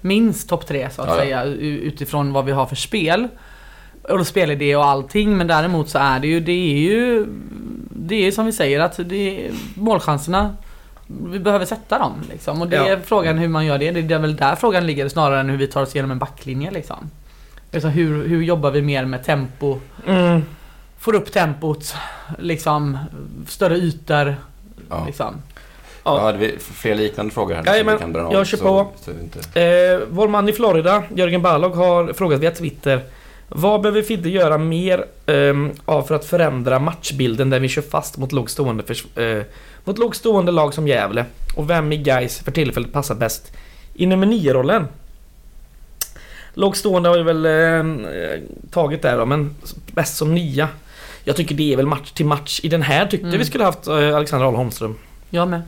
minst 0.00 0.48
topp 0.48 0.66
tre 0.66 0.90
så 0.90 1.02
att 1.02 1.08
Ja, 1.08 1.14
ja. 1.14 1.20
säga 1.20 1.44
utifrån 1.44 2.32
vad 2.32 2.44
vi 2.44 2.52
har 2.52 2.66
för 2.66 2.76
spel. 2.76 3.28
Och 4.02 4.18
då 4.18 4.24
spelar 4.24 4.54
det 4.54 4.76
och 4.76 4.84
allting 4.86 5.36
men 5.36 5.46
däremot 5.46 5.88
så 5.88 5.98
är 5.98 6.20
det 6.20 6.26
ju, 6.26 6.40
det 6.40 6.52
är 6.52 6.76
ju, 6.78 7.26
det 7.90 8.26
är 8.26 8.32
som 8.32 8.46
vi 8.46 8.52
säger 8.52 8.80
att 8.80 8.96
det 9.08 9.46
är 9.46 9.50
målchanserna 9.74 10.56
vi 11.06 11.38
behöver 11.38 11.64
sätta 11.64 11.98
dem 11.98 12.12
liksom. 12.30 12.62
Och 12.62 12.68
det 12.68 12.76
Ja. 12.76 12.86
är 12.88 12.96
frågan 13.04 13.38
hur 13.38 13.48
man 13.48 13.66
gör 13.66 13.78
det. 13.78 13.90
Det 13.90 14.14
är 14.14 14.18
väl 14.18 14.36
där 14.36 14.54
frågan 14.56 14.86
ligger 14.86 15.08
snarare 15.08 15.40
än 15.40 15.48
hur 15.50 15.56
vi 15.56 15.66
tar 15.66 15.82
oss 15.82 15.94
igenom 15.94 16.10
en 16.10 16.18
backlinje 16.18 16.70
liksom. 16.70 17.10
Alltså 17.74 17.88
hur, 17.88 18.28
hur 18.28 18.42
jobbar 18.42 18.70
vi 18.70 18.82
mer 18.82 19.04
med 19.04 19.24
tempo? 19.24 19.78
Mm. 20.06 20.42
Får 20.98 21.14
upp 21.14 21.32
tempot, 21.32 21.94
liksom 22.38 22.98
större 23.48 23.76
ytor. 23.76 24.36
Ja. 24.90 25.04
Liksom. 25.06 25.34
Ja. 26.04 26.16
Ja. 26.18 26.20
hade 26.20 26.38
vi 26.38 26.58
fler 26.58 26.94
liknande 26.94 27.32
frågor 27.34 27.54
här? 27.54 27.78
Som 27.84 27.92
vi 27.92 27.98
kan 27.98 28.12
dra 28.12 28.32
jag 28.32 28.46
kör 28.46 28.56
så- 28.58 28.64
på. 28.64 28.90
Så 29.04 29.10
inte... 29.10 29.60
Eh, 29.60 30.00
vår 30.10 30.28
man 30.28 30.48
i 30.48 30.52
Florida, 30.52 31.02
Jörgen 31.14 31.42
Balog, 31.42 31.72
har 31.72 32.12
frågat 32.12 32.40
via 32.40 32.50
Twitter 32.50 33.00
Vad 33.54 33.80
behöver 33.80 34.02
Fidde 34.02 34.28
göra 34.28 34.58
mer 34.58 35.04
ehm, 35.26 35.70
av 35.84 36.02
för 36.02 36.14
att 36.14 36.24
förändra 36.24 36.78
matchbilden 36.78 37.50
där 37.50 37.60
vi 37.60 37.68
kör 37.68 37.82
fast 37.82 38.16
mot 38.18 38.32
lågstående, 38.32 38.82
förs- 38.82 39.16
eh, 39.18 39.42
mot 39.84 39.98
lågstående 39.98 40.52
lag 40.52 40.74
som 40.74 40.88
Gävle? 40.88 41.24
Och 41.56 41.70
vem 41.70 41.92
i 41.92 41.96
Gais 41.96 42.38
för 42.40 42.50
tillfället 42.52 42.92
passar 42.92 43.14
bäst 43.14 43.52
i 43.94 44.06
nummer 44.06 44.26
9-rollen? 44.26 44.86
Lågstående 46.54 47.08
har 47.08 47.16
vi 47.16 47.22
väl 47.22 47.46
eh, 47.46 48.40
tagit 48.70 49.02
där 49.02 49.18
då, 49.18 49.26
men 49.26 49.54
bäst 49.92 50.16
som 50.16 50.34
nia. 50.34 50.68
Jag 51.24 51.36
tycker 51.36 51.54
det 51.54 51.72
är 51.72 51.76
väl 51.76 51.86
match 51.86 52.10
till 52.12 52.26
match. 52.26 52.60
I 52.62 52.68
den 52.68 52.82
här 52.82 53.06
tyckte 53.06 53.26
Mm. 53.26 53.38
vi 53.38 53.44
skulle 53.44 53.64
haft 53.64 53.86
eh, 53.86 54.16
Alexander 54.16 54.46
Ahl 54.46 54.54
Holmström. 54.54 54.94
Jag 55.30 55.48
med. 55.48 55.62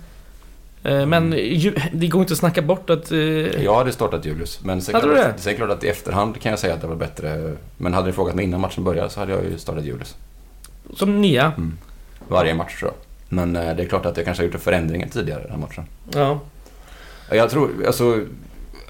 Eh, 0.84 1.06
Men 1.06 1.32
ju, 1.32 1.74
det 1.92 2.06
går 2.06 2.20
inte 2.20 2.32
att 2.32 2.38
snacka 2.38 2.62
bort 2.62 2.90
att... 2.90 3.12
eh, 3.12 3.18
Jag 3.64 3.74
hade 3.74 3.92
startat 3.92 4.24
Julius. 4.26 4.60
Men 4.64 4.82
sen, 4.82 4.94
Hade 4.94 5.06
klart, 5.06 5.36
det? 5.36 5.42
sen 5.42 5.56
klart 5.56 5.70
att 5.70 5.84
i 5.84 5.88
efterhand 5.88 6.40
kan 6.40 6.50
jag 6.50 6.58
säga 6.58 6.74
att 6.74 6.80
det 6.80 6.86
var 6.86 6.96
bättre. 6.96 7.56
Men 7.76 7.94
hade 7.94 8.06
ni 8.06 8.12
frågat 8.12 8.34
mig 8.34 8.44
innan 8.44 8.60
matchen 8.60 8.84
började 8.84 9.10
så 9.10 9.20
hade 9.20 9.32
jag 9.32 9.44
ju 9.44 9.58
startat 9.58 9.84
Julius. 9.84 10.16
Som 10.96 11.20
nia. 11.20 11.52
Varje 12.28 12.54
match 12.54 12.78
tror 12.78 12.90
jag. 12.90 12.96
Men 13.36 13.56
eh, 13.56 13.76
det 13.76 13.82
är 13.82 13.86
klart 13.86 14.06
att 14.06 14.16
jag 14.16 14.24
kanske 14.26 14.42
har 14.42 14.46
gjort 14.46 14.54
en 14.54 14.60
förändring 14.60 15.08
tidigare 15.12 15.42
den 15.42 15.50
här 15.50 15.58
matchen. 15.58 15.84
Ja. 16.14 16.40
Jag 17.30 17.50
tror, 17.50 17.70
alltså 17.86 18.20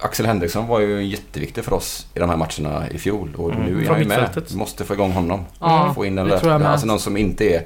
Axel 0.00 0.26
Henriksson 0.26 0.66
var 0.66 0.80
ju 0.80 1.04
jätteviktig 1.04 1.64
för 1.64 1.72
oss 1.72 2.06
i 2.14 2.18
de 2.18 2.28
här 2.30 2.36
matcherna 2.36 2.90
i 2.90 2.98
fjol. 2.98 3.34
Och 3.36 3.50
Mm, 3.52 3.64
nu 3.66 3.72
är 3.80 3.84
från 3.84 3.94
han 3.94 4.02
ju 4.02 4.08
med. 4.08 4.42
Vi 4.50 4.56
måste 4.56 4.84
få 4.84 4.94
igång 4.94 5.12
honom. 5.12 5.44
Ja, 5.60 5.92
få 5.94 6.04
in 6.04 6.14
den 6.14 6.26
löpningen. 6.28 6.62
Alltså 6.66 6.86
någon 6.86 7.00
som 7.00 7.16
inte 7.16 7.44
är 7.44 7.62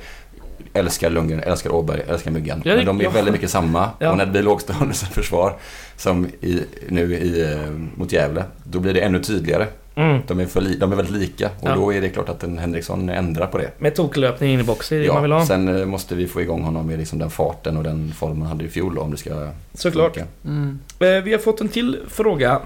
älskar 0.79 1.11
Lundgren, 1.11 1.41
älskar 1.43 1.75
Åberg, 1.75 2.03
älskar 2.09 2.31
Myggan. 2.31 2.63
Ja, 2.65 2.77
Men 2.77 2.87
de 2.87 3.01
är 3.01 3.05
ja. 3.05 3.11
väldigt 3.11 3.33
mycket 3.35 3.51
samma. 3.51 3.91
Ja. 3.99 4.11
Och 4.11 4.17
när 4.17 4.27
det 4.27 4.33
blir 4.33 4.43
lågstående 4.43 4.95
försvar 4.95 5.57
som 5.97 6.27
i, 6.41 6.61
nu 6.89 7.15
i, 7.15 7.53
eh, 7.53 7.71
mot 7.95 8.13
Gävle, 8.13 8.45
då 8.65 8.81
blir 8.81 8.95
det 8.95 9.01
ännu 9.01 9.23
tydligare. 9.23 9.67
Mm. 9.95 10.21
De 10.27 10.41
är, 10.41 10.47
för 10.47 10.61
li, 10.61 10.77
de 10.77 10.93
är 10.93 10.97
väldigt 10.97 11.15
lika 11.17 11.47
och 11.61 11.69
Ja. 11.69 11.75
då 11.75 11.93
är 11.95 12.01
det 12.01 12.09
klart 12.09 12.29
att 12.29 12.43
en 12.43 12.59
Henriksson 12.59 13.09
ändrar 13.09 13.47
på 13.47 13.59
det. 13.59 13.71
Med 13.79 13.95
toklöpning 13.95 14.53
in 14.53 14.61
i 14.61 14.63
boxen, 14.63 14.99
det 14.99 15.05
är 15.05 15.09
det 15.09 15.13
man 15.13 15.23
vill 15.23 15.33
ha. 15.33 15.39
Ja, 15.41 15.47
sen 15.47 15.81
eh, 15.81 15.87
måste 15.87 16.15
vi 16.15 16.27
få 16.27 16.41
igång 16.41 16.63
honom 16.63 16.87
med 16.87 16.99
liksom 16.99 17.19
den 17.19 17.31
farten 17.31 17.77
och 17.77 17.83
den 17.85 18.13
formen 18.17 18.39
han 18.43 18.47
hade 18.47 18.65
i 18.65 18.69
fjol 18.69 18.95
då, 18.95 19.01
om 19.03 19.11
det 19.11 19.17
ska 19.17 19.49
Såklart. 19.75 20.17
Mm. 20.45 20.79
Eh, 21.01 21.07
Vi 21.09 21.33
har 21.33 21.39
fått 21.39 21.61
en 21.61 21.69
till 21.69 21.99
fråga 22.09 22.61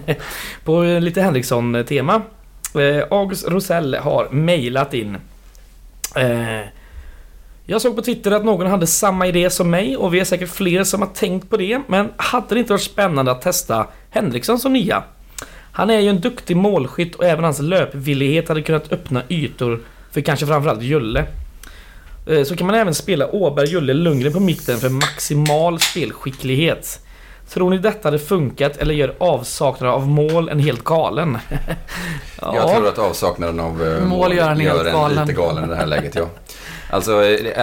på 0.64 0.82
lite 0.82 1.20
Henriksson-tema. 1.22 2.22
August 3.10 3.48
Rosell 3.48 3.94
har 3.94 4.28
mejlat 4.30 4.94
in. 4.94 5.16
Eh, 6.16 6.60
Jag 7.68 7.80
såg 7.82 7.96
på 7.96 8.02
Twitter 8.02 8.30
att 8.30 8.44
någon 8.44 8.66
hade 8.66 8.86
samma 8.86 9.26
idé 9.26 9.50
som 9.50 9.70
mig 9.70 9.96
och 9.96 10.14
vi 10.14 10.20
är 10.20 10.24
säkert 10.24 10.50
fler 10.50 10.84
som 10.84 11.00
har 11.02 11.08
tänkt 11.08 11.50
på 11.50 11.56
det. 11.56 11.80
Men 11.86 12.08
hade 12.16 12.46
det 12.54 12.58
inte 12.58 12.72
varit 12.72 12.82
spännande 12.82 13.30
att 13.32 13.42
testa 13.42 13.86
Henriksson 14.10 14.58
som 14.58 14.72
nia? 14.72 15.02
Han 15.72 15.90
är 15.90 16.00
ju 16.00 16.08
en 16.08 16.20
duktig 16.20 16.56
målskytt 16.56 17.14
och 17.14 17.24
även 17.24 17.44
hans 17.44 17.58
löpvillighet 17.60 18.48
hade 18.48 18.62
kunnat 18.62 18.92
öppna 18.92 19.22
ytor 19.28 19.80
för 20.12 20.20
kanske 20.20 20.46
framförallt 20.46 20.82
Julle. 20.82 21.24
Eh, 22.26 22.42
Så 22.44 22.56
kan 22.56 22.66
man 22.66 22.76
även 22.76 22.94
spela 22.94 23.34
Åberg, 23.34 23.68
Julle, 23.68 23.94
Lundgren 23.94 24.32
på 24.32 24.40
mitten 24.40 24.78
för 24.78 24.88
maximal 24.88 25.80
spelskicklighet. 25.80 27.00
Tror 27.48 27.70
ni 27.70 27.78
detta 27.78 28.06
hade 28.08 28.18
funkat 28.18 28.76
eller 28.76 28.94
gör 28.94 29.14
avsaknaden 29.18 29.94
av 29.94 30.08
mål 30.08 30.48
en 30.48 30.58
helt 30.60 30.84
galen? 30.84 31.38
Jag 32.42 32.76
tror 32.76 32.88
att 32.88 32.98
avsaknaden 32.98 33.60
av 33.60 33.82
eh, 33.86 34.04
Mål 34.04 34.32
gör 34.36 34.50
en 34.50 34.60
helt 34.60 34.92
galen. 34.92 35.26
lite 35.26 35.40
galen 35.40 35.64
i 35.64 35.68
det 35.68 35.76
här 35.76 35.86
läget, 35.86 36.14
ja. 36.14 36.26
Alltså 36.90 37.20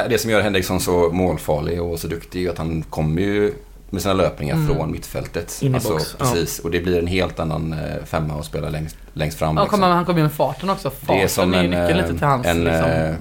det- 0.10 0.22
som 0.22 0.32
gör 0.32 0.42
Henriksson 0.42 0.80
så 0.80 1.10
målfarlig 1.12 1.82
och 1.82 2.00
så 2.00 2.08
duktig 2.08 2.46
är 2.46 2.50
att 2.52 2.58
han 2.58 2.84
kommer 2.90 3.22
ju 3.22 3.54
med 3.90 4.02
sina 4.02 4.14
löpningar 4.14 4.56
Mm. 4.56 4.68
från 4.76 4.92
mittfältet. 4.92 5.60
In 5.62 5.72
i 5.72 5.76
alltså, 5.76 5.90
box, 5.94 6.16
ja. 6.20 6.26
Precis, 6.26 6.60
och 6.60 6.72
det 6.72 6.80
blir 6.80 7.00
en 7.00 7.08
helt 7.08 7.40
annan 7.40 7.74
eh, 7.74 8.04
femma 8.06 8.34
att 8.40 8.46
spela 8.46 8.70
längst, 8.70 8.98
längst 9.14 9.40
fram. 9.40 9.56
Ja, 9.58 9.64
liksom. 9.64 9.80
kommer, 9.80 9.94
han 9.94 10.06
kommer 10.06 10.20
ju 10.20 10.24
med 10.24 10.34
farten 10.34 10.70
också. 10.70 10.90
Farten 10.90 11.18
det 11.18 11.24
är 11.24 11.28
som 11.28 11.54
en, 11.54 11.64
ju 11.64 11.70
nyckeln 11.70 11.90
eh, 11.90 11.96
lite 11.98 12.14
till 12.18 12.28
hans 12.28 12.48
en 12.48 12.64
liksom. 12.64 12.90
eh, 12.92 13.14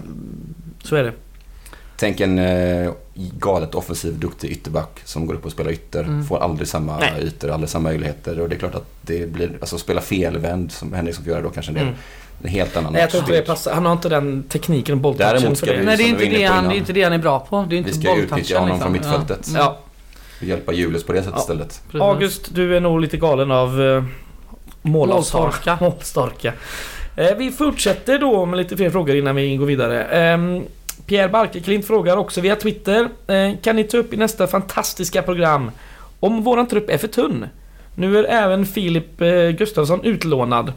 Så 0.85 0.97
är 0.97 1.03
det. 1.05 1.13
Tänk 1.97 2.21
en 2.21 2.39
eh, 2.39 2.91
galet 3.39 3.75
offensiv, 3.75 4.19
duktig 4.19 4.51
ytterback 4.51 5.01
som 5.05 5.27
går 5.27 5.35
upp 5.35 5.45
och 5.47 5.53
spelar 5.53 5.71
ytter. 5.71 6.01
Mm. 6.05 6.25
Får 6.25 6.39
aldrig 6.43 6.69
samma 6.69 6.99
Nej. 6.99 7.23
ytor, 7.23 7.51
aldrig 7.51 7.71
samma 7.71 7.89
möjligheter. 7.89 8.41
Och 8.41 8.49
det 8.49 8.55
är 8.55 8.59
klart 8.59 8.75
att 8.75 8.87
det 9.03 9.33
blir, 9.33 9.53
alltså 9.61 9.79
spela 9.79 10.01
felvänd 10.01 10.73
som 10.73 10.93
Henriksson 10.93 11.25
får 11.25 11.33
göra 11.33 11.43
då 11.43 11.51
kanske 11.51 11.71
en 11.71 11.75
del. 11.75 11.83
Mm. 11.87 11.95
En 12.43 12.49
helt 12.49 12.77
annan 12.77 12.93
Nej, 12.93 13.01
jag 13.03 13.11
tror 13.11 13.23
inte 13.23 13.33
det 13.33 13.43
passar. 13.43 13.75
Han 13.75 13.87
har 13.87 13.93
inte 13.93 14.09
den 14.09 14.43
tekniken 14.43 14.95
och 14.95 15.01
bolltouchen 15.01 15.57
för 15.57 15.67
det. 15.67 15.83
Nej, 15.83 15.97
det 15.97 16.03
är 16.03 16.09
inte 16.09 16.25
det, 16.25 16.45
han, 16.45 16.69
det 16.69 16.75
är 16.75 16.77
inte 16.77 16.93
det 16.93 17.03
han 17.03 17.13
är 17.13 17.19
bra 17.19 17.41
på. 17.41 17.67
Det 17.69 17.77
är 17.77 17.79
inte 17.79 17.91
Vi 17.91 17.97
ska 17.97 18.17
utnyttja 18.17 18.59
honom 18.59 18.69
liksom. 18.69 18.83
från 18.83 18.93
mittfältet. 18.93 19.51
Ja. 19.55 19.79
Ja, 20.41 20.47
Hjälpa 20.47 20.73
Julius 20.73 21.05
på 21.05 21.13
det 21.13 21.19
sättet 21.19 21.35
Ja. 21.37 21.41
istället. 21.41 21.83
Precis. 21.87 22.01
August, 22.01 22.55
du 22.55 22.77
är 22.77 22.81
nog 22.81 23.01
lite 23.01 23.17
galen 23.17 23.51
av 23.51 23.81
uh, 23.81 24.05
målstorka. 24.83 25.15
Målstorka. 25.15 25.79
målstorka. 25.85 26.53
Eh, 27.17 27.37
vi 27.37 27.51
fortsätter 27.51 28.19
då 28.19 28.47
med 28.47 28.57
lite 28.57 28.77
fler 28.77 28.91
frågor 28.91 29.17
innan 29.17 29.37
vi 29.37 29.57
går 29.57 29.67
vidare. 29.67 30.05
Ehm, 30.05 30.63
Pierre 31.07 31.29
Barkeklint 31.29 31.87
frågar 31.87 32.17
också 32.17 32.41
via 32.41 32.57
Twitter. 32.57 33.09
Eh, 33.27 33.53
kan 33.63 33.77
ni 33.77 33.85
ta 33.85 33.97
upp 33.97 34.15
i 34.15 34.17
nästa 34.17 34.47
fantastiska 34.47 35.23
program 35.23 35.71
om 36.21 36.43
våran 36.43 36.67
trupp 36.67 36.91
är 36.91 36.99
för 36.99 37.09
tunn? 37.09 37.47
Nu 37.95 38.19
är 38.19 38.25
även 38.25 38.67
Filip 38.67 39.21
eh, 39.21 39.49
Gustafsson 39.51 40.05
utlånad. 40.05 40.73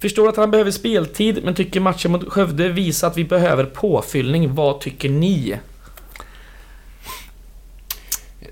Förstår 0.00 0.28
att 0.28 0.36
han 0.36 0.50
behöver 0.50 0.70
speltid 0.70 1.44
men 1.44 1.54
tycker 1.54 1.80
matchen 1.80 2.12
mot 2.12 2.28
Skövde 2.28 2.68
visar 2.68 3.08
att 3.08 3.16
vi 3.16 3.24
behöver 3.24 3.64
påfyllning. 3.64 4.54
Vad 4.54 4.80
tycker 4.80 5.08
ni? 5.08 5.58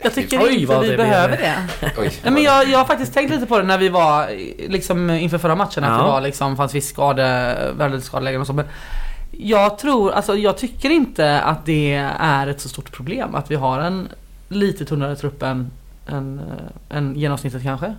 Jag 0.02 0.14
tycker 0.14 0.40
Oj, 0.42 0.54
inte 0.54 0.80
vi 0.80 0.88
det 0.88 0.96
behöver 0.96 1.37
det. 1.37 1.54
Oj, 1.98 2.12
Nej, 2.22 2.32
men 2.32 2.42
jag, 2.42 2.68
jag 2.68 2.78
har 2.78 2.85
faktiskt 2.85 3.14
tänkt 3.14 3.30
lite 3.30 3.46
på 3.46 3.59
det 3.59 3.64
när 3.64 3.78
vi 3.78 3.88
var 3.88 4.30
liksom 4.68 5.11
inför 5.11 5.38
förra 5.38 5.54
matchen 5.54 5.85
att 5.85 5.90
Ja. 5.90 5.96
det 5.96 6.02
var 6.11 6.20
liksom 6.20 6.56
fanns 6.56 6.74
viss 6.74 6.88
skade, 6.88 7.56
väldigt 7.78 8.04
skadelägen 8.04 8.40
och 8.40 8.46
så 8.46 8.52
men 8.52 8.64
Jag 9.30 9.78
tror, 9.78 10.12
alltså 10.12 10.35
jag 10.37 10.59
tycker 10.59 10.90
inte 10.90 11.40
att 11.40 11.66
det 11.66 11.92
är 12.18 12.46
ett 12.46 12.61
så 12.61 12.68
stort 12.68 12.92
problem 12.92 13.35
att 13.35 13.50
vi 13.50 13.54
har 13.54 13.80
en 13.80 14.09
lite 14.48 14.85
tunnare 14.85 15.16
trupp 15.16 15.42
än, 15.42 15.70
än, 16.06 16.38
eh, 16.90 16.96
än 16.96 17.14
genomsnittet 17.16 17.62
kanske. 17.62 17.94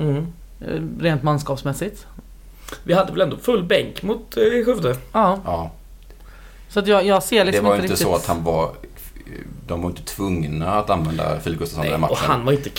Mm. 0.00 0.26
Eh, 0.60 0.80
Rent 1.00 1.22
manskapsmässigt. 1.22 2.06
Vi 2.84 2.94
hade 2.94 3.12
väl 3.12 3.20
ändå 3.20 3.36
full 3.36 3.64
bänk 3.64 4.02
mot 4.02 4.36
eh, 4.36 4.42
Skövde? 4.64 4.96
Ja, 5.12 5.40
Ja, 5.44 5.70
så 6.68 6.78
att 6.78 6.86
jag, 6.86 7.06
jag 7.06 7.22
ser 7.22 7.38
det 7.38 7.44
liksom 7.44 7.64
var 7.66 7.72
ju 7.72 7.76
inte 7.76 7.84
inte 7.84 7.94
riktigt... 7.94 8.08
så 8.08 8.14
att 8.14 8.26
han 8.26 8.44
var... 8.44 8.70
De 9.66 9.82
var 9.82 9.90
inte 9.90 10.02
tvungna 10.02 10.72
att 10.78 10.90
använda 10.90 11.40
Filip 11.40 11.58
Gustafsson 11.58 11.84
i 11.84 11.84
Nej, 11.84 11.92
den 11.92 12.00
matchen. 12.00 12.12
och 12.12 12.18
han 12.18 12.44
var 12.44 12.52
inte 12.52 12.70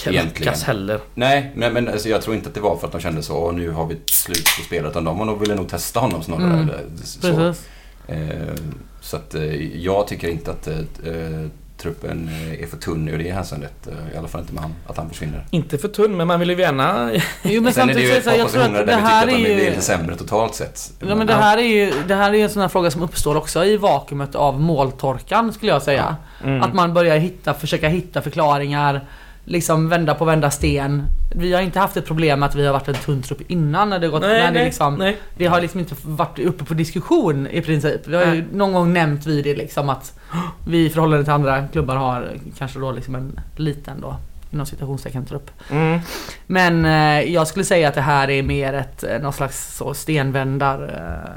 kass 0.44 0.64
heller. 0.64 1.00
Nej, 1.14 1.52
nej 1.56 1.72
men 1.72 1.88
alltså, 1.88 2.10
jag 2.10 2.22
tror 2.22 2.36
inte 2.36 2.50
att 2.50 2.56
det 2.56 2.62
var 2.62 2.78
för 2.78 2.88
att 2.88 2.92
de 2.92 3.02
kände 3.02 3.24
så 3.24 3.36
och 3.38 3.56
nu 3.56 3.70
har 3.72 3.86
vi 3.86 3.98
slut 4.06 4.46
på 4.58 4.64
spelet. 4.66 4.92
Utan 4.92 5.04
de 5.04 5.18
var 5.18 5.36
ville 5.36 5.56
nog 5.56 5.70
testa 5.70 6.00
honom 6.00 6.24
snarare. 6.24 6.54
Mm. 6.54 6.98
Så, 7.04 7.22
Precis. 7.22 7.68
eh, 8.08 8.54
så 9.02 9.18
att 9.18 9.36
eh, 9.36 9.78
jag 9.78 10.08
tycker 10.08 10.28
inte 10.30 10.52
att 10.52 10.68
eh, 10.68 10.78
eh, 10.78 11.48
truppen 11.82 12.30
eh, 12.30 12.64
är 12.64 12.68
för 12.68 12.78
tunn 12.78 13.10
ur 13.10 13.18
det 13.18 13.32
hänseendet. 13.32 13.88
Eh, 13.88 14.16
I 14.16 14.18
alla 14.18 14.28
fall 14.28 14.42
inte 14.42 14.54
med 14.54 14.64
han, 14.64 14.76
att 14.88 14.98
han 14.98 15.10
försvinner. 15.10 15.46
Inte 15.52 15.78
för 15.78 15.88
tunn, 15.88 16.18
men 16.18 16.28
man 16.28 16.40
vill 16.40 16.50
ju 16.50 16.60
gärna... 16.60 17.12
Jo 17.44 17.62
men 17.62 17.74
Sen 17.74 17.90
är 17.90 17.94
det 17.94 18.02
ju 18.02 18.08
så 18.08 18.18
ett 18.18 18.24
det 18.24 18.32
här, 18.32 18.38
par 18.38 18.44
jag 18.44 18.52
tror 18.52 18.62
att 18.62 18.68
positioner 18.68 18.86
det 18.86 18.92
där 18.92 18.98
vi 18.98 19.02
här 19.02 19.26
tycker 19.26 19.38
att 19.38 19.44
de 19.44 19.52
är 19.52 19.56
är 19.56 19.64
ju... 19.64 19.70
lite 19.70 19.82
sämre 19.82 20.16
totalt 20.16 20.56
sett. 20.56 20.94
Ja 21.00 21.16
men 21.16 21.28
det 21.28 21.34
här 21.34 21.58
är 21.58 21.62
ju, 21.62 21.94
det 22.08 22.16
här 22.16 22.34
är 22.34 22.44
en 22.44 22.50
sån 22.50 22.62
här 22.62 22.70
fråga 22.70 22.92
som 22.92 23.02
uppstår 23.02 23.38
också 23.38 23.66
i 23.66 23.78
vakuumet 23.78 24.36
av 24.36 24.62
måltorkan 24.62 25.54
skulle 25.54 25.72
jag 25.72 25.82
säga. 25.82 26.16
Mm. 26.44 26.62
Att 26.62 26.74
man 26.74 26.94
börjar 26.94 27.18
hitta, 27.18 27.54
försöka 27.54 27.88
hitta 27.88 28.22
förklaringar. 28.22 29.02
Liksom 29.46 29.90
vända 29.90 30.16
på 30.16 30.26
vända 30.26 30.52
sten. 30.52 31.06
Vi 31.36 31.54
har 31.54 31.62
inte 31.62 31.80
haft 31.80 31.98
ett 31.98 32.06
problem 32.06 32.40
med 32.40 32.50
att 32.50 32.56
vi 32.56 32.66
har 32.66 32.74
varit 32.74 32.88
en 32.88 32.94
tunn 32.94 33.22
trupp 33.22 33.52
innan 33.52 33.90
när 33.90 34.00
det 34.00 34.08
gått, 34.08 34.22
nej, 34.22 34.30
när 34.30 34.48
det 34.48 34.52
nej, 34.52 34.66
liksom 34.66 34.96
nej. 34.96 35.18
Det 35.38 35.46
har 35.46 35.62
liksom 35.62 35.80
inte 35.80 35.96
varit 36.04 36.40
uppe 36.40 36.66
på 36.66 36.74
diskussion 36.74 37.48
i 37.48 37.62
princip. 37.62 38.08
Vi 38.08 38.16
har 38.16 38.34
ju 38.34 38.46
någon 38.54 38.74
gång 38.74 38.94
nämnt 38.94 39.26
vid 39.26 39.44
det 39.44 39.56
liksom 39.56 39.90
att 39.90 40.20
vi 40.68 40.86
i 40.86 40.90
förhållande 40.90 41.24
till 41.24 41.34
andra 41.34 41.68
klubbar 41.68 41.96
har 41.96 42.30
kanske 42.58 42.80
då 42.80 42.92
liksom 42.92 43.16
en 43.16 43.40
liten 43.56 44.02
då 44.02 44.16
inom 44.52 44.66
citationstecken 44.66 45.26
trupp. 45.26 45.52
Mm. 45.70 46.00
Men 46.48 46.86
eh, 46.86 47.34
jag 47.34 47.48
skulle 47.48 47.66
säga 47.66 47.88
att 47.88 47.96
det 47.96 48.02
här 48.02 48.30
är 48.30 48.44
mer 48.44 48.74
ett 48.74 49.04
eh, 49.04 49.20
någon 49.20 49.34
slags 49.34 49.78
så 49.78 49.94
stenvändar 49.94 50.84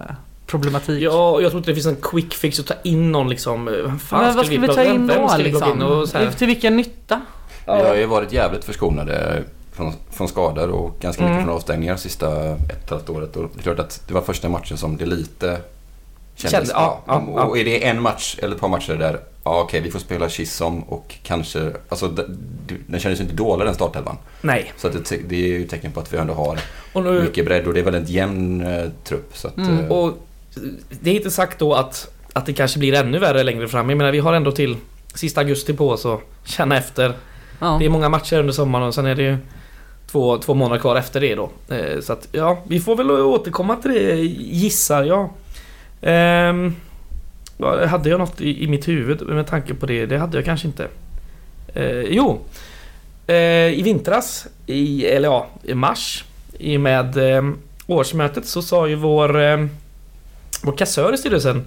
eh, 0.08 0.14
problematik. 0.46 1.02
Ja, 1.02 1.40
jag 1.40 1.50
tror 1.50 1.58
inte 1.58 1.70
det 1.70 1.74
finns 1.74 1.86
en 1.86 1.96
quick 2.02 2.34
fix 2.34 2.60
att 2.60 2.66
ta 2.66 2.74
in 2.82 3.12
någon 3.12 3.28
liksom... 3.28 3.66
fan 4.00 4.24
Men 4.24 4.36
vad 4.36 4.46
ska 4.46 4.60
vi 4.60 4.66
ta 4.66 4.74
plocka? 4.74 4.92
in 4.92 5.06
då 5.06 5.34
vi 5.36 5.42
liksom? 5.42 5.72
in 5.72 5.82
och 5.82 6.08
så 6.08 6.18
här? 6.18 6.30
Till 6.30 6.46
vilken 6.46 6.76
nytta? 6.76 7.20
Vi 7.66 7.72
har 7.72 7.94
ju 7.94 8.06
varit 8.06 8.32
jävligt 8.32 8.64
förskonade 8.64 9.42
från, 9.72 9.92
från 10.10 10.28
skador 10.28 10.68
och 10.70 10.96
ganska 11.00 11.22
mycket 11.22 11.32
Mm. 11.34 11.44
från 11.46 11.56
avstängningar 11.56 11.96
sista 11.96 12.46
ett 12.54 12.90
halvt 12.90 13.10
året. 13.10 13.36
Och 13.36 13.42
det 13.54 13.60
är 13.60 13.62
klart 13.62 13.78
att 13.78 14.02
det 14.08 14.14
var 14.14 14.20
första 14.20 14.48
matchen 14.48 14.76
som 14.76 14.96
det 14.96 15.06
lite 15.06 15.46
kändes. 16.34 16.52
Kände- 16.52 16.70
ja, 16.74 17.02
ja, 17.06 17.24
ja. 17.36 17.42
och 17.44 17.58
är 17.58 17.64
det 17.64 17.84
en 17.86 18.02
match 18.02 18.36
eller 18.42 18.54
ett 18.54 18.60
par 18.60 18.68
matcher 18.68 18.94
där, 18.94 19.18
ja 19.44 19.60
okej 19.60 19.80
vi 19.80 19.90
får 19.90 19.98
spela 19.98 20.28
Chisholm 20.28 20.80
och 20.82 21.14
kanske, 21.22 21.70
alltså 21.88 22.08
den 22.86 23.00
kändes 23.00 23.20
ju 23.20 23.22
inte 23.24 23.34
dålig 23.36 23.66
den 23.66 23.74
startelvan. 23.74 24.16
Nej. 24.40 24.72
Så 24.76 24.86
att 24.86 24.92
det, 25.08 25.16
det 25.28 25.36
är 25.36 25.48
ju 25.48 25.66
tecken 25.66 25.92
på 25.92 26.00
att 26.00 26.12
vi 26.12 26.16
ändå 26.18 26.34
har 26.34 26.58
nu, 26.94 27.22
mycket 27.22 27.44
bredd 27.44 27.66
och 27.66 27.74
det 27.74 27.80
är 27.80 27.84
väl 27.84 27.94
en 27.94 28.04
jämn 28.06 28.60
eh, 28.66 28.84
trupp. 29.04 29.36
Så 29.36 29.48
att, 29.48 29.56
Mm. 29.56 29.78
eh, 29.84 29.88
och 29.92 30.12
det 30.90 31.10
är 31.10 31.14
inte 31.14 31.30
sagt 31.30 31.58
då 31.58 31.74
att, 31.74 32.08
att 32.32 32.46
det 32.46 32.52
kanske 32.52 32.78
blir 32.78 32.94
ännu 32.94 33.18
värre 33.18 33.42
längre 33.42 33.68
fram. 33.68 33.88
Jag 33.90 33.96
menar, 33.98 34.12
vi 34.12 34.18
har 34.18 34.32
ändå 34.32 34.52
till 34.52 34.76
sista 35.14 35.40
augusti 35.40 35.72
på 35.72 35.90
oss 35.90 36.06
att 36.06 36.20
känna 36.44 36.76
efter. 36.76 37.14
Ja. 37.64 37.76
Det 37.78 37.84
är 37.84 37.88
många 37.88 38.08
matcher 38.08 38.38
under 38.38 38.52
sommaren 38.52 38.86
och 38.86 38.94
sen 38.94 39.06
är 39.06 39.14
det 39.14 39.22
ju 39.22 39.36
två, 40.10 40.38
två 40.38 40.54
månader 40.54 40.80
kvar 40.80 40.96
efter 40.96 41.20
det 41.20 41.34
då. 41.34 41.50
Eh, 41.74 42.00
Så 42.00 42.12
att 42.12 42.28
ja, 42.32 42.58
vi 42.68 42.80
får 42.80 42.96
väl 42.96 43.10
återkomma 43.10 43.76
till 43.76 43.90
det 43.90 44.16
gissar 44.38 45.04
jag. 45.04 45.28
Ehm, 46.02 46.74
hade 47.88 48.08
jag 48.08 48.18
något 48.18 48.40
i, 48.40 48.64
i 48.64 48.66
mitt 48.68 48.88
huvud 48.88 49.22
med 49.28 49.46
tanke 49.46 49.74
på 49.74 49.86
det? 49.86 50.06
Det 50.06 50.18
hade 50.18 50.38
jag 50.38 50.44
kanske 50.44 50.66
inte. 50.66 50.88
Eh, 51.74 52.00
jo. 52.00 52.40
Eh, 53.26 53.36
I 53.78 53.82
vintras, 53.84 54.46
i, 54.66 55.06
eller 55.06 55.28
ja, 55.28 55.46
i 55.62 55.74
mars, 55.74 56.24
i 56.58 56.76
och 56.76 56.80
med 56.80 57.16
eh, 57.36 57.42
årsmötet 57.86 58.46
så 58.46 58.62
sa 58.62 58.88
ju 58.88 58.94
vår, 58.94 59.40
eh, 59.42 59.66
vår 60.62 60.72
kassör 60.76 61.14
i 61.14 61.18
styrelsen 61.18 61.64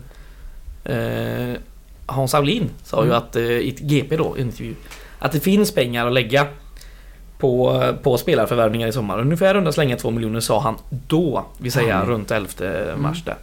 Hans 2.06 2.34
Aulin 2.34 2.70
sa 2.84 2.98
ju 3.04 3.10
Mm. 3.10 3.18
att 3.18 3.36
i 3.36 3.70
ett 3.70 3.80
GP 3.80 4.18
då, 4.18 4.38
intervju 4.38 4.74
att 5.20 5.32
det 5.32 5.40
finns 5.40 5.72
pengar 5.72 6.08
att 6.08 6.14
lägga 6.14 6.48
på, 7.38 7.84
på 8.04 8.18
spelarförvärvningar 8.18 8.88
i 8.88 8.92
sommar. 8.92 9.20
Ungefär 9.20 9.54
runda 9.54 9.72
slänga 9.72 9.98
2 9.98 10.12
miljoner 10.12 10.40
sa 10.40 10.60
han 10.60 10.76
då. 11.08 11.46
Vi 11.58 11.72
säger 11.72 11.94
Mm. 11.96 12.08
runt 12.08 12.32
11 12.32 12.48
mars 12.98 13.24
där. 13.24 13.36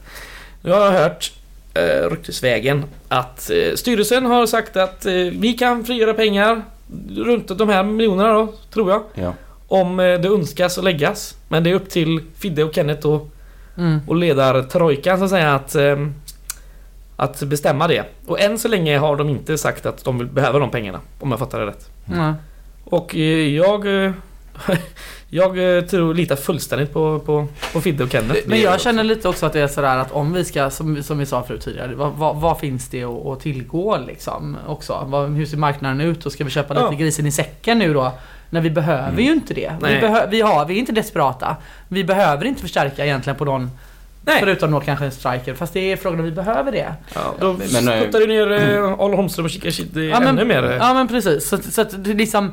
Nu 0.62 0.70
har 0.70 0.80
jag 0.80 0.92
hört 0.92 1.32
eh, 1.74 2.10
ryktesvägen 2.10 2.84
att 3.08 3.50
eh, 3.50 3.74
styrelsen 3.74 4.26
har 4.26 4.46
sagt 4.46 4.76
att 4.76 5.06
eh, 5.06 5.12
vi 5.14 5.52
kan 5.58 5.84
frigöra 5.84 6.14
pengar 6.14 6.62
runt 7.16 7.58
de 7.58 7.68
här 7.68 7.82
miljonerna 7.84 8.32
då, 8.32 8.52
tror 8.72 8.90
jag. 8.90 9.02
Ja. 9.14 9.34
Om 9.68 10.00
eh, 10.00 10.20
det 10.20 10.28
önskas 10.28 10.78
och 10.78 10.84
läggas. 10.84 11.36
Men 11.48 11.64
det 11.64 11.70
är 11.70 11.74
upp 11.74 11.90
till 11.90 12.20
Fidde 12.38 12.64
och 12.64 12.74
Kenneth 12.74 13.06
och, 13.06 13.30
Mm. 13.78 14.00
och 14.06 14.16
ledar 14.16 14.62
trojkan 14.62 15.18
så 15.18 15.24
att 15.24 15.30
säga 15.30 15.54
att, 15.54 15.74
eh, 15.74 15.96
att 17.24 17.42
bestämma 17.42 17.88
det. 17.88 18.04
Och 18.26 18.40
än 18.40 18.58
så 18.58 18.68
länge 18.68 18.98
har 18.98 19.16
de 19.16 19.28
inte 19.28 19.58
sagt 19.58 19.86
att 19.86 20.04
de 20.04 20.18
vill 20.18 20.26
behöva 20.26 20.58
de 20.58 20.70
pengarna. 20.70 21.00
Om 21.20 21.30
jag 21.30 21.38
fattar 21.38 21.60
det 21.60 21.66
rätt. 21.66 21.88
Mm. 22.12 22.34
Och 22.84 23.14
eh, 23.14 23.48
jag... 23.56 24.04
eh, 24.04 24.12
jag 25.28 25.76
eh, 25.76 25.84
tror 25.84 26.14
litar 26.14 26.36
fullständigt 26.36 26.92
på, 26.92 27.18
på, 27.18 27.46
på 27.72 27.80
Fidde 27.80 28.04
och 28.04 28.10
Kenneth. 28.10 28.40
Men 28.46 28.60
jag 28.60 28.80
känner 28.80 29.04
lite 29.04 29.28
också 29.28 29.46
att 29.46 29.52
det 29.52 29.60
är 29.60 29.66
sådär 29.66 29.98
att 29.98 30.12
om 30.12 30.32
vi 30.32 30.44
ska, 30.44 30.70
som, 30.70 31.02
som 31.02 31.18
vi 31.18 31.26
sa 31.26 31.42
förut 31.42 31.60
tidigare, 31.60 31.94
vad, 31.94 32.12
vad, 32.12 32.36
vad 32.36 32.58
finns 32.58 32.88
det 32.88 33.04
att, 33.04 33.26
att 33.26 33.40
tillgå 33.40 33.96
liksom 34.06 34.56
också? 34.66 35.04
Vad, 35.06 35.30
hur 35.30 35.46
ser 35.46 35.56
marknaden 35.56 36.00
ut 36.00 36.26
och 36.26 36.32
ska 36.32 36.44
vi 36.44 36.50
köpa 36.50 36.74
lite 36.74 36.86
Ja. 36.86 36.92
grisen 36.92 37.26
i 37.26 37.32
säcken 37.32 37.78
nu 37.78 37.94
då? 37.94 38.12
När 38.50 38.60
vi 38.60 38.70
behöver 38.70 39.08
Mm. 39.08 39.24
ju 39.24 39.32
inte 39.32 39.54
det. 39.54 39.72
Vi, 39.82 40.00
behö, 40.00 40.26
vi, 40.30 40.40
har, 40.40 40.66
vi 40.66 40.74
är 40.74 40.78
inte 40.78 40.92
desperata. 40.92 41.56
Vi 41.88 42.04
behöver 42.04 42.44
inte 42.44 42.60
förstärka 42.62 43.04
egentligen 43.04 43.36
på 43.36 43.44
någon, 43.44 43.70
Nej. 44.26 44.40
förutom 44.40 44.70
då 44.70 44.80
kanske 44.80 45.04
en 45.04 45.10
striker. 45.12 45.54
Fast 45.54 45.72
det 45.72 45.92
är 45.92 45.96
frågan 45.96 46.18
om 46.18 46.24
vi 46.24 46.30
behöver 46.32 46.72
det. 46.72 46.94
Ja, 47.14 47.34
då 47.40 47.52
Men, 47.72 47.88
eh, 47.88 48.00
skuttar 48.00 48.18
du 48.20 48.26
ner 48.26 48.52
eh, 48.52 48.84
Arla 48.84 49.16
Holmström 49.16 49.44
och 49.44 49.50
kikar 49.50 49.70
shit, 49.70 49.96
Ja, 49.96 50.20
men- 50.20 50.28
ännu 50.28 50.44
mer. 50.44 50.64
eh. 50.70 50.76
Ja 50.76 50.94
men 50.94 51.08
precis. 51.08 51.48
Så, 51.48 51.58
så 51.70 51.80
att 51.80 52.04
det 52.04 52.10
är 52.10 52.14
liksom 52.14 52.52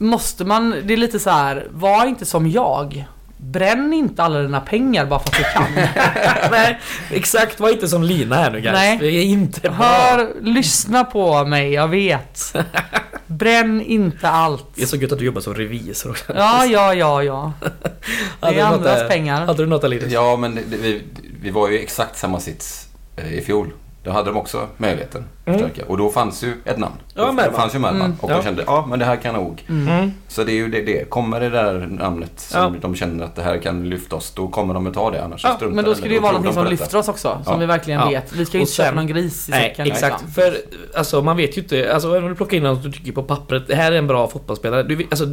Måste 0.00 0.44
man, 0.44 0.74
det 0.84 0.92
är 0.92 0.96
lite 0.96 1.18
så 1.18 1.30
här, 1.30 1.66
var 1.70 2.06
inte 2.06 2.26
som 2.26 2.50
jag. 2.50 3.04
Bränn 3.36 3.92
inte 3.92 4.22
alla 4.22 4.38
dina 4.38 4.60
pengar 4.60 5.06
bara 5.06 5.18
för 5.20 5.28
att 5.28 5.36
du 5.36 5.42
kan. 5.42 5.64
Nej, 6.50 6.78
exakt. 7.10 7.60
Var 7.60 7.70
inte 7.70 7.88
som 7.88 8.02
Lina 8.02 8.36
här 8.36 8.50
nu 8.50 8.60
guys. 8.60 8.72
Nej. 8.74 8.98
Det 9.00 9.06
är 9.06 9.24
inte 9.24 9.60
bra. 9.60 9.72
Hör, 9.72 10.28
lyssna 10.42 11.04
på 11.04 11.44
mig, 11.44 11.72
jag 11.72 11.88
vet. 11.88 12.54
Bränn 13.28 13.80
inte 13.80 14.28
allt. 14.28 14.64
Det 14.74 14.82
är 14.82 14.86
så 14.86 14.96
gött 14.96 15.12
att 15.12 15.18
du 15.18 15.24
jobbar 15.24 15.40
som 15.40 15.54
revisor. 15.54 16.18
Ja, 16.28 16.66
ja, 16.66 16.94
ja, 16.94 17.22
ja. 17.22 17.52
Hade 18.40 18.52
Det 18.54 18.60
du 18.60 18.60
är 18.60 18.64
andras 18.64 19.08
pengar. 19.08 19.46
Hade 19.46 19.62
du 19.62 19.66
något 19.66 19.84
Aliris? 19.84 20.12
Ja, 20.12 20.36
men 20.36 20.54
det, 20.54 20.76
vi, 20.76 21.02
vi 21.42 21.50
var 21.50 21.68
ju 21.68 21.78
exakt 21.78 22.18
samma 22.18 22.40
sits 22.40 22.88
eh, 23.16 23.38
i 23.38 23.40
fjol. 23.40 23.72
Då 24.02 24.10
hade 24.10 24.30
de 24.30 24.36
också 24.36 24.66
möjligheten 24.76 25.24
att 25.40 25.48
Mm. 25.48 25.60
förstärka. 25.60 25.88
Och 25.90 25.98
då 25.98 26.08
fanns 26.10 26.44
ju 26.44 26.54
ett 26.64 26.78
namn. 26.78 26.94
Ja, 27.14 27.34
Då 27.50 27.52
fanns 27.56 27.74
ju 27.74 27.78
Mervan. 27.78 28.00
Mm. 28.00 28.16
Och 28.20 28.30
Ja. 28.30 28.36
de 28.36 28.42
kände, 28.42 28.62
ja 28.66 28.86
men 28.90 28.98
det 28.98 29.04
här 29.04 29.16
kan 29.16 29.34
nog. 29.34 29.64
Mm. 29.68 29.88
Mm. 29.88 30.10
Så 30.28 30.44
det 30.44 30.52
är 30.52 30.56
ju 30.56 30.68
det, 30.68 30.82
det. 30.82 31.10
Kommer 31.10 31.40
det 31.40 31.48
där 31.50 31.86
namnet 31.90 32.32
som 32.36 32.60
Ja. 32.62 32.72
de 32.80 32.94
känner 32.94 33.24
att 33.24 33.36
det 33.36 33.42
här 33.42 33.58
kan 33.58 33.88
lyfta 33.88 34.16
oss, 34.16 34.30
då 34.36 34.48
kommer 34.48 34.74
de 34.74 34.86
att 34.86 34.94
ta 34.94 35.10
det. 35.10 35.24
Annars 35.24 35.44
Ja, 35.44 35.54
struntar 35.56 35.74
Men 35.76 35.84
då 35.84 35.90
eller 35.92 36.02
det 36.02 36.08
ju 36.08 36.18
vara 36.20 36.32
någonting 36.32 36.54
som 36.54 36.66
lyfter 36.66 36.98
oss 36.98 37.08
också. 37.08 37.38
Som 37.44 37.52
Ja. 37.52 37.58
vi 37.58 37.66
verkligen 37.66 38.00
Ja. 38.00 38.08
vet. 38.08 38.32
Vi 38.32 38.46
ska 38.46 38.56
ju 38.56 38.60
Och 38.60 38.62
inte 38.62 38.72
köpa 38.72 38.94
någon 38.94 39.06
gris 39.06 39.48
i 39.48 39.50
Nej, 39.50 39.62
säcken. 39.62 39.86
exakt. 39.86 40.22
liksom. 40.22 40.30
För 40.30 40.56
alltså, 40.98 41.22
man 41.22 41.36
vet 41.36 41.56
ju 41.56 41.62
inte. 41.62 41.94
Alltså, 41.94 42.08
även 42.10 42.22
om 42.22 42.28
du 42.28 42.34
plockar 42.34 42.56
in 42.56 42.62
något 42.62 42.82
du 42.82 42.92
tycker 42.92 43.12
på 43.12 43.22
pappret. 43.22 43.66
Det 43.68 43.74
här 43.74 43.92
är 43.92 43.96
en 43.96 44.06
bra 44.06 44.28
fotbollsspelare. 44.28 44.82
Du, 44.82 45.06
alltså, 45.10 45.24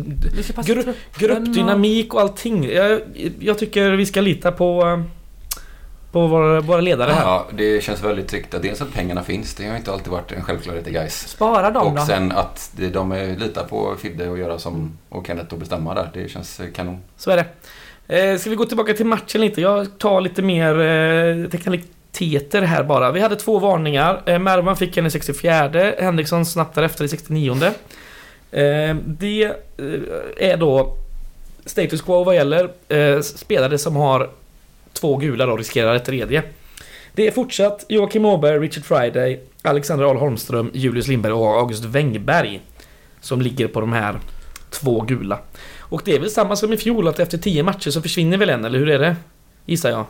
ska 0.44 0.62
gru- 0.62 0.94
gruppdynamik 1.18 2.14
och 2.14 2.22
allting. 2.22 2.70
Jag, 2.72 3.02
jag 3.40 3.58
tycker 3.60 3.92
vi 3.92 4.06
ska 4.06 4.22
lita 4.22 4.52
på, 4.52 4.82
eh, 4.86 5.02
på 6.16 6.28
våra, 6.28 6.62
våra 6.62 6.82
ledare 6.82 7.12
här. 7.12 7.22
Ja, 7.22 7.48
det 7.54 7.84
känns 7.84 8.04
väldigt 8.04 8.28
tryggt 8.28 8.56
dels 8.62 8.82
att 8.82 8.94
pengarna 8.94 9.24
finns. 9.24 9.56
Det 9.56 9.68
har 9.68 9.78
inte 9.78 9.92
alltid 9.92 10.08
varit 10.08 10.32
en 10.32 10.44
självklarhet 10.44 10.88
i 10.88 10.92
guys. 10.92 11.28
Spara 11.28 11.72
dem 11.72 11.88
Och 11.88 11.96
då. 11.96 12.06
sen 12.06 12.32
att 12.32 12.72
de 12.92 13.36
litar 13.38 13.64
på 13.64 13.96
Fidde 14.02 14.30
och 14.30 14.38
göra 14.38 14.60
som 14.60 14.98
och 15.10 15.28
Kenneth 15.28 15.54
och 15.54 15.60
bestämma 15.60 15.94
där. 15.94 16.10
Det 16.14 16.30
känns 16.32 16.62
kanon. 16.76 17.02
Så 17.18 17.32
är 17.32 17.38
det. 17.38 17.46
Eh, 18.32 18.38
ska 18.38 18.50
vi 18.50 18.56
gå 18.56 18.66
tillbaka 18.66 18.94
till 18.94 19.06
matchen 19.06 19.42
lite? 19.42 19.62
Jag 19.62 19.98
tar 19.98 20.22
lite 20.22 20.42
mer 20.42 20.80
eh, 20.80 21.50
teknikaliteter 21.50 22.62
här 22.62 22.84
bara. 22.84 23.12
Vi 23.12 23.20
hade 23.20 23.36
två 23.36 23.60
varningar. 23.60 24.22
Eh, 24.26 24.40
Mervan 24.40 24.78
fick 24.78 24.98
en 24.98 25.06
i 25.06 25.12
64. 25.12 25.92
Henriksson 26.00 26.46
snabbt 26.46 26.76
därefter 26.76 27.06
i 27.06 27.08
69. 27.08 27.52
Eh, 28.52 28.96
det 29.06 29.44
eh, 29.44 29.52
är 30.52 30.58
då 30.58 30.98
status 31.66 32.02
quo 32.02 32.24
vad 32.24 32.36
gäller 32.36 32.70
eh, 32.88 33.22
spelare 33.22 33.78
som 33.78 33.96
har 33.96 34.30
två 34.96 35.18
gula 35.18 35.52
och 35.52 35.58
riskerar 35.58 35.96
ett 35.96 36.06
tredje. 36.06 36.44
Det 37.14 37.28
är 37.28 37.32
fortsatt 37.32 37.86
Joakim 37.90 38.26
Åberg, 38.26 38.60
Richard 38.60 38.86
Friday, 38.86 39.40
Alexander 39.62 40.06
Ahl 40.06 40.18
Holmström, 40.18 40.72
Julius 40.74 41.08
Lindberg 41.08 41.34
och 41.34 41.60
August 41.60 41.86
Wengberg 41.86 42.62
som 43.22 43.42
ligger 43.42 43.68
på 43.68 43.82
de 43.82 43.94
här 43.94 44.20
två 44.70 45.02
gula. 45.02 45.40
Och 45.80 46.02
det 46.06 46.16
är 46.16 46.20
väl 46.20 46.30
samma 46.30 46.56
som 46.56 46.74
i 46.74 46.78
fjol 46.78 47.08
att 47.08 47.20
efter 47.20 47.38
tio 47.38 47.64
matcher 47.64 47.92
så 47.92 48.02
försvinner 48.02 48.38
väl 48.38 48.50
en, 48.50 48.66
eller 48.66 48.80
hur 48.80 48.90
är 48.90 49.00
det? 49.00 49.16
Gissar 49.66 49.90
jag. 49.90 50.06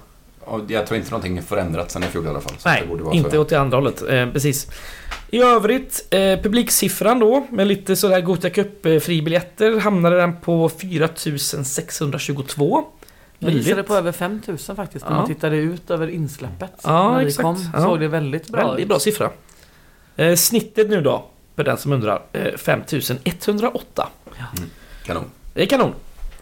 Jag 0.67 0.88
tror 0.88 0.97
inte 0.97 1.11
någonting 1.11 1.38
är 1.38 1.41
förändrat 1.41 1.91
sen 1.91 2.03
i 2.03 2.05
fjol 2.05 2.25
i 2.25 2.27
alla 2.27 2.41
fall. 2.41 2.53
Nej, 2.65 2.83
inte 3.13 3.31
så. 3.31 3.41
åt 3.41 3.49
det 3.49 3.59
andra 3.59 3.77
hållet. 3.77 4.03
Eh, 4.09 4.31
precis. 4.31 4.67
I 5.29 5.41
övrigt, 5.41 6.07
eh, 6.09 6.19
publiksiffran 6.19 7.19
då 7.19 7.47
med 7.49 7.67
lite 7.67 7.95
sådär 7.95 8.21
Gothia 8.21 8.49
Cup-fribiljetter 8.49 9.79
hamnade 9.79 10.17
den 10.17 10.39
på 10.39 10.69
4622. 10.69 12.83
Jag 13.39 13.51
gissade 13.51 13.69
Väldigt- 13.75 13.88
på 13.88 13.95
över 13.95 14.11
5000 14.11 14.75
faktiskt. 14.75 15.05
När 15.05 15.11
Ja. 15.11 15.17
man 15.17 15.27
tittade 15.27 15.55
ut 15.57 15.91
över 15.91 16.07
insläppet. 16.07 16.71
Ja, 16.83 17.11
när 17.11 17.19
vi 17.19 17.25
exakt. 17.27 17.41
kom 17.43 17.57
Ja. 17.73 17.81
såg 17.81 17.99
det 17.99 18.07
väldigt 18.07 18.49
bra 18.49 18.67
Väldigt 18.67 18.88
bra 18.88 18.99
siffra. 18.99 19.29
Eh, 20.15 20.36
snittet 20.36 20.89
nu 20.89 21.01
då, 21.01 21.25
för 21.55 21.63
den 21.63 21.77
som 21.77 21.91
undrar, 21.93 22.21
eh, 22.33 22.55
5108. 22.57 24.07
Kanon. 25.05 25.23
Det 25.53 25.61
är 25.61 25.65
kanon. 25.65 25.88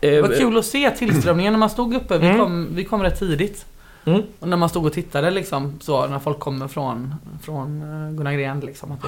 Eh, 0.01 0.11
Det 0.11 0.21
var 0.21 0.29
kul 0.29 0.57
att 0.57 0.65
se 0.65 0.91
tillströmningen 0.91 1.53
när 1.53 1.59
man 1.59 1.69
stod 1.69 1.95
uppe. 1.95 2.17
Vi, 2.17 2.25
Mm. 2.27 2.39
kom, 2.39 2.67
vi 2.75 2.83
kom 2.85 3.03
rätt 3.03 3.19
tidigt. 3.19 3.65
Mm. 4.05 4.21
Och 4.39 4.47
när 4.47 4.57
man 4.57 4.69
stod 4.69 4.85
och 4.85 4.93
tittade 4.93 5.31
liksom 5.31 5.79
så 5.81 6.07
när 6.07 6.19
folk 6.19 6.39
kommer 6.39 6.67
från, 6.67 7.15
från 7.43 7.81
eh, 7.81 8.11
Gunnar 8.17 8.33
Gren 8.33 8.59
liksom. 8.59 8.91
Att 8.91 9.01
det, 9.01 9.07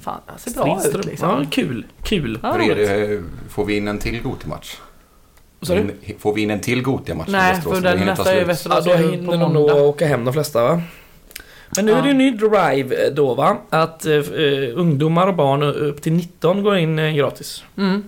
fan, 0.00 0.20
det 0.34 0.50
ser 0.50 0.50
bra 0.64 0.80
ut 0.84 1.04
liksom. 1.06 1.28
Ja, 1.28 1.44
kul. 1.50 1.86
Kul. 2.02 2.38
Ja, 2.42 2.58
eh, 2.60 3.20
får 3.48 3.64
vi 3.64 3.76
in 3.76 3.88
en 3.88 3.98
till 3.98 4.22
Gotia-match? 4.22 4.76
In- 5.70 5.92
Får 6.18 6.34
vi 6.34 6.42
in 6.42 6.50
en 6.50 6.60
till 6.60 6.82
Gotia-match? 6.82 7.28
i 7.28 7.32
Nej, 7.32 7.60
för 7.60 7.80
den 7.80 7.98
nästa 8.06 8.32
är. 8.34 8.44
Västerås 8.44 8.86
Ja, 8.86 8.92
då 8.96 8.98
hinner 9.10 9.30
de 9.32 9.38
nog 9.38 9.52
måndag. 9.52 9.74
åka 9.74 10.06
hem 10.06 10.24
de 10.24 10.32
flesta 10.34 10.62
va? 10.64 10.82
Men 11.76 11.86
nu 11.86 11.92
är 11.92 12.02
det 12.02 12.08
ju 12.08 12.14
Ja. 12.14 12.18
ny 12.18 12.30
drive 12.30 13.06
eh, 13.06 13.12
då 13.14 13.34
va? 13.34 13.56
Att 13.70 14.06
eh, 14.06 14.12
eh, 14.14 14.22
ungdomar 14.74 15.26
och 15.26 15.34
barn 15.34 15.62
upp 15.62 16.02
till 16.02 16.12
19 16.12 16.62
går 16.62 16.76
in 16.76 16.98
eh, 16.98 17.12
gratis. 17.14 17.64
Mm. 17.76 18.04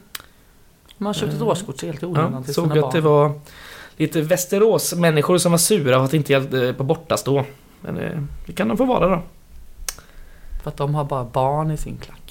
Man 0.98 1.06
har 1.06 1.14
köpt 1.14 1.32
ett 1.34 1.42
årskort 1.42 1.82
helt 1.82 2.02
i 2.02 2.06
onödan 2.06 2.32
Ja, 2.32 2.42
till 2.42 2.54
såg 2.54 2.64
sina 2.64 2.74
att 2.74 2.80
barn. 2.80 2.92
det 2.94 3.00
var 3.00 3.32
lite 3.96 4.20
Västerås-människor 4.20 5.38
som 5.38 5.52
var 5.52 5.58
sura 5.58 5.96
för 5.98 6.04
att 6.04 6.10
det 6.10 6.16
inte 6.16 6.32
gällde 6.32 6.74
på 6.74 6.84
bortastå. 6.84 7.44
Men 7.80 7.98
eh, 7.98 8.20
det 8.46 8.52
kan 8.52 8.68
de 8.68 8.76
få 8.76 8.84
vara 8.84 9.08
då. 9.08 9.22
För 10.62 10.70
att 10.70 10.76
de 10.76 10.94
har 10.94 11.04
bara 11.04 11.24
barn 11.24 11.70
i 11.70 11.76
sin 11.76 11.96
klack. 11.96 12.23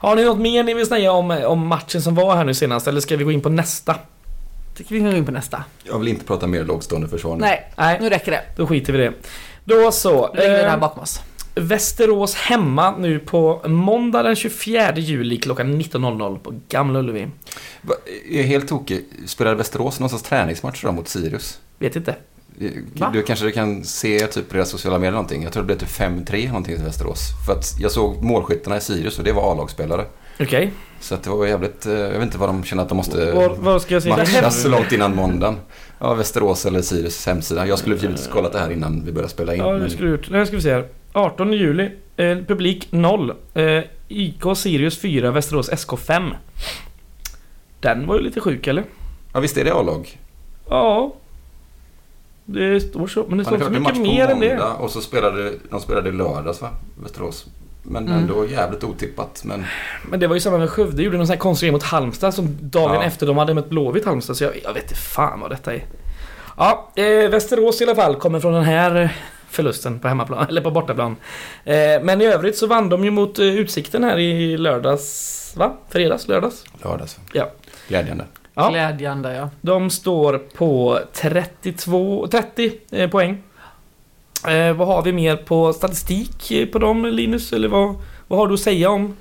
Har 0.00 0.16
ni 0.16 0.24
något 0.24 0.38
mer 0.38 0.64
ni 0.64 0.74
vill 0.74 0.86
säga 0.86 1.12
om, 1.12 1.30
om 1.30 1.66
matchen 1.66 2.02
som 2.02 2.14
var 2.14 2.36
här 2.36 2.44
nu 2.44 2.54
senast? 2.54 2.86
Eller 2.88 3.00
ska 3.00 3.16
vi 3.16 3.24
gå 3.24 3.32
in 3.32 3.40
på 3.40 3.48
nästa? 3.48 3.94
Tycker 4.76 4.94
vi 4.94 5.00
kan 5.00 5.10
gå 5.10 5.16
in 5.16 5.24
på 5.26 5.32
nästa. 5.32 5.64
Jag 5.84 5.98
vill 5.98 6.08
inte 6.08 6.24
prata 6.24 6.46
mer 6.46 6.64
lågstående 6.64 7.08
försvar 7.08 7.36
nu. 7.36 7.40
Nej, 7.40 7.72
Nej, 7.76 7.98
nu 8.00 8.08
räcker 8.08 8.32
det. 8.32 8.42
då 8.56 8.66
skiter 8.66 8.92
vi 8.92 8.98
i 8.98 9.02
det. 9.02 9.12
Då 9.64 9.92
så. 9.92 10.32
Nu 10.34 10.38
lägger 10.40 10.56
vi 10.56 10.62
det 10.62 10.68
här 10.68 10.76
eh, 10.76 10.80
bakom 10.80 11.02
oss. 11.02 11.20
Västerås 11.54 12.34
hemma 12.34 12.94
nu 12.98 13.18
på 13.18 13.62
måndag 13.68 14.22
den 14.22 14.36
24 14.36 14.96
juli 14.96 15.36
klockan 15.36 15.80
19.00 15.82 16.38
på 16.38 16.54
Gamla 16.68 16.98
Ullevi. 16.98 17.26
Va, 17.82 17.94
Jag 18.30 18.40
är 18.40 18.46
helt 18.46 18.68
tokig. 18.68 19.04
Spelade 19.26 19.56
Västerås 19.56 20.00
någon 20.00 20.08
sorts 20.10 20.22
träningsmatch 20.22 20.82
då 20.82 20.92
mot 20.92 21.08
Sirius? 21.08 21.60
Vet 21.78 21.96
inte. 21.96 22.14
Va? 22.94 23.10
Du 23.12 23.22
kanske 23.22 23.50
kan 23.52 23.84
se 23.84 24.26
typ 24.26 24.48
på 24.48 24.54
deras 24.54 24.70
sociala 24.70 24.98
medier 24.98 25.12
någonting. 25.12 25.42
Jag 25.42 25.52
tror 25.52 25.62
det 25.62 25.66
blev 25.66 25.78
typ 25.78 25.88
5-3 25.88 26.48
någonting 26.48 26.74
till 26.76 26.84
Västerås. 26.84 27.20
För 27.46 27.52
att 27.52 27.76
jag 27.80 27.90
såg 27.92 28.22
målskyttarna 28.22 28.76
i 28.76 28.80
Sirius 28.80 29.18
och 29.18 29.24
det 29.24 29.32
var 29.32 29.52
A-lagsspelare. 29.52 30.04
Okej. 30.40 30.72
Så 31.00 31.14
att 31.14 31.22
det 31.22 31.30
var 31.30 31.46
jävligt, 31.46 31.86
eh, 31.86 31.92
jag 31.92 32.10
vet 32.10 32.22
inte 32.22 32.38
vad 32.38 32.48
de 32.48 32.64
känner 32.64 32.82
att 32.82 32.88
de 32.88 32.94
måste 32.96 33.32
Var, 33.32 33.48
var 33.48 33.78
ska 33.78 33.94
jag 33.94 34.02
se? 34.02 34.08
matchas 34.08 34.62
så 34.62 34.68
långt 34.68 34.92
innan 34.92 35.16
måndagen. 35.16 35.56
Ja, 35.98 36.14
Västerås 36.14 36.66
eller 36.66 36.82
Sirius 36.82 37.26
hemsida. 37.26 37.66
Jag 37.66 37.78
skulle 37.78 37.96
givetvis 37.96 38.26
kollat 38.32 38.52
det 38.52 38.58
här 38.58 38.70
innan 38.72 39.04
vi 39.04 39.12
började 39.12 39.32
spela 39.32 39.54
in. 39.54 39.60
Ja, 39.60 39.72
det 39.72 39.90
skulle 39.90 40.08
du 40.08 40.12
gjort. 40.12 40.30
Nu 40.30 40.46
ska 40.46 40.56
vi 40.56 40.62
se 40.62 40.72
här. 40.72 40.86
18 41.12 41.52
juli. 41.52 41.90
Eh, 42.16 42.38
publik 42.38 42.88
0. 42.90 43.32
Eh, 43.54 43.82
IK 44.08 44.42
Sirius 44.56 44.98
4, 44.98 45.30
Västerås 45.30 45.70
SK 45.80 45.96
5. 45.98 46.22
Den 47.80 48.06
var 48.06 48.14
ju 48.16 48.22
lite 48.22 48.40
sjuk 48.40 48.66
eller? 48.66 48.84
ja 49.32 49.40
visst 49.40 49.56
är 49.56 49.64
det 49.64 49.72
A-lag? 49.74 50.18
Ja. 50.68 51.14
Det 52.50 52.80
står 52.80 53.06
så. 53.06 53.24
Men 53.28 53.38
det 53.38 53.44
står 53.44 53.58
det 53.58 53.64
så 53.64 53.70
mycket 53.70 53.96
mer 53.96 54.28
än 54.28 54.40
det. 54.40 54.60
och 54.78 54.90
så 54.90 55.00
spelade 55.00 55.52
de 55.70 55.80
spelade 55.80 56.08
i 56.08 56.12
lördags 56.12 56.62
va? 56.62 56.68
Västerås. 57.02 57.46
Men 57.82 58.06
Mm. 58.08 58.18
ändå 58.18 58.46
jävligt 58.46 58.84
otippat. 58.84 59.42
Men 59.44 59.64
Men 60.10 60.20
det 60.20 60.26
var 60.26 60.34
ju 60.34 60.40
samma 60.40 60.58
med 60.58 60.70
Skövde. 60.70 61.02
Gjorde 61.02 61.16
någon 61.16 61.26
sån 61.26 61.32
här 61.34 61.40
konstig 61.40 61.66
grej 61.66 61.72
mot 61.72 61.82
Halmstad 61.82 62.34
som 62.34 62.56
dagen 62.60 62.94
Ja. 62.94 63.02
efter 63.02 63.26
de 63.26 63.38
hade 63.38 63.54
mött 63.54 63.68
Blåvitt 63.70 64.04
Halmstad. 64.04 64.36
Så 64.36 64.44
jag, 64.44 64.52
jag 64.64 64.74
vet 64.74 64.82
inte 64.82 64.94
fan 64.94 65.40
vad 65.40 65.50
detta 65.50 65.74
är. 65.74 65.84
Ja, 66.56 66.92
eh, 66.96 67.30
Västerås 67.30 67.80
i 67.80 67.84
alla 67.84 67.94
fall 67.94 68.14
kommer 68.16 68.40
från 68.40 68.52
den 68.52 68.64
här 68.64 69.16
förlusten 69.50 69.98
på 69.98 70.08
hemmaplan, 70.08 70.46
eller 70.48 70.60
på 70.60 70.70
bortaplan. 70.70 71.16
Eh, 71.64 71.74
men 72.02 72.20
i 72.20 72.24
övrigt 72.24 72.58
så 72.58 72.66
vann 72.66 72.88
de 72.88 73.04
ju 73.04 73.10
mot 73.10 73.38
eh, 73.38 73.44
Utsikten 73.46 74.04
här 74.04 74.18
i 74.18 74.56
lördags, 74.58 75.54
va? 75.56 75.72
Fredags, 75.88 76.28
lördags? 76.28 76.64
Lördags. 76.84 77.18
Ja. 77.32 77.50
Glädjande. 77.88 78.24
Ja. 78.58 78.70
Glädjande 78.70 79.34
ja. 79.34 79.50
De 79.60 79.90
står 79.90 80.38
på 80.38 80.98
32, 81.12 82.26
30 82.30 82.72
eh, 82.90 83.10
poäng. 83.10 83.42
Eh, 84.48 84.72
vad 84.72 84.88
har 84.88 85.02
vi 85.02 85.12
mer 85.12 85.36
på 85.36 85.72
statistik 85.72 86.50
eh, 86.50 86.66
på 86.66 86.78
dem 86.78 87.04
Linus? 87.06 87.52
Eller 87.52 87.68
vad, 87.68 87.94
vad 88.28 88.38
har 88.38 88.46
du 88.48 88.54
att 88.54 88.60
säga 88.60 88.90
om, 88.90 89.16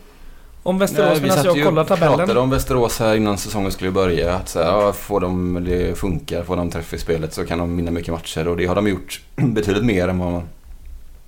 om 0.64 0.78
Västerås 0.78 1.10
Nej, 1.10 1.16
vi 1.16 1.22
medan 1.22 1.38
satt 1.38 1.46
jag 1.46 1.58
ju 1.58 1.64
kollar 1.64 1.82
och 1.82 1.88
tabellen? 1.88 2.18
pratade 2.18 2.40
om 2.40 2.50
Västerås 2.50 3.00
här 3.00 3.16
innan 3.16 3.38
säsongen 3.38 3.72
skulle 3.72 3.92
börja. 3.92 4.36
Att 4.36 4.50
så 4.50 4.60
här, 4.60 4.68
ja, 4.68 4.94
får 4.94 5.20
de, 5.20 5.64
det 5.64 5.98
funkar, 5.98 6.44
får 6.44 6.56
de 6.56 6.72
träff 6.72 6.94
i 6.94 6.98
spelet 6.98 7.34
så 7.34 7.46
kan 7.46 7.60
de 7.60 7.78
vinna 7.78 7.92
mycket 7.92 8.14
matcher. 8.14 8.48
Och 8.48 8.58
det 8.58 8.66
har 8.66 8.76
de 8.76 8.88
gjort 8.88 9.22
betydligt 9.36 9.86
mer 9.86 10.08
än 10.08 10.20
vad 10.20 10.32
man 10.32 10.44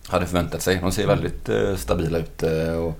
hade 0.07 0.26
förväntat 0.26 0.62
sig. 0.62 0.80
De 0.82 0.91
ser 0.91 1.03
Mm. 1.03 1.16
väldigt 1.16 1.49
eh, 1.49 1.76
stabila 1.76 2.18
ut. 2.18 2.43
Eh, 2.43 2.74
och 2.74 2.99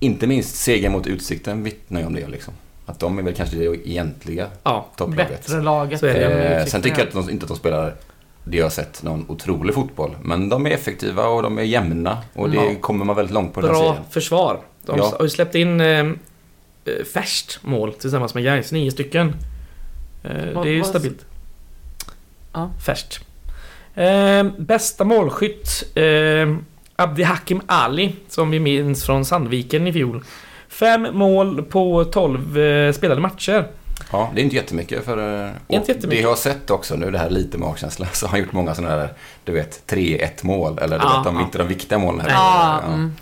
inte 0.00 0.26
minst 0.26 0.54
segern 0.56 0.92
mot 0.92 1.06
Utsikten 1.06 1.62
vittnar 1.64 2.00
ju 2.00 2.06
om 2.06 2.14
det. 2.14 2.28
Liksom. 2.28 2.54
Att 2.86 3.00
de 3.00 3.18
är 3.18 3.22
väl 3.22 3.34
kanske 3.34 3.56
det 3.56 3.88
egentliga 3.88 4.46
Ja, 4.62 4.86
topplaget. 4.96 5.28
Bättre 5.28 5.62
laget. 5.62 6.00
Så 6.00 6.06
är 6.06 6.14
det. 6.14 6.24
än 6.26 6.60
Eh, 6.60 6.66
sen 6.66 6.82
tycker 6.82 6.98
jag 6.98 7.06
att 7.08 7.12
de, 7.14 7.30
inte 7.30 7.44
att 7.44 7.48
de 7.48 7.56
spelar 7.56 7.94
det 8.44 8.56
jag 8.56 8.64
har 8.64 8.70
sett 8.70 9.02
någon 9.02 9.24
otrolig 9.28 9.74
fotboll. 9.74 10.16
Men 10.22 10.48
de 10.48 10.66
är 10.66 10.70
effektiva 10.70 11.26
och 11.26 11.42
de 11.42 11.58
är 11.58 11.62
jämna. 11.62 12.18
Och 12.32 12.50
det 12.50 12.56
Ja. 12.56 12.70
kommer 12.80 13.04
man 13.04 13.16
väldigt 13.16 13.34
långt 13.34 13.54
på 13.54 13.60
den 13.60 13.70
här 13.74 13.82
bra 13.82 13.96
försvar. 14.10 14.60
De 14.86 14.98
Ja. 14.98 15.12
har 15.18 15.22
ju 15.24 15.28
släppt 15.30 15.54
in 15.54 15.80
eh, 15.80 15.86
eh, 15.98 16.12
färskt 17.14 17.58
mål 17.62 17.92
tillsammans 17.92 18.34
med 18.34 18.44
Gais, 18.44 18.72
nio 18.72 18.90
stycken. 18.90 19.34
Eh, 20.24 20.52
Vad- 20.54 20.64
det 20.66 20.70
är 20.70 20.74
ju 20.74 20.84
stabilt. 20.84 21.24
Ja. 22.52 22.70
Färskt. 22.86 23.20
Eh, 23.94 24.44
bästa 24.58 25.04
målskytt 25.04 25.84
eh, 25.96 26.56
Abdi 26.96 27.22
Hakim 27.22 27.60
Ali, 27.66 28.16
som 28.28 28.50
vi 28.50 28.58
minns 28.60 29.04
från 29.04 29.24
Sandviken 29.24 29.86
i 29.86 29.92
fjol. 29.92 30.24
Fem 30.72 31.08
mål 31.12 31.62
på 31.62 32.04
12 32.04 32.58
eh, 32.58 32.92
spelade 32.92 33.20
matcher. 33.20 33.66
Ja, 34.12 34.30
det 34.34 34.40
är 34.40 34.42
inte 34.44 34.56
jättemycket 34.56 35.04
för... 35.04 35.44
eh, 35.44 35.50
Och 35.66 35.74
Inte 35.74 35.92
jättemycket. 35.92 36.10
Det 36.10 36.16
jag 36.22 36.28
har 36.28 36.36
sett 36.36 36.70
också 36.70 36.94
nu, 36.96 37.10
det 37.10 37.18
här 37.18 37.30
lite 37.30 37.58
magkänsla, 37.58 38.06
så 38.12 38.26
har 38.26 38.30
han 38.30 38.40
gjort 38.40 38.52
många 38.52 38.74
sådana 38.74 38.96
där, 38.96 39.08
du 39.44 39.52
vet, 39.52 39.82
3-1 39.92 40.28
mål. 40.42 40.78
Eller 40.78 40.98
du 40.98 41.04
Ja, 41.04 41.16
vet, 41.16 41.24
de, 41.24 41.36
ja. 41.36 41.42
inte 41.42 41.58
de 41.58 41.68
viktiga 41.68 41.98
målen 41.98 42.20
här. 42.20 42.30
Ja, 42.30 42.80
Ja. 42.86 42.92
mm. 42.92 43.12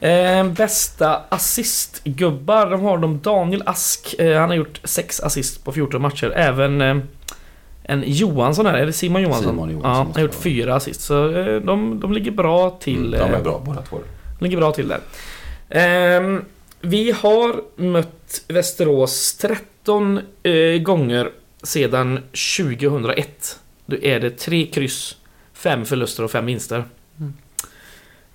Eh, 0.00 0.44
bästa 0.52 1.20
assistgubbar, 1.28 2.70
de 2.70 2.80
har 2.82 2.98
de 2.98 3.20
Daniel 3.22 3.62
Ask. 3.66 4.14
Eh, 4.18 4.40
han 4.40 4.48
har 4.48 4.56
gjort 4.56 4.80
sex 4.84 5.20
assist 5.20 5.64
på 5.64 5.72
14 5.72 6.02
matcher. 6.02 6.30
Även 6.36 6.80
eh, 6.80 6.96
en 7.82 8.02
Johansson 8.06 8.66
här, 8.66 8.74
är 8.74 8.86
det 8.86 8.92
Simon 8.92 9.22
Johansson? 9.22 9.44
Simon 9.52 9.70
Johansson 9.70 9.90
ja, 9.90 9.96
han 9.96 10.12
har 10.14 10.20
gjort 10.20 10.30
det 10.30 10.36
vara. 10.36 10.42
fyra 10.42 10.74
assist. 10.74 11.00
Så 11.00 11.28
eh, 11.36 11.60
de, 11.60 12.00
de 12.00 12.12
ligger 12.12 12.30
bra 12.30 12.70
till. 12.80 13.14
Mm, 13.14 13.30
de 13.30 13.36
är 13.38 13.42
bra 13.42 13.60
båda 13.64 13.82
två. 13.82 13.98
de 14.38 14.44
ligger 14.44 14.56
bra 14.58 14.72
till 14.72 14.88
där. 14.88 15.00
Vi 16.86 17.10
har 17.10 17.62
mött 17.76 18.44
Västerås 18.48 19.36
13 19.36 20.20
eh, 20.42 20.78
gånger 20.82 21.30
sedan 21.62 22.20
2001. 22.58 23.60
Då 23.86 23.96
är 23.96 24.20
det 24.20 24.30
tre 24.30 24.66
kryss, 24.66 25.16
fem 25.52 25.84
förluster 25.84 26.24
och 26.24 26.30
fem 26.30 26.46
vinster. 26.46 26.84
Mm. 27.18 27.32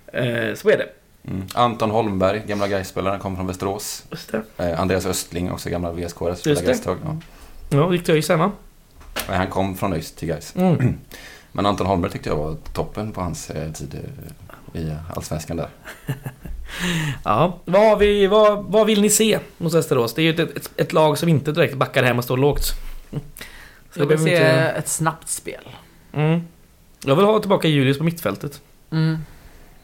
Eh, 0.06 0.54
så 0.54 0.70
är 0.70 0.78
det. 0.78 0.88
Mm. 1.30 1.46
Anton 1.54 1.90
Holmberg, 1.90 2.42
gamla 2.46 2.68
Gais-spelaren, 2.68 3.20
kom 3.20 3.36
från 3.36 3.46
Västerås. 3.46 4.04
Just 4.10 4.32
det. 4.32 4.42
Eh, 4.56 4.80
Andreas 4.80 5.06
Östling, 5.06 5.52
också 5.52 5.70
gamla 5.70 5.92
VSK, 5.92 6.16
spelade. 6.16 6.66
Gais. 6.66 6.82
Ja. 6.86 6.96
Ja, 7.70 7.92
gick 7.92 8.04
till 8.04 8.14
ÖIS 8.14 8.28
hemma. 8.28 8.52
Nej, 9.28 9.36
Han 9.36 9.46
kom 9.46 9.76
från 9.76 9.92
ÖIS 9.92 10.12
till 10.12 10.28
Gais. 10.28 10.56
Mm. 10.56 10.98
Men 11.52 11.66
Anton 11.66 11.86
Holmberg 11.86 12.12
tyckte 12.12 12.28
jag 12.28 12.36
var 12.36 12.56
toppen 12.72 13.12
på 13.12 13.20
hans 13.20 13.50
eh, 13.50 13.72
tid 13.72 13.94
eh, 14.74 14.80
i 14.82 14.94
Allsvenskan 15.14 15.56
där. 15.56 15.68
Ja, 17.24 17.58
vad, 17.64 17.82
har 17.82 17.96
vi, 17.96 18.26
vad, 18.26 18.64
vad 18.64 18.86
vill 18.86 19.02
ni 19.02 19.10
se 19.10 19.38
mot 19.58 19.74
Västerås? 19.74 20.14
Det 20.14 20.22
är 20.22 20.24
ju 20.24 20.30
ett, 20.30 20.56
ett, 20.56 20.70
ett 20.76 20.92
lag 20.92 21.18
som 21.18 21.28
inte 21.28 21.52
direkt 21.52 21.74
backar 21.74 22.02
hem 22.02 22.18
och 22.18 22.24
står 22.24 22.36
lågt. 22.36 22.64
Så 23.94 24.00
Jag 24.00 24.06
vill 24.06 24.18
se 24.18 24.30
inte- 24.30 24.46
ett 24.78 24.88
snabbt 24.88 25.28
spel. 25.28 25.68
Mm. 26.12 26.40
Jag 27.04 27.16
vill 27.16 27.24
ha 27.24 27.40
tillbaka 27.40 27.68
Julius 27.68 27.98
på 27.98 28.04
mittfältet. 28.04 28.60
Mm. 28.92 29.18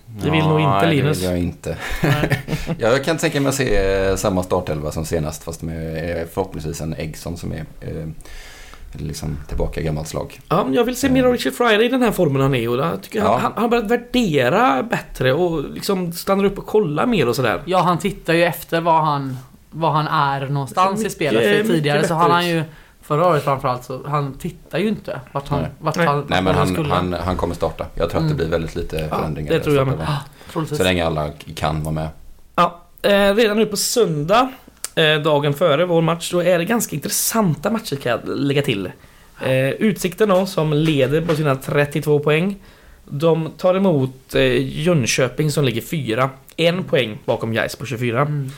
Det 0.06 0.30
vill 0.30 0.44
nog 0.44 0.60
inte 0.60 0.86
nej, 0.86 0.96
Linus. 0.96 1.18
det 1.20 1.22
vill 1.26 1.30
jag 1.30 1.38
inte. 1.44 1.76
Nej. 2.02 2.42
Ja, 2.78 2.88
jag 2.88 3.04
kan 3.04 3.18
tänka 3.18 3.40
mig 3.40 3.48
att 3.48 3.54
se 3.54 3.76
eh, 3.76 4.16
samma 4.16 4.42
startelva 4.42 4.92
som 4.92 5.04
senast 5.06 5.44
fast 5.44 5.62
med 5.62 6.10
eh, 6.20 6.26
förhoppningsvis 6.32 6.80
en 6.80 6.94
Eggson 6.94 7.36
som 7.36 7.52
är 7.52 7.64
eh, 7.80 8.06
liksom 8.92 9.36
tillbaka 9.48 9.80
gammalt 9.80 10.08
slag. 10.08 10.40
Ja, 10.48 10.66
jag 10.72 10.84
vill 10.84 10.96
se 10.96 11.08
mer 11.10 11.24
av 11.24 11.32
Richard 11.32 11.52
Friday 11.52 11.84
i 11.84 11.88
den 11.88 12.02
här 12.02 12.10
formen 12.12 12.42
han 12.42 12.54
är 12.54 12.68
och 12.68 12.78
jag 12.78 13.02
tycker 13.02 13.20
han, 13.20 13.30
Ja. 13.30 13.38
han, 13.38 13.52
han 13.54 13.62
har 13.62 13.68
börjat 13.68 13.90
värdera 13.90 14.82
bättre 14.82 15.32
och 15.32 15.70
liksom 15.70 16.12
stannar 16.12 16.44
upp 16.44 16.58
och 16.58 16.66
kollar 16.66 17.06
mer 17.06 17.28
och 17.28 17.36
sådär. 17.36 17.62
Ja, 17.64 17.78
han 17.78 17.98
tittar 17.98 18.32
ju 18.34 18.44
efter 18.44 18.80
vad 18.80 19.04
han, 19.04 19.36
vad 19.70 19.92
han 19.92 20.06
är 20.08 20.48
någonstans 20.48 20.98
Mycket- 20.98 21.12
i 21.12 21.14
spelet. 21.14 21.66
För 21.66 21.72
tidigare 21.74 22.06
så 22.08 22.14
har 22.14 22.30
han 22.30 22.48
ju 22.48 22.62
Förra 23.02 23.26
året 23.26 23.44
framförallt 23.44 23.84
så 23.84 24.00
han 24.06 24.34
tittar 24.34 24.78
ju 24.78 24.88
inte 24.88 25.20
vart 25.32 25.48
han, 25.48 25.60
Nej. 25.60 25.70
vart 25.78 25.96
Nej. 25.96 26.06
han, 26.06 26.18
Nej, 26.18 26.26
men 26.28 26.44
vart 26.44 26.56
han, 26.56 26.68
skulle. 26.74 26.94
han, 26.94 27.12
han 27.12 27.36
kommer 27.36 27.54
starta. 27.54 27.86
Jag 27.94 28.10
tror 28.10 28.20
att 28.22 28.28
det 28.28 28.34
blir 28.34 28.48
väldigt 28.48 28.74
lite 28.74 29.08
förändringar. 29.08 29.52
det 29.52 29.60
tror 29.60 29.76
jag 29.76 29.86
med. 29.86 30.06
Troligtvis. 30.52 30.78
Så 30.78 30.84
länge 30.84 31.06
alla 31.06 31.30
kan 31.54 31.82
vara 31.82 31.94
med. 31.94 32.08
Ja, 32.54 32.80
eh, 33.02 33.34
redan 33.34 33.56
nu 33.56 33.66
på 33.66 33.76
söndag, 33.76 34.48
dagen 35.24 35.54
före 35.54 35.84
vår 35.84 36.02
match, 36.02 36.30
då 36.32 36.42
är 36.42 36.58
det 36.58 36.64
ganska 36.64 36.96
intressanta 36.96 37.70
matcher 37.70 37.96
kan 37.96 38.10
jag 38.12 38.20
lägga 38.38 38.62
till. 38.62 38.90
Eh, 39.40 39.68
Utsikten 39.68 40.28
då, 40.28 40.46
som 40.46 40.72
leder 40.72 41.20
på 41.20 41.34
sina 41.34 41.56
32 41.56 42.18
poäng. 42.18 42.56
De 43.04 43.50
tar 43.56 43.74
emot 43.74 44.34
eh, 44.34 44.80
Jönköping 44.80 45.50
som 45.50 45.64
ligger 45.64 45.80
fyra. 45.80 46.30
En 46.56 46.84
poäng 46.84 47.18
bakom 47.24 47.52
Gais 47.52 47.76
på 47.76 47.86
24. 47.86 48.20
Mm. 48.20 48.50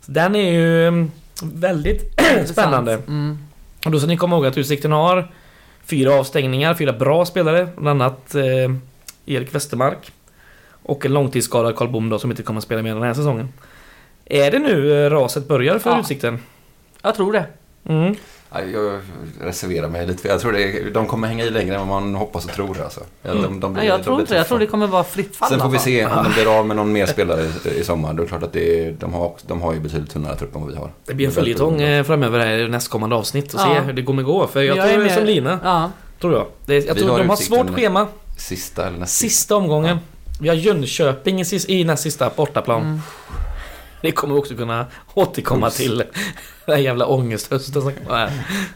Så 0.00 0.12
den 0.12 0.36
är 0.36 0.52
ju 0.52 0.88
mm, 0.88 1.10
väldigt 1.42 2.20
spännande. 2.46 2.92
Mm. 2.92 3.38
Och 3.84 3.90
då 3.90 3.98
ska 3.98 4.08
ni 4.08 4.16
komma 4.16 4.36
ihåg 4.36 4.46
att 4.46 4.58
Utsikten 4.58 4.92
har 4.92 5.28
fyra 5.86 6.14
avstängningar, 6.14 6.74
fyra 6.74 6.92
bra 6.92 7.24
spelare. 7.24 7.68
Bland 7.76 8.02
annat 8.02 8.34
eh, 8.34 8.44
Erik 9.26 9.54
Westermark. 9.54 10.12
Och 10.82 11.06
en 11.06 11.12
långtidsskadad 11.12 11.76
Karl 11.76 11.88
Bom 11.88 12.08
då 12.08 12.18
som 12.18 12.30
inte 12.30 12.42
kommer 12.42 12.58
att 12.58 12.64
spela 12.64 12.82
med 12.82 12.96
den 12.96 13.02
här 13.02 13.14
säsongen. 13.14 13.48
Är 14.30 14.50
det 14.50 14.58
nu 14.58 15.04
eh, 15.06 15.10
raset 15.10 15.48
börjar 15.48 15.78
för 15.78 15.90
Ja. 15.90 16.00
Utsikten? 16.00 16.38
Jag 17.02 17.14
tror 17.14 17.32
det. 17.32 17.46
Mm. 17.88 18.14
Ja, 18.52 18.60
Jag 18.60 19.00
reserverar 19.40 19.88
mig 19.88 20.06
lite. 20.06 20.22
för 20.22 20.28
Jag 20.28 20.40
tror 20.40 20.52
det, 20.52 20.90
de 20.94 21.06
kommer 21.06 21.28
hänga 21.28 21.44
i 21.44 21.50
längre 21.50 21.74
än 21.74 21.88
vad 21.88 22.02
man 22.02 22.14
hoppas 22.14 22.44
och 22.44 22.50
tror. 22.52 22.80
Alltså. 22.82 23.00
Ja, 23.22 23.30
Mm. 23.30 23.42
De, 23.42 23.60
de 23.60 23.72
blir, 23.72 23.80
Nej, 23.82 23.88
jag 23.90 24.00
de 24.00 24.04
tror 24.04 24.20
inte 24.20 24.34
det. 24.34 24.38
Jag 24.38 24.48
tror 24.48 24.58
det 24.58 24.66
kommer 24.66 24.86
vara 24.86 25.04
fritt 25.04 25.36
fall. 25.36 25.48
Sen 25.48 25.60
får 25.60 25.68
vi 25.68 25.74
alltså. 25.76 25.88
se 25.90 26.06
om 26.06 26.24
de 26.24 26.32
blir 26.32 26.58
av 26.58 26.66
med 26.66 26.76
någon 26.76 26.92
mer 26.92 27.06
spelare 27.14 27.46
i, 27.80 27.84
sommar. 27.84 28.12
Då 28.12 28.22
är 28.22 28.24
det 28.24 28.28
klart 28.28 28.42
att 28.42 28.52
det 28.52 28.90
de, 29.00 29.12
har, 29.14 29.32
de 29.46 29.62
har 29.62 29.74
ju 29.74 29.80
betydligt 29.80 30.10
tunnare 30.10 30.36
trupp 30.36 30.54
än 30.54 30.60
vad 30.60 30.70
vi 30.70 30.76
har. 30.76 30.90
Det 31.04 31.14
blir 31.14 31.26
en 31.26 31.32
följetong 31.32 31.80
eh, 31.80 32.04
framöver 32.04 32.38
här 32.38 32.58
i 32.58 32.68
nästkommande 32.68 33.16
avsnitt 33.16 33.54
och 33.54 33.60
Ja. 33.60 33.64
se 33.74 33.80
hur 33.80 33.92
det 33.92 34.02
kommer 34.02 34.22
gå. 34.22 34.46
För 34.46 34.62
jag, 34.62 34.76
Jag 34.76 34.84
är 34.86 34.92
tror 34.92 35.00
är 35.02 35.06
med- 35.06 35.14
som 35.14 35.24
Lina, 35.24 35.58
Ja. 35.64 35.90
tror 36.20 36.32
jag. 36.34 36.46
Det 36.66 36.74
jag 36.86 36.94
Vi 36.94 37.00
tror 37.00 37.10
har 37.10 37.18
de 37.18 37.28
har 37.28 37.36
svårt 37.36 37.70
schema. 37.74 38.06
Sista 38.38 38.86
eller 38.86 39.06
Sista 39.06 39.56
omgången. 39.56 39.98
Vi 40.40 40.48
har 40.48 40.56
Jönköping 40.56 41.40
i, 41.40 41.44
i 41.68 41.84
näst 41.84 42.02
sista 42.02 42.30
bortaplan. 42.36 42.82
Mm. 42.82 43.00
Det 44.02 44.12
kommer 44.12 44.34
vi 44.34 44.40
också 44.40 44.54
kunna 44.54 44.86
återkomma 45.14 45.66
Los. 45.66 45.76
till. 45.76 46.04
Den 46.66 46.82
jävla 46.82 47.06
ångesthösten 47.06 47.82
som 47.82 47.92
kommer 47.92 48.16
här. 48.16 48.30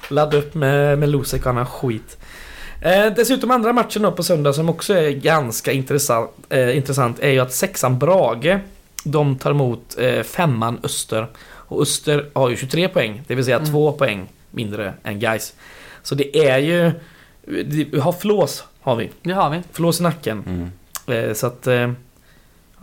Ladda 0.09 0.37
upp 0.37 0.55
med, 0.55 0.99
med 0.99 1.09
Losek 1.09 1.41
och 1.41 1.51
annan 1.51 1.67
skit. 1.67 2.19
Eh, 2.81 3.07
dessutom 3.17 3.51
andra 3.51 3.73
matchen 3.73 4.03
då 4.03 4.13
på 4.13 4.23
söndag 4.23 4.53
som 4.53 4.69
också 4.69 4.95
är 4.95 5.11
ganska 5.11 5.73
intressant, 5.73 6.31
eh, 6.49 6.77
intressant 6.77 7.19
är 7.19 7.31
ju 7.31 7.39
att 7.41 7.53
sexan 7.53 7.99
Brage 7.99 8.59
de 9.05 9.39
tar 9.39 9.51
emot 9.51 9.99
eh, 9.99 10.23
femman 10.23 10.81
Öster. 10.83 11.27
Och 11.45 11.83
Öster 11.83 12.31
har 12.35 12.51
ju 12.51 12.57
23 12.57 12.89
poäng, 12.89 13.23
det 13.27 13.35
vill 13.35 13.45
säga 13.45 13.57
Mm. 13.57 13.71
två 13.71 13.93
poäng 13.93 14.29
mindre 14.51 14.95
än 15.03 15.21
Gais. 15.21 15.55
Så 16.03 16.15
det 16.15 16.37
är 16.49 16.59
ju... 16.59 16.93
Vi 17.45 17.99
har 18.01 18.13
flås, 18.13 18.65
har 18.81 18.97
vi. 18.97 19.11
Det 19.23 19.33
har 19.33 19.51
vi. 19.51 19.63
Flås 19.73 20.01
i 20.01 20.03
nacken. 20.03 20.71
Mm. 21.07 21.29
Eh, 21.29 21.35
så 21.35 21.47
att... 21.47 21.67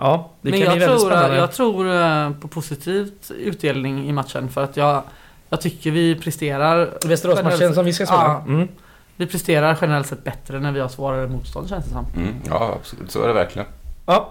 Ja, 0.01 0.29
det 0.41 0.49
Men 0.49 0.59
kan 0.59 0.71
bli 0.73 0.81
jag 0.81 0.87
väldigt 0.89 0.99
tror, 1.01 1.09
spännande. 1.09 1.37
jag 1.37 1.51
tror 1.51 1.93
eh, 1.93 2.31
på 2.41 2.47
positivt 2.47 3.31
utdelning 3.37 4.09
i 4.09 4.11
matchen 4.11 4.49
för 4.49 4.63
att 4.63 4.77
jag, 4.77 5.03
jag 5.49 5.61
tycker 5.61 5.91
vi 5.91 6.15
presterar 6.15 6.89
Västeråsmatchen 7.05 7.73
som 7.73 7.85
vi 7.85 7.93
ska 7.93 8.05
spela. 8.05 8.23
Ja. 8.23 8.43
Mm. 8.53 8.67
Vi 9.15 9.27
presterar 9.27 9.77
generellt 9.81 10.07
sett 10.07 10.23
bättre 10.23 10.59
när 10.59 10.71
vi 10.71 10.79
har 10.79 10.87
svårare 10.87 11.27
motstånd 11.27 11.69
känns 11.69 11.85
det 11.85 11.91
som. 11.91 12.05
Mm. 12.17 12.33
Ja, 12.49 12.75
absolut. 12.79 13.11
Så 13.11 13.23
är 13.23 13.27
det 13.27 13.33
verkligen. 13.33 13.67
Ja, 14.05 14.29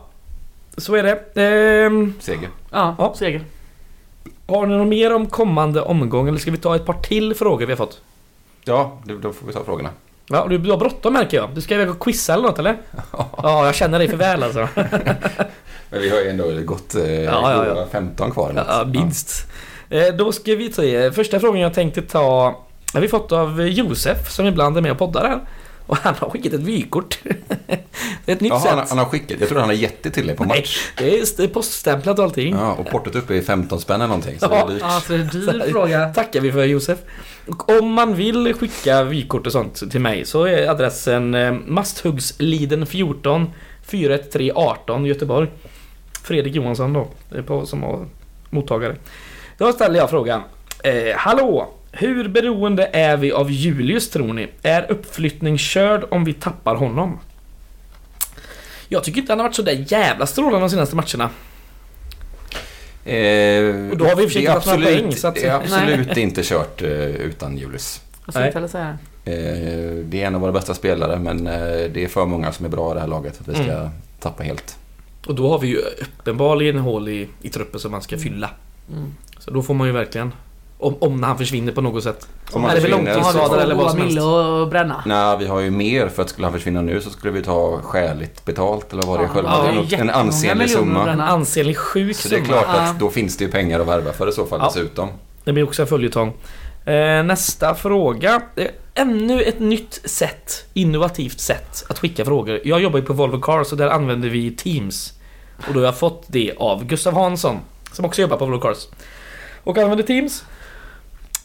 så 0.76 0.94
är 0.94 1.02
det. 1.02 1.42
Ehm, 1.86 2.14
Seger. 2.20 2.48
Ja, 2.70 2.94
Ja. 2.98 3.14
seger. 3.16 3.42
har 4.46 4.66
ni 4.66 4.76
något 4.76 4.88
mer 4.88 5.14
om 5.14 5.26
kommande 5.26 5.80
omgång 5.82 6.28
eller 6.28 6.38
ska 6.38 6.50
vi 6.50 6.56
ta 6.58 6.76
ett 6.76 6.86
par 6.86 6.94
till 6.94 7.34
frågor 7.34 7.66
vi 7.66 7.72
har 7.72 7.76
fått? 7.76 8.00
Ja, 8.64 8.98
då 9.04 9.32
får 9.32 9.46
vi 9.46 9.52
ta 9.52 9.64
frågorna. 9.64 9.90
Ja, 10.30 10.46
du, 10.50 10.58
du 10.58 10.70
har 10.70 10.76
bråttom 10.78 11.12
märker 11.12 11.36
jag. 11.36 11.50
Du 11.54 11.60
ska 11.60 11.74
iväg 11.74 11.90
och 11.90 11.98
quizza 12.00 12.34
eller 12.34 12.42
något 12.42 12.58
eller? 12.58 12.76
Ja, 13.42 13.66
jag 13.66 13.74
känner 13.74 13.98
dig 13.98 14.08
för 14.08 14.16
väl 14.16 14.42
alltså. 14.42 14.68
Men 15.90 16.00
vi 16.00 16.10
har 16.10 16.18
ju 16.20 16.28
ändå 16.28 16.44
gått 16.64 16.94
eh, 16.94 17.02
Ja, 17.24 17.30
ja, 17.52 17.66
ja. 17.66 17.74
goda 17.74 17.86
15 17.86 18.30
kvar. 18.30 18.64
Ja, 18.68 18.84
minst. 18.92 19.46
Eh, 19.90 20.06
Då 20.18 20.32
ska 20.32 20.54
vi 20.54 20.68
ta, 20.72 21.12
första 21.14 21.40
frågan 21.40 21.60
jag 21.60 21.74
tänkte 21.74 22.02
ta 22.02 22.56
har 22.94 23.00
vi 23.00 23.08
fått 23.08 23.32
av 23.32 23.60
Josef 23.68 24.30
som 24.30 24.46
ibland 24.46 24.76
är 24.76 24.80
med 24.80 24.92
och 24.92 24.98
poddar 24.98 25.28
här. 25.28 25.40
Och 25.88 25.96
han 25.96 26.14
har 26.14 26.30
skickat 26.30 26.52
ett 26.52 26.60
vykort. 26.60 27.18
det 28.24 28.32
är 28.32 28.32
ett 28.32 28.40
nytt 28.40 28.50
Jaha, 28.50 28.60
sätt. 28.60 28.70
han, 28.70 28.86
han 28.88 28.98
har 28.98 29.04
skickat. 29.04 29.40
Jag 29.40 29.48
tror 29.48 29.58
han 29.58 29.68
har 29.68 29.74
gett 29.76 30.02
det 30.02 30.10
till 30.10 30.26
dig 30.26 30.36
på 30.36 30.44
Nej, 30.44 30.58
match. 30.60 30.90
det 30.98 31.18
är, 31.20 31.36
det 31.36 31.44
är 31.44 31.48
poststämplat 31.48 32.18
och 32.18 32.24
allting. 32.24 32.54
Ja, 32.54 32.72
och 32.72 32.86
portot 32.90 33.14
uppe 33.14 33.34
i 33.34 33.42
15 33.42 33.80
spänn 33.80 33.94
eller 34.00 34.06
någonting. 34.08 34.38
Så 34.38 34.46
Ja. 34.50 34.66
det 34.66 34.72
är 34.72 34.74
dyrt. 34.74 34.82
Ja, 34.82 35.00
så 35.06 35.12
det 35.12 35.18
är 35.18 35.22
en 35.22 35.28
dyr 35.58 35.72
fråga. 35.72 36.08
tackar 36.14 36.40
vi 36.40 36.52
för 36.52 36.64
Josef. 36.64 36.98
Och 37.46 37.78
om 37.78 37.92
man 37.92 38.14
vill 38.14 38.54
skicka 38.54 39.02
vykort 39.02 39.46
och 39.46 39.52
sånt 39.52 39.90
till 39.90 40.00
mig 40.00 40.24
så 40.24 40.44
är 40.44 40.68
adressen 40.68 41.36
Masthuggsliden 41.66 42.86
14 42.86 43.50
41318 43.82 45.04
Göteborg. 45.04 45.48
Fredrik 46.22 46.54
Johansson 46.54 46.92
då, 46.92 47.08
på, 47.46 47.66
som 47.66 47.82
har 47.82 48.06
mottagare. 48.50 48.96
Då 49.58 49.72
ställer 49.72 49.98
jag 49.98 50.10
frågan. 50.10 50.42
Eh, 50.84 51.16
hallå! 51.16 51.68
Hur 51.98 52.28
beroende 52.28 52.84
är 52.92 53.16
vi 53.16 53.32
av 53.32 53.50
Julius 53.50 54.10
tror 54.10 54.32
ni? 54.32 54.48
Är 54.62 54.90
uppflyttning 54.90 55.58
körd 55.58 56.04
om 56.10 56.24
vi 56.24 56.32
tappar 56.32 56.74
honom? 56.74 57.18
Jag 58.88 59.04
tycker 59.04 59.20
inte 59.20 59.32
han 59.32 59.38
har 59.40 59.46
varit 59.46 59.56
så 59.56 59.62
där 59.62 59.84
jävla 59.88 60.26
strålande 60.26 60.60
de 60.60 60.70
senaste 60.70 60.96
matcherna. 60.96 61.30
Eh, 63.04 63.90
Och 63.90 63.96
då 63.96 64.04
har 64.04 64.16
vi 64.16 64.22
i 64.22 64.26
och 64.26 64.30
för 64.32 64.40
sig 64.40 64.42
det 64.42 64.48
är 64.48 64.58
inte 64.58 64.60
tagit 64.60 64.66
några 64.66 64.76
absolut, 64.76 64.98
poäng, 65.02 65.12
så 65.16 65.28
att- 65.28 65.34
det 65.34 65.44
är 65.46 65.54
absolut 65.54 66.16
inte 66.16 66.42
kört 66.44 66.82
eh, 66.82 66.90
utan 67.08 67.56
Julius. 67.58 68.00
Jag 68.34 68.40
heller 68.40 68.68
säga 68.68 68.98
det. 69.24 69.32
Eh, 69.32 69.94
det 70.04 70.22
är 70.22 70.26
en 70.26 70.34
av 70.34 70.40
våra 70.40 70.52
bästa 70.52 70.74
spelare 70.74 71.18
men 71.18 71.46
eh, 71.46 71.52
det 71.92 72.04
är 72.04 72.08
för 72.08 72.26
många 72.26 72.52
som 72.52 72.64
är 72.66 72.70
bra 72.70 72.90
i 72.90 72.94
det 72.94 73.00
här 73.00 73.06
laget 73.06 73.40
att 73.40 73.48
vi 73.48 73.54
ska 73.54 73.72
Mm. 73.72 73.88
tappa 74.20 74.42
helt. 74.42 74.76
Och 75.26 75.34
då 75.34 75.48
har 75.50 75.58
vi 75.58 75.68
ju 75.68 75.76
uppenbarligen 75.78 76.78
hål 76.78 77.08
i, 77.08 77.28
i 77.42 77.48
truppen 77.48 77.80
som 77.80 77.90
man 77.90 78.02
ska 78.02 78.18
fylla. 78.18 78.50
Mm. 78.92 79.14
Så 79.38 79.50
då 79.50 79.62
får 79.62 79.74
man 79.74 79.86
ju 79.86 79.92
verkligen... 79.92 80.32
Om, 80.80 80.96
om 81.00 81.22
han 81.22 81.38
försvinner 81.38 81.72
på 81.72 81.80
något 81.80 82.02
sätt. 82.04 82.28
Om 82.52 82.64
han 82.64 82.76
är 82.76 82.80
det 82.80 82.88
långtidsskadad 82.88 83.60
eller 83.60 83.74
vad 83.74 83.90
som 83.90 84.00
helst? 84.00 84.18
att 84.18 84.70
bränna? 84.70 85.02
Nej, 85.06 85.36
vi 85.38 85.46
har 85.46 85.60
ju 85.60 85.70
mer 85.70 86.08
för 86.08 86.22
att 86.22 86.28
skulle 86.28 86.46
han 86.46 86.52
försvinna 86.54 86.82
nu 86.82 87.00
så 87.00 87.10
skulle 87.10 87.32
vi 87.32 87.42
ta 87.42 87.80
skäligt 87.82 88.44
betalt 88.44 88.92
eller 88.92 89.02
vad 89.02 89.18
det 89.18 89.22
är 89.22 89.26
Ja, 89.26 89.32
själva. 89.34 89.50
ja, 89.74 89.82
Det 89.90 89.96
är 89.96 90.00
en 90.00 90.10
ansenlig 90.10 90.70
summa. 90.70 91.10
En 91.12 91.20
ansenlig 91.20 91.76
sjuk 91.78 92.16
Så 92.16 92.28
det 92.28 92.34
är 92.34 92.38
summa. 92.44 92.48
klart 92.48 92.66
Ja. 92.76 92.80
att 92.80 92.98
då 93.00 93.10
finns 93.10 93.36
det 93.36 93.44
ju 93.44 93.50
pengar 93.50 93.80
att 93.80 93.86
värva 93.86 94.12
för 94.12 94.28
i 94.28 94.32
så 94.32 94.46
fall 94.46 94.58
Ja. 94.62 94.66
dessutom. 94.66 95.08
Det 95.44 95.52
blir 95.52 95.64
också 95.64 95.82
en 95.82 95.88
följetong. 95.88 96.32
Eh, 96.84 97.22
nästa 97.24 97.74
fråga. 97.74 98.42
Ännu 98.94 99.42
ett 99.42 99.60
nytt 99.60 100.00
sätt, 100.04 100.64
innovativt 100.74 101.40
sätt 101.40 101.84
att 101.88 101.98
skicka 101.98 102.24
frågor. 102.24 102.60
Jag 102.64 102.80
jobbar 102.80 102.98
ju 102.98 103.04
på 103.04 103.12
Volvo 103.12 103.40
Cars 103.40 103.72
och 103.72 103.78
där 103.78 103.88
använder 103.88 104.28
vi 104.28 104.50
Teams. 104.56 105.12
Och 105.68 105.74
då 105.74 105.80
har 105.80 105.84
jag 105.84 105.98
fått 105.98 106.24
det 106.26 106.52
av 106.58 106.84
Gustav 106.84 107.14
Hansson, 107.14 107.56
som 107.92 108.04
också 108.04 108.20
jobbar 108.22 108.36
på 108.36 108.44
Volvo 108.46 108.60
Cars. 108.60 108.86
Och 109.64 109.78
använder 109.78 110.04
Teams. 110.04 110.44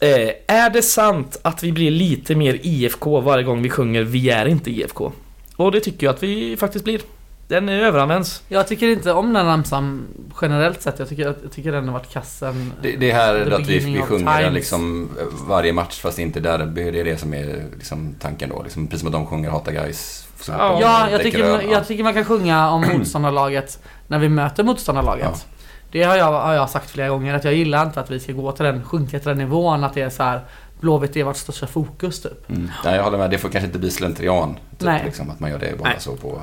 Eh, 0.00 0.56
är 0.56 0.70
det 0.70 0.82
sant 0.82 1.40
att 1.42 1.62
vi 1.62 1.72
blir 1.72 1.90
lite 1.90 2.34
mer 2.34 2.58
IFK 2.62 3.20
varje 3.20 3.44
gång 3.44 3.62
vi 3.62 3.70
sjunger 3.70 4.02
Vi 4.02 4.30
är 4.30 4.46
inte 4.46 4.70
IFK? 4.70 5.12
Och 5.56 5.72
det 5.72 5.80
tycker 5.80 6.06
jag 6.06 6.14
att 6.14 6.22
vi 6.22 6.56
faktiskt 6.56 6.84
blir. 6.84 7.00
Den 7.48 7.68
överanvänds. 7.68 8.42
Jag 8.48 8.68
tycker 8.68 8.88
inte 8.88 9.12
om 9.12 9.32
den 9.32 9.46
ramsan 9.46 10.06
generellt 10.42 10.82
sett. 10.82 10.98
Jag 10.98 11.08
tycker, 11.08 11.22
jag 11.22 11.52
tycker 11.52 11.72
den 11.72 11.88
har 11.88 11.92
varit 11.92 12.12
kassen. 12.12 12.72
Det, 12.82 12.96
det 12.96 13.12
här 13.12 13.50
att 13.50 13.66
vi, 13.66 13.78
vi 13.78 14.02
sjunger 14.02 14.42
den 14.42 14.54
liksom 14.54 15.10
varje 15.48 15.72
match 15.72 16.00
fast 16.00 16.18
inte 16.18 16.40
derby. 16.40 16.90
Det 16.90 17.00
är 17.00 17.04
det 17.04 17.16
som 17.16 17.34
är 17.34 17.64
liksom 17.74 18.14
tanken 18.20 18.48
då. 18.48 18.62
Liksom, 18.62 18.86
precis 18.86 19.00
som 19.00 19.08
att 19.08 19.12
de 19.12 19.26
sjunger 19.26 19.50
Hata 19.50 19.72
Guys. 19.72 20.28
Ja. 20.48 21.08
jag 21.10 21.22
tycker, 21.22 21.72
jag 21.72 21.86
tycker 21.86 22.04
man 22.04 22.14
kan 22.14 22.24
sjunga 22.24 22.70
om 22.70 22.80
motståndarlaget 22.92 23.78
när 24.06 24.18
vi 24.18 24.28
möter 24.28 24.64
motståndarlaget. 24.64 25.24
Ja. 25.32 25.53
Det 25.94 26.02
har 26.02 26.16
jag, 26.16 26.32
har 26.32 26.54
jag 26.54 26.70
sagt 26.70 26.90
flera 26.90 27.08
gånger 27.08 27.34
att 27.34 27.44
jag 27.44 27.54
gillar 27.54 27.86
inte 27.86 28.00
att 28.00 28.10
vi 28.10 28.20
ska 28.20 28.32
gå 28.32 28.52
till 28.52 28.64
den, 28.64 28.84
sjunka 28.84 29.18
till 29.18 29.28
den 29.28 29.38
nivån 29.38 29.84
att 29.84 29.94
det 29.94 30.02
är 30.02 30.10
så 30.10 30.22
här 30.22 30.40
Blåvitt 30.80 31.16
är 31.16 31.24
vårt 31.24 31.36
största 31.36 31.66
fokus 31.66 32.22
typ. 32.22 32.50
Mm. 32.50 32.70
Nej, 32.84 32.96
jag 32.96 33.04
håller 33.04 33.18
med. 33.18 33.30
Det 33.30 33.38
får 33.38 33.48
kanske 33.48 33.66
inte 33.66 33.78
bli 33.78 33.90
slentrian. 33.90 34.54
Typ, 34.54 34.80
Nej. 34.80 35.02
liksom, 35.04 35.30
att 35.30 35.40
man 35.40 35.50
gör 35.50 35.58
det 35.58 35.78
bara 35.78 35.88
Nej. 35.88 35.96
så 36.00 36.16
på... 36.16 36.40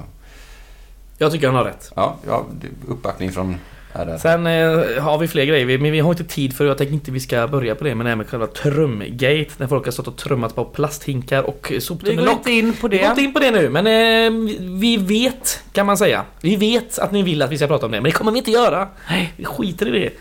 Jag 1.17 1.31
tycker 1.31 1.47
han 1.47 1.55
har 1.55 1.63
rätt. 1.63 1.91
Ja, 1.95 2.15
ja 2.27 2.45
uppbackning 2.87 3.31
från 3.31 3.57
Sen 4.19 4.47
eh, 4.47 5.01
har 5.03 5.17
vi 5.17 5.27
fler 5.27 5.45
grejer, 5.45 5.65
vi- 5.65 5.77
men 5.77 5.91
vi 5.91 5.99
har 5.99 6.09
inte 6.11 6.23
tid 6.23 6.53
för 6.55 6.65
Jag 6.65 6.77
tänker 6.77 6.93
inte 6.93 7.11
vi 7.11 7.19
ska 7.19 7.47
börja 7.47 7.75
på 7.75 7.83
det, 7.83 7.95
men 7.95 8.03
det 8.05 8.09
här 8.09 8.15
med 8.15 8.27
själva 8.29 8.47
trumgate. 8.47 9.47
När 9.57 9.67
folk 9.67 9.85
har 9.85 9.91
stått 9.91 10.07
och 10.07 10.17
trummat 10.17 10.55
på 10.55 10.65
plasthinkar 10.65 11.43
och 11.43 11.71
Vi 12.03 12.15
går 12.15 12.29
inte 12.29 12.51
in 12.51 12.73
på 12.73 12.87
Vi 12.87 12.97
går 12.97 13.05
inte 13.07 13.21
det. 13.21 13.25
in 13.25 13.33
på 13.33 13.39
det 13.39 13.51
nu, 13.51 13.69
men 13.69 13.87
eh, 13.87 14.53
vi 14.79 14.97
vet, 14.97 15.63
kan 15.73 15.85
man 15.85 15.97
säga. 15.97 16.23
Vi 16.41 16.55
vet 16.55 16.99
att 16.99 17.11
ni 17.11 17.23
vill 17.23 17.41
att 17.41 17.51
vi 17.51 17.57
ska 17.57 17.67
prata 17.67 17.85
om 17.85 17.91
det, 17.91 17.97
men 17.97 18.03
det 18.11 18.17
kommer 18.17 18.31
vi 18.31 18.37
inte 18.37 18.51
göra. 18.51 18.87
Nej, 19.09 19.33
vi 19.37 19.45
skiter 19.45 19.95
i 19.95 19.99
det. 19.99 20.11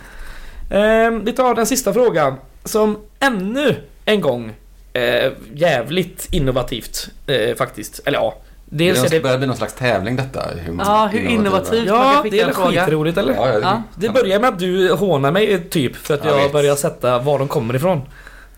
Eh, 0.76 1.10
vi 1.10 1.32
tar 1.32 1.54
den 1.54 1.66
sista 1.66 1.92
frågan, 1.92 2.34
som 2.64 2.98
ännu 3.20 3.76
en 4.04 4.20
gång 4.20 4.52
eh, 4.92 5.32
jävligt 5.54 6.28
innovativt 6.32 7.08
eh, 7.26 7.56
faktiskt. 7.56 8.00
Eller 8.04 8.18
ja, 8.18 8.34
Det 8.44 8.49
dels 8.70 9.00
är 9.02 9.06
är 9.06 9.10
det... 9.10 9.20
börjar 9.20 9.38
bli 9.38 9.46
någon 9.46 9.56
slags 9.56 9.74
tävling 9.74 10.16
detta. 10.16 10.42
Hur 10.64 10.72
man- 10.72 10.86
Ja, 10.86 11.06
hur 11.12 11.28
innovativt 11.28 11.88
man 11.88 11.98
Ja, 11.98 12.12
kan 12.12 12.22
skicka 12.22 12.36
det 12.36 12.40
är 12.40 12.42
en 12.42 12.46
väl 12.46 12.56
fråga. 12.56 12.84
skitroligt 12.84 13.18
eller? 13.18 13.34
Ja, 13.34 13.48
ja, 13.48 13.58
Ja. 13.62 13.82
Det 13.94 14.08
börjar 14.08 14.40
med 14.40 14.48
att 14.48 14.58
du 14.58 14.92
hånar 14.92 15.30
mig 15.32 15.68
typ 15.70 15.96
för 15.96 16.14
att 16.14 16.24
Jag 16.24 16.40
jag 16.40 16.52
börjar 16.52 16.76
sätta 16.76 17.18
var 17.18 17.38
de 17.38 17.48
kommer 17.48 17.76
ifrån. 17.76 18.02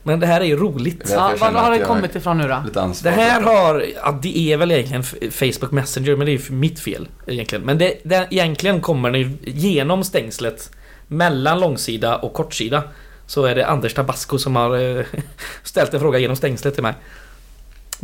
Men 0.02 0.20
det 0.20 0.26
här 0.26 0.40
är 0.40 0.44
ju 0.44 0.56
roligt. 0.56 1.10
Ja, 1.14 1.32
var 1.40 1.52
har 1.52 1.70
det 1.70 1.78
kommit 1.78 2.14
ifrån 2.16 2.38
nu 2.38 2.48
då? 2.48 2.90
Det 3.02 3.10
här 3.10 3.42
har, 3.42 3.84
ja 4.04 4.18
det 4.22 4.38
är 4.38 4.56
väl 4.56 4.72
egentligen 4.72 5.02
Facebook 5.32 5.70
Messenger 5.70 6.16
men 6.16 6.26
det 6.26 6.32
är 6.32 6.38
ju 6.50 6.54
mitt 6.54 6.80
fel 6.80 7.08
egentligen. 7.26 7.64
Men 7.64 7.78
det, 7.78 7.94
det, 8.04 8.26
egentligen 8.30 8.80
kommer 8.80 9.10
den 9.10 9.38
genom 9.44 10.04
stängslet 10.04 10.70
mellan 11.08 11.60
långsida 11.60 12.16
och 12.16 12.32
kortsida. 12.32 12.82
Så 13.26 13.44
är 13.44 13.54
det 13.54 13.66
Anders 13.66 13.94
Tabasco 13.94 14.38
som 14.38 14.56
har 14.56 14.98
eh, 14.98 15.04
ställt 15.62 15.94
en 15.94 16.00
fråga 16.00 16.18
genom 16.18 16.36
stängslet 16.36 16.74
till 16.74 16.82
mig. 16.82 16.94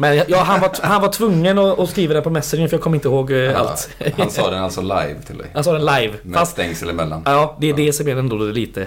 Men 0.01 0.17
ja, 0.17 0.25
ja, 0.29 0.39
han, 0.43 0.61
var, 0.61 0.71
han 0.83 1.03
var 1.03 1.13
tvungen 1.13 1.59
att, 1.59 1.91
skriva 1.91 2.15
den 2.15 2.23
på 2.23 2.31
Messenger 2.31 2.69
för 2.69 2.77
jag 2.77 2.83
kommer 2.83 2.97
inte 2.97 3.09
ihåg 3.09 3.31
eh, 3.31 3.37
Ja, 3.37 3.59
allt. 3.59 3.89
Han 4.17 4.31
sa 4.31 4.51
den 4.51 4.63
alltså 4.63 4.81
live 4.81 5.17
till 5.27 5.39
dig. 5.39 5.47
Han 5.55 5.65
sa 5.65 5.73
den 5.73 5.85
live. 5.85 6.15
Med 6.23 6.39
Fast 6.39 6.53
stängsel 6.53 6.89
emellan. 6.89 7.23
ja, 7.25 7.57
det 7.61 7.71
är 7.71 7.75
det 7.75 7.93
som 7.93 8.09
är 8.09 8.17
ändå 8.17 8.37
lite... 8.37 8.87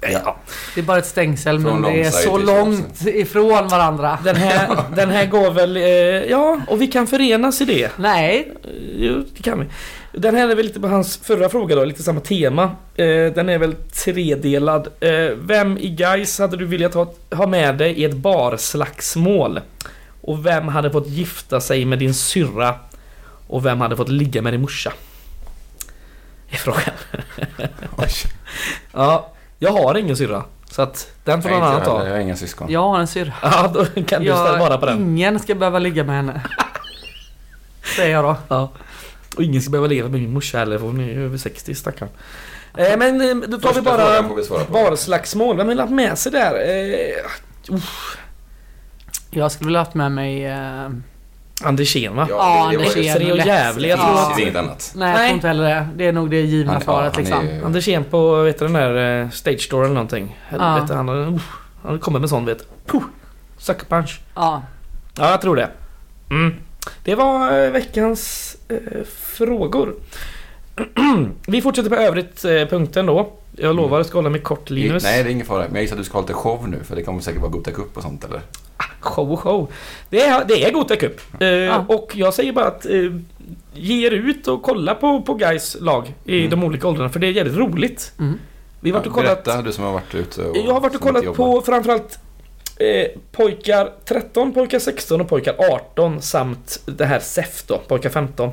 Ja. 0.00 0.36
Det 0.74 0.80
är 0.80 0.84
bara 0.84 0.98
ett 0.98 1.06
stängsel 1.06 1.60
Från 1.60 1.80
men 1.80 1.92
det 1.92 2.02
är 2.02 2.10
så 2.10 2.38
långt 2.38 3.06
ifrån 3.06 3.68
varandra. 3.68 4.18
Den 4.24 4.36
här, 4.36 4.84
den 4.96 5.10
här 5.10 5.26
går 5.26 5.50
väl... 5.50 5.76
Eh, 5.76 5.82
ja, 6.30 6.60
och 6.68 6.82
vi 6.82 6.86
kan 6.86 7.06
förenas 7.06 7.60
i 7.60 7.64
det. 7.64 7.90
Nej, 7.96 8.52
Eh, 8.64 8.70
Jo, 8.96 9.24
det 9.36 9.42
kan 9.42 9.60
vi. 9.60 9.66
Den 10.18 10.34
här 10.34 10.48
är 10.48 10.54
väl 10.54 10.66
lite 10.66 10.80
på 10.80 10.88
hans 10.88 11.16
förra 11.16 11.48
fråga 11.48 11.76
då, 11.76 11.84
lite 11.84 12.02
samma 12.02 12.20
tema. 12.20 12.62
Eh, 12.96 13.32
den 13.34 13.48
är 13.48 13.58
väl 13.58 13.74
tredelad. 13.74 14.88
Eh, 15.00 15.30
vem 15.36 15.78
i 15.78 15.88
Guys 15.88 16.38
hade 16.38 16.56
du 16.56 16.64
velat 16.64 16.94
ha, 16.94 17.12
ha 17.30 17.46
med 17.46 17.76
dig 17.78 17.92
i 17.92 18.04
ett 18.04 18.16
barslagsmål? 18.16 19.60
Och 20.20 20.46
vem 20.46 20.68
hade 20.68 20.90
fått 20.90 21.08
gifta 21.08 21.60
sig 21.60 21.84
med 21.84 21.98
din 21.98 22.14
syrra? 22.14 22.74
Och 23.48 23.66
vem 23.66 23.80
hade 23.80 23.96
fått 23.96 24.08
ligga 24.08 24.42
med 24.42 24.52
din 24.52 24.60
morsa? 24.60 24.92
Är 26.50 26.56
frågan. 26.56 26.94
Oj. 27.96 28.08
Ja, 28.92 29.32
jag 29.58 29.72
har 29.72 29.94
ingen 29.94 30.16
syrra. 30.16 30.44
Så 30.70 30.82
att 30.82 31.10
den 31.24 31.42
får 31.42 31.50
någon 31.50 31.58
inte 31.58 31.68
annan 31.70 31.84
ta. 31.84 32.04
Jag 32.06 32.12
har 32.12 32.18
inga 32.20 32.36
syskon. 32.36 32.70
jag 32.72 32.80
har 32.88 32.98
en 33.00 33.06
syrra. 33.06 33.32
Ja, 33.42 33.70
då 33.74 33.84
kan 33.84 34.22
du 34.22 34.28
ställa 34.32 34.58
bara 34.58 34.78
på 34.78 34.86
den. 34.86 34.96
Ingen 35.00 35.38
ska 35.38 35.54
behöva 35.54 35.78
ligga 35.78 36.04
med 36.04 36.16
henne. 36.16 36.40
Säger 37.96 38.14
jag 38.14 38.24
då. 38.24 38.36
Ja. 38.48 38.70
Och 39.36 39.42
ingen 39.42 39.62
ska 39.62 39.70
behöva 39.70 39.86
leva 39.88 40.08
med 40.08 40.20
min 40.20 40.32
morsa 40.32 40.58
heller 40.58 40.78
för 40.78 40.86
hon 40.86 41.00
är 41.00 41.18
över 41.18 41.38
60 41.38 41.74
stackarn. 41.74 42.08
Eh, 42.76 42.96
men 42.98 43.20
eh, 43.42 43.48
då 43.48 43.58
tar 43.58 43.68
vi 43.68 43.74
Första 43.74 43.82
bara 43.82 44.22
vi 44.22 44.48
på. 44.48 44.58
barslagsmål. 44.72 45.56
Vem 45.56 45.68
vill 45.68 45.80
ha 45.80 45.86
med 45.86 46.18
sig 46.18 46.32
där? 46.32 46.54
Eh, 46.54 47.74
uff, 47.74 48.16
Jag 49.30 49.52
skulle 49.52 49.66
vilja 49.68 49.80
haft 49.80 49.94
med 49.94 50.12
mig... 50.12 50.44
Eh, 50.46 50.88
Andersén 51.64 52.16
va? 52.16 52.26
Ja, 52.30 52.68
det- 52.70 52.76
det 52.76 52.82
Andersén. 52.82 53.04
Extrem 53.04 53.30
och 53.30 53.36
jävlig. 53.38 53.88
Jag 53.88 53.98
Det 53.98 54.02
tror 54.02 54.14
Ja. 54.16 54.30
att 54.32 54.38
ju 54.38 54.42
inget 54.42 54.56
annat. 54.56 54.92
nej, 54.96 55.10
jag 55.10 55.18
tror 55.20 55.34
inte 55.34 55.48
heller 55.48 55.64
det. 55.64 55.88
Det 55.96 56.06
är 56.06 56.12
nog 56.12 56.30
det 56.30 56.40
givna 56.40 56.72
Han- 56.72 56.80
ja, 56.80 56.84
svaret 56.84 57.14
han 57.16 57.24
liksom. 57.24 57.48
är- 57.48 57.64
Andersén 57.64 58.04
på, 58.04 58.42
vet 58.42 58.58
du 58.58 58.64
den 58.64 58.72
där 58.74 59.22
eh, 59.22 59.30
Stage 59.30 59.60
Store 59.60 59.84
eller 59.84 59.94
någonting. 59.94 60.38
Helvete, 60.48 60.94
han, 60.94 61.08
har- 61.08 61.34
uff, 61.34 61.52
han 61.82 61.98
kommer 61.98 62.18
med 62.20 62.28
sån 62.28 62.44
vet 62.44 62.58
du. 62.58 62.64
Puh, 62.92 63.02
Sucker 63.58 63.86
punch. 63.86 64.20
Ja. 64.34 64.62
Ja, 65.18 65.30
jag 65.30 65.40
tror 65.40 65.56
det. 65.56 65.70
Mm. 66.30 66.54
Det 67.04 67.14
var 67.14 67.64
eh, 67.64 67.70
veckans 67.70 68.56
eh, 68.68 68.76
frågor. 69.36 69.94
Vi 71.46 71.62
fortsätter 71.62 71.90
på 71.90 71.96
övrigt 71.96 72.44
eh, 72.44 72.50
punkten 72.50 73.06
då. 73.06 73.32
Jag 73.56 73.76
lovar 73.76 74.00
att 74.00 74.06
ska 74.06 74.18
hålla 74.18 74.30
mig 74.30 74.40
kort 74.40 74.70
Linus. 74.70 75.02
Nej, 75.02 75.22
det 75.22 75.30
är 75.30 75.32
ingen 75.32 75.46
fara. 75.46 75.64
Men 75.64 75.74
jag 75.74 75.82
gissar 75.82 75.96
att 75.96 76.00
du 76.00 76.04
ska 76.04 76.14
ha 76.18 76.20
lite 76.22 76.32
show 76.34 76.68
nu 76.68 76.84
för 76.84 76.96
det 76.96 77.02
kommer 77.02 77.20
säkert 77.20 77.40
vara 77.40 77.50
Gothia 77.50 77.74
Cup 77.74 77.96
och 77.96 78.02
sånt 78.02 78.24
eller? 78.24 78.40
Show 79.00 79.32
och 79.32 79.40
show. 79.40 79.72
Det 80.10 80.20
är, 80.20 80.44
det 80.44 80.64
är 80.64 80.72
Gothia 80.72 80.96
Cup. 80.96 81.20
Eh, 81.42 81.84
Och 81.90 82.12
jag 82.14 82.34
säger 82.34 82.52
bara 82.52 82.66
att 82.66 82.86
eh, 82.86 83.12
ge 83.74 84.06
er 84.06 84.10
ut 84.10 84.48
och 84.48 84.62
kolla 84.62 84.94
på, 84.94 85.22
på 85.22 85.34
guys 85.34 85.76
lag 85.80 86.14
i 86.24 86.38
Mm. 86.38 86.50
de 86.50 86.64
olika 86.64 86.88
åldrarna 86.88 87.08
för 87.10 87.20
det 87.20 87.26
är 87.26 87.30
jävligt 87.30 87.56
roligt. 87.56 88.12
Mm. 88.18 88.38
Vi 88.80 88.90
har 88.90 88.98
varit 88.98 89.06
och 89.06 89.12
kollat... 89.12 89.44
Berätta, 89.44 89.62
du 89.62 89.72
som 89.72 89.84
har 89.84 89.92
varit 89.92 90.14
ute 90.14 90.42
och... 90.44 90.56
Jag 90.56 90.72
har 90.74 90.80
varit 90.80 90.94
och 90.94 91.00
kollat 91.00 91.34
på 91.34 91.60
framförallt 91.60 92.18
eh, 92.76 93.06
pojkar 93.32 93.90
13, 94.04 94.52
pojkar 94.52 94.78
16 94.78 95.20
och 95.20 95.28
pojkar 95.28 95.54
18 95.58 96.22
samt 96.22 96.80
det 96.86 97.04
här 97.04 97.18
SEF 97.18 97.62
då, 97.66 97.78
pojkar 97.78 98.10
15. 98.10 98.50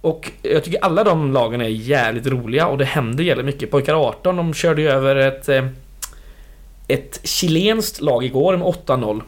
Och 0.00 0.30
jag 0.42 0.64
tycker 0.64 0.84
alla 0.84 1.04
de 1.04 1.32
lagen 1.32 1.60
är 1.60 1.68
jävligt 1.68 2.26
roliga 2.26 2.66
och 2.66 2.78
det 2.78 2.84
händer 2.84 3.24
jävligt 3.24 3.46
mycket. 3.46 3.70
Pojkar 3.70 3.94
18 3.94 4.36
de 4.36 4.54
körde 4.54 4.82
ju 4.82 4.88
över 4.90 5.16
ett 5.16 5.48
eh, 5.48 5.66
ett 6.88 7.20
chilenskt 7.24 8.00
lag 8.00 8.24
igår 8.24 8.56
med 8.56 8.66
8-0. 8.66 9.22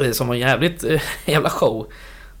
Eh, 0.00 0.10
som 0.10 0.28
var 0.28 0.34
en 0.34 0.40
jävligt 0.40 0.84
eh, 0.84 1.00
jävla 1.26 1.50
show. 1.50 1.86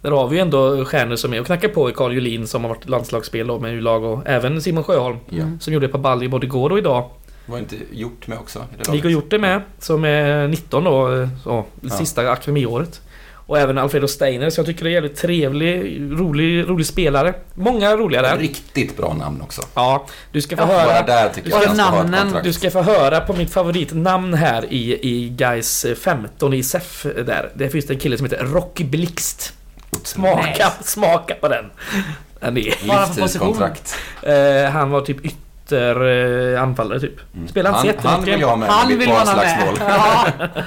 Där 0.02 0.10
har 0.10 0.28
vi 0.28 0.36
ju 0.36 0.42
ändå 0.42 0.84
stjärnor 0.84 1.16
som 1.16 1.34
är 1.34 1.40
och 1.40 1.46
knackar 1.46 1.68
på. 1.68 1.90
Carl 1.92 2.12
Julin 2.12 2.46
som 2.46 2.62
har 2.64 2.68
varit 2.68 2.88
landslagsspel 2.88 3.60
med 3.60 3.74
U-lag 3.74 4.04
och 4.04 4.22
även 4.26 4.62
Simon 4.62 4.84
Sjöholm. 4.84 5.16
Ja. 5.28 5.44
Som 5.60 5.72
gjorde 5.72 5.86
ett 5.86 5.92
par 5.92 5.98
baljor 5.98 6.28
både 6.30 6.46
igår 6.46 6.70
och 6.72 6.78
idag. 6.78 7.10
Var 7.46 7.58
inte 7.58 7.76
gjort 7.92 8.26
med 8.26 8.38
också? 8.38 8.58
i 8.58 8.62
det 8.72 8.78
Gick 8.78 8.86
laget? 8.88 9.04
och 9.04 9.10
gjort 9.10 9.30
det 9.30 9.38
med. 9.38 9.62
Som 9.78 10.04
är 10.04 10.48
19 10.48 10.84
då. 10.84 11.14
eh, 11.14 11.28
Så, 11.44 11.64
det 11.80 11.88
Ja. 11.88 11.94
sista 11.94 12.30
akademiåret. 12.30 13.00
Och 13.48 13.58
även 13.58 13.78
Alfredo 13.78 14.08
Steiner. 14.08 14.50
Så 14.50 14.58
jag 14.60 14.66
tycker 14.66 14.84
det 14.84 14.90
är 14.90 14.92
jävligt 14.92 15.16
trevlig, 15.16 16.00
rolig, 16.20 16.68
rolig 16.68 16.86
spelare. 16.86 17.34
Många 17.54 17.96
roliga 17.96 18.22
där. 18.22 18.38
Riktigt 18.38 18.96
bra 18.96 19.14
namn 19.14 19.40
också. 19.42 19.62
Ja, 19.74 20.06
du 20.32 20.40
ska 20.42 20.56
få 20.56 20.62
Ja, 20.62 20.66
höra. 20.66 21.02
där 21.06 21.28
tycker 21.28 21.50
jag 21.50 21.76
namnen? 21.76 22.34
Du 22.44 22.52
ska 22.52 22.70
få 22.70 22.82
höra 22.82 23.20
på 23.20 23.32
mitt 23.32 23.50
favoritnamn 23.52 24.34
här 24.34 24.64
i, 24.72 24.98
i 25.02 25.28
Guys 25.28 25.86
15 26.02 26.54
i 26.54 26.62
SEF 26.62 27.06
där. 27.26 27.50
Det 27.54 27.68
finns 27.70 27.86
det 27.86 27.94
en 27.94 28.00
kille 28.00 28.16
som 28.16 28.26
heter 28.26 28.44
Rocky 28.44 28.84
Blixt. 28.84 29.52
Smaka, 30.04 30.72
smaka 30.82 31.34
på 31.34 31.48
den. 31.48 31.64
Bara 32.40 32.50
på 32.50 32.54
Livstidskontrakt. 33.20 33.94
eh, 34.22 34.70
han 34.70 34.90
var 34.90 35.00
typ 35.00 35.24
ytter 35.24 35.38
eh, 35.72 36.62
anfallare 36.62 37.00
typ. 37.00 37.34
Mm. 37.34 37.48
Spelar 37.48 37.70
inte 37.70 37.80
så 37.80 37.86
han, 37.86 37.86
jättemycket. 37.86 38.10
han 38.10 38.24
vill 38.24 38.40
jag 38.40 38.48
ha 38.48 38.56
med 38.56 38.68
Han 38.68 38.88
vill 38.88 39.08
man 39.08 39.28
ha 39.28 39.36
med. 39.36 39.74
Ja. 39.80 40.62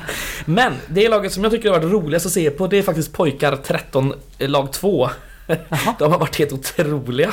Men 0.45 0.73
det 0.87 1.09
laget 1.09 1.31
som 1.31 1.43
jag 1.43 1.51
tycker 1.51 1.69
har 1.69 1.79
varit 1.79 1.91
roligast 1.91 2.25
att 2.25 2.31
se 2.31 2.49
på 2.49 2.67
det 2.67 2.77
är 2.77 2.83
faktiskt 2.83 3.13
pojkar 3.13 3.55
13 3.55 4.13
eh, 4.37 4.49
lag 4.49 4.73
2. 4.73 5.09
De 5.99 6.11
har 6.11 6.19
varit 6.19 6.39
helt 6.39 6.53
otroliga. 6.53 7.29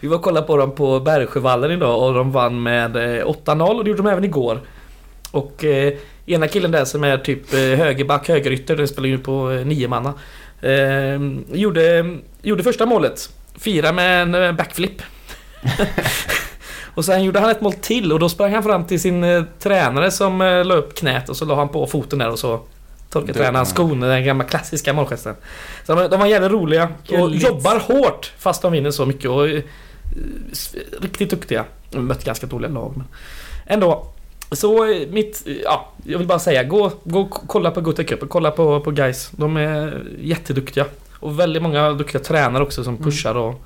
Vi 0.00 0.08
var 0.08 0.16
och 0.16 0.22
kollade 0.22 0.46
på 0.46 0.56
dem 0.56 0.74
på 0.74 1.00
Bergsjövallen 1.00 1.70
idag 1.70 2.02
och 2.02 2.14
de 2.14 2.32
vann 2.32 2.62
med 2.62 2.96
eh, 2.96 3.26
8-0 3.26 3.62
och 3.62 3.84
det 3.84 3.90
gjorde 3.90 4.02
de 4.02 4.10
även 4.10 4.24
igår. 4.24 4.60
Och 5.30 5.64
eh, 5.64 5.92
ena 6.26 6.48
killen 6.48 6.70
där 6.70 6.84
som 6.84 7.04
är 7.04 7.18
typ 7.18 7.54
eh, 7.54 7.60
högerback, 7.60 8.28
högerytter, 8.28 8.76
den 8.76 8.88
spelar 8.88 9.08
ju 9.08 9.18
på 9.18 9.50
eh, 9.50 9.66
nio 9.66 9.88
manna. 9.88 10.14
Eh, 10.60 11.20
gjorde, 11.52 12.16
gjorde 12.42 12.62
första 12.62 12.86
målet. 12.86 13.30
Fira 13.58 13.92
med 13.92 14.22
en 14.22 14.34
eh, 14.34 14.52
backflip. 14.52 15.02
och 16.94 17.04
sen 17.04 17.24
gjorde 17.24 17.40
han 17.40 17.50
ett 17.50 17.60
mål 17.60 17.72
till 17.72 18.12
och 18.12 18.18
då 18.18 18.28
sprang 18.28 18.54
han 18.54 18.62
fram 18.62 18.84
till 18.84 19.00
sin 19.00 19.24
eh, 19.24 19.42
tränare 19.58 20.10
som 20.10 20.40
eh, 20.40 20.64
la 20.64 20.74
upp 20.74 20.94
knät 20.94 21.28
och 21.28 21.36
så 21.36 21.44
la 21.44 21.54
han 21.54 21.68
på 21.68 21.86
foten 21.86 22.18
där 22.18 22.30
och 22.30 22.38
så 22.38 22.60
torkade 23.10 23.32
tränaren 23.32 23.66
skon, 23.66 24.00
den 24.00 24.24
gamla 24.24 24.44
klassiska 24.44 24.92
målgesten. 24.92 25.34
Så 25.86 25.94
de, 25.94 26.08
de 26.08 26.20
var 26.20 26.26
jävligt 26.26 26.50
roliga 26.52 26.88
och 27.08 27.16
Gulligt. 27.18 27.44
jobbar 27.44 27.78
hårt 27.78 28.32
fast 28.38 28.62
de 28.62 28.72
vinner 28.72 28.90
så 28.90 29.06
mycket 29.06 29.30
och 29.30 29.48
eh, 29.48 29.62
s- 30.52 30.74
riktigt 31.00 31.30
duktiga. 31.30 31.64
De 31.90 31.96
har 31.96 32.04
mött 32.04 32.24
ganska 32.24 32.46
dåliga 32.46 32.70
lag 32.70 32.92
men 32.96 33.06
ändå. 33.66 34.06
Så 34.52 34.84
eh, 34.92 35.08
mitt, 35.08 35.42
eh, 35.46 35.52
ja, 35.64 35.88
jag 36.04 36.18
vill 36.18 36.26
bara 36.26 36.38
säga 36.38 36.62
gå, 36.64 36.92
gå 37.04 37.20
och 37.20 37.30
kolla 37.46 37.70
på 37.70 37.80
Gothia 37.80 38.04
Cup, 38.04 38.28
kolla 38.28 38.50
på, 38.50 38.80
på 38.80 38.90
guys. 38.90 39.30
De 39.30 39.56
är 39.56 40.02
jätteduktiga. 40.20 40.84
Och 41.20 41.40
väldigt 41.40 41.62
många 41.62 41.92
duktiga 41.92 42.22
tränare 42.22 42.62
också 42.62 42.84
som 42.84 42.94
Mm. 42.94 43.04
pushar 43.04 43.34
och, 43.34 43.62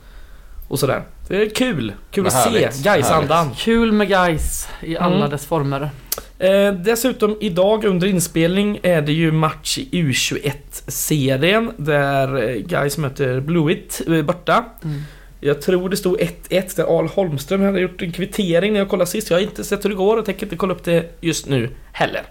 och 0.69 0.79
sådär. 0.79 1.03
Det 1.29 1.37
är 1.43 1.49
kul! 1.51 1.93
Kul 2.11 2.25
Vad 2.25 2.33
att 2.33 2.43
se 2.43 2.51
härligt, 2.51 2.85
Gais-andan. 2.85 3.51
Kul 3.57 3.93
med 3.93 4.09
guys 4.09 4.69
i 4.83 4.97
alla 4.97 5.17
Mm. 5.17 5.31
dess 5.31 5.47
former. 5.47 5.91
Eh, 6.39 6.73
dessutom 6.73 7.37
idag 7.41 7.85
under 7.85 8.07
inspelning 8.07 8.81
är 8.83 9.03
det 9.03 9.13
ju 9.13 9.33
match 9.33 9.79
i 9.79 9.89
U21-serien 10.03 11.73
där 11.77 12.49
eh, 12.49 12.55
Gais 12.57 12.99
möter 12.99 13.41
Blåvitt 13.41 14.01
eh, 14.07 14.23
borta. 14.23 14.65
Mm. 14.85 15.03
Jag 15.41 15.63
tror 15.63 15.89
det 15.89 15.97
stod 15.97 16.21
1-1 16.21 16.77
där 16.77 16.99
Al 16.99 17.07
Holmström 17.09 17.63
hade 17.63 17.81
gjort 17.81 18.03
en 18.03 18.13
kvittering 18.13 18.73
när 18.73 18.81
jag 18.81 18.89
kollade 18.89 19.11
sist. 19.11 19.31
Jag 19.31 19.37
har 19.37 19.43
inte 19.43 19.65
sett 19.65 19.85
hur 19.85 19.91
det 19.91 19.97
går 19.97 20.17
och 20.17 20.25
tänker 20.25 20.47
inte 20.47 20.57
kolla 20.57 20.75
upp 20.75 20.85
det 20.85 21.17
just 21.21 21.47
nu 21.47 21.71
heller. 21.93 22.23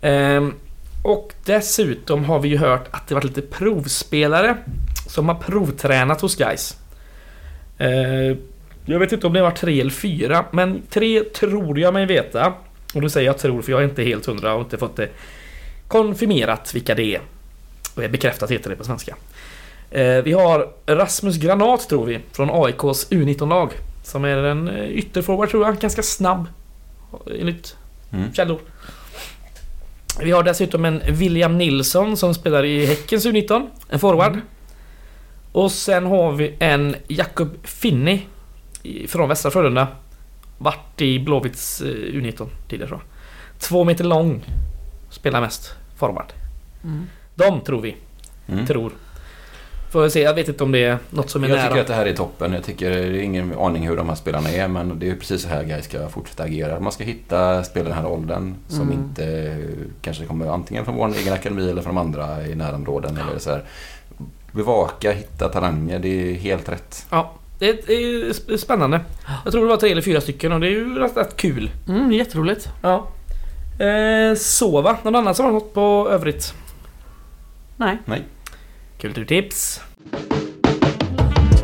Ehm, 0.00 0.54
och 1.04 1.32
dessutom 1.44 2.24
har 2.24 2.40
vi 2.40 2.48
ju 2.48 2.56
hört 2.58 2.86
att 2.90 3.08
det 3.08 3.14
varit 3.14 3.24
lite 3.24 3.42
provspelare 3.42 4.56
som 5.08 5.28
har 5.28 5.34
provtränat 5.34 6.20
hos 6.20 6.36
Gais. 6.36 6.76
Ehm, 7.80 8.36
jag 8.84 8.98
vet 8.98 9.12
inte 9.12 9.26
om 9.26 9.32
det 9.32 9.42
var 9.42 9.50
tre 9.50 9.80
eller 9.80 9.90
fyra, 9.90 10.44
men 10.50 10.82
tre 10.90 11.24
tror 11.24 11.78
jag 11.78 11.94
mig 11.94 12.06
veta. 12.06 12.52
Och 12.94 13.00
då 13.00 13.08
säger 13.08 13.26
jag 13.26 13.38
tror 13.38 13.62
för 13.62 13.72
jag 13.72 13.80
är 13.80 13.84
inte 13.84 14.02
helt 14.02 14.26
hundra 14.26 14.54
och 14.54 14.60
inte 14.60 14.78
fått 14.78 14.96
det 14.96 15.08
konfirmerat 15.88 16.74
vilka 16.74 16.94
det 16.94 17.14
är. 17.14 17.20
Och 17.94 18.10
bekräftat 18.10 18.50
heter 18.50 18.70
det 18.70 18.76
på 18.76 18.84
svenska. 18.84 19.16
Eh, 19.90 20.22
vi 20.22 20.32
har 20.32 20.68
Rasmus 20.86 21.36
Granat 21.36 21.88
tror 21.88 22.06
vi, 22.06 22.18
från 22.32 22.50
AIKs 22.52 23.10
U19-lag. 23.10 23.70
Som 24.02 24.24
är 24.24 24.36
en 24.36 24.68
eh, 24.68 24.90
ytterforward 24.90 25.50
tror 25.50 25.66
jag, 25.66 25.78
ganska 25.78 26.02
snabb. 26.02 26.46
Enligt 27.40 27.76
Mm. 28.12 28.32
källor. 28.32 28.58
Vi 30.22 30.30
har 30.30 30.42
dessutom 30.42 30.84
en 30.84 31.00
William 31.10 31.58
Nilsson 31.58 32.16
som 32.16 32.34
spelar 32.34 32.64
i 32.64 32.86
Häckens 32.86 33.26
U19, 33.26 33.66
en 33.88 33.98
forward. 34.00 34.38
Och 35.52 35.72
sen 35.72 36.06
har 36.06 36.32
vi 36.32 36.54
en 36.58 36.96
Jakob 37.08 37.48
Finney 37.66 38.20
i- 38.82 39.06
från 39.06 39.28
Västra 39.28 39.50
Frölunda. 39.50 39.88
Vart 40.58 41.00
i 41.00 41.18
Blåvitts 41.18 41.80
eh, 41.80 41.86
U19 41.86 42.46
tidigare 42.68 42.88
tror 42.88 43.00
jag. 43.00 43.60
Två 43.60 43.84
meter 43.84 44.04
lång. 44.04 44.44
Spelar 45.10 45.40
mest 45.40 45.74
forward. 45.96 46.32
Mm. 46.84 47.06
De 47.34 47.60
tror 47.60 47.80
vi. 47.80 47.96
Mm. 48.48 48.66
Tror. 48.66 48.92
Får 49.92 50.02
jag 50.02 50.12
se, 50.12 50.20
jag 50.22 50.34
vet 50.34 50.48
inte 50.48 50.64
om 50.64 50.72
det 50.72 50.84
är 50.84 50.98
något 51.10 51.30
som 51.30 51.44
är 51.44 51.48
Jag 51.48 51.56
nära. 51.56 51.68
tycker 51.68 51.80
att 51.80 51.86
det 51.86 51.94
här 51.94 52.06
är 52.06 52.14
toppen. 52.14 52.52
Jag 52.52 52.64
tycker 52.64 52.90
det 52.90 52.96
är 52.98 53.12
ingen 53.22 53.58
aning 53.58 53.88
hur 53.88 53.96
de 53.96 54.08
här 54.08 54.16
spelarna 54.16 54.50
är 54.50 54.68
men 54.68 54.98
det 54.98 55.10
är 55.10 55.14
precis 55.16 55.42
så 55.42 55.48
här 55.48 55.64
guys 55.64 55.84
ska 55.84 56.08
fortsätta 56.08 56.42
agera. 56.42 56.80
Man 56.80 56.92
ska 56.92 57.04
hitta 57.04 57.64
spelare 57.64 57.88
i 57.88 57.92
den 57.94 58.02
här 58.04 58.10
åldern 58.10 58.54
som 58.68 58.80
Mm. 58.82 58.92
inte 58.98 59.56
kanske 60.02 60.24
kommer 60.26 60.46
antingen 60.46 60.84
från 60.84 60.94
vår 60.96 61.14
egen 61.16 61.32
akademi 61.32 61.70
eller 61.70 61.82
från 61.82 61.94
de 61.94 62.00
andra 62.00 62.46
i 62.46 62.54
närområden. 62.54 63.16
Eller 63.16 63.38
så 63.38 63.50
här. 63.50 63.62
Bevaka, 64.52 65.12
hitta 65.12 65.48
talanger. 65.48 65.98
Det 65.98 66.08
är 66.08 66.34
helt 66.34 66.68
rätt. 66.68 67.06
Ja, 67.10 67.34
det 67.58 67.68
är, 67.68 68.56
spännande. 68.56 69.00
Jag 69.44 69.52
tror 69.52 69.62
det 69.62 69.68
var 69.68 69.76
tre 69.76 69.90
eller 69.90 70.02
fyra 70.02 70.20
stycken 70.20 70.52
och 70.52 70.60
det 70.60 70.66
är 70.66 70.70
ju 70.70 70.98
rätt, 70.98 71.16
rätt 71.16 71.36
kul. 71.36 71.70
Mm, 71.88 72.12
jätteroligt. 72.12 72.68
Ja. 72.82 73.06
Eh, 73.84 74.34
så 74.34 74.80
va? 74.80 74.98
Någon 75.02 75.16
annan 75.16 75.34
som 75.34 75.44
har 75.44 75.52
något 75.52 75.74
på 75.74 76.08
övrigt? 76.10 76.54
Nej. 77.76 77.98
Kulturtips. 79.00 79.80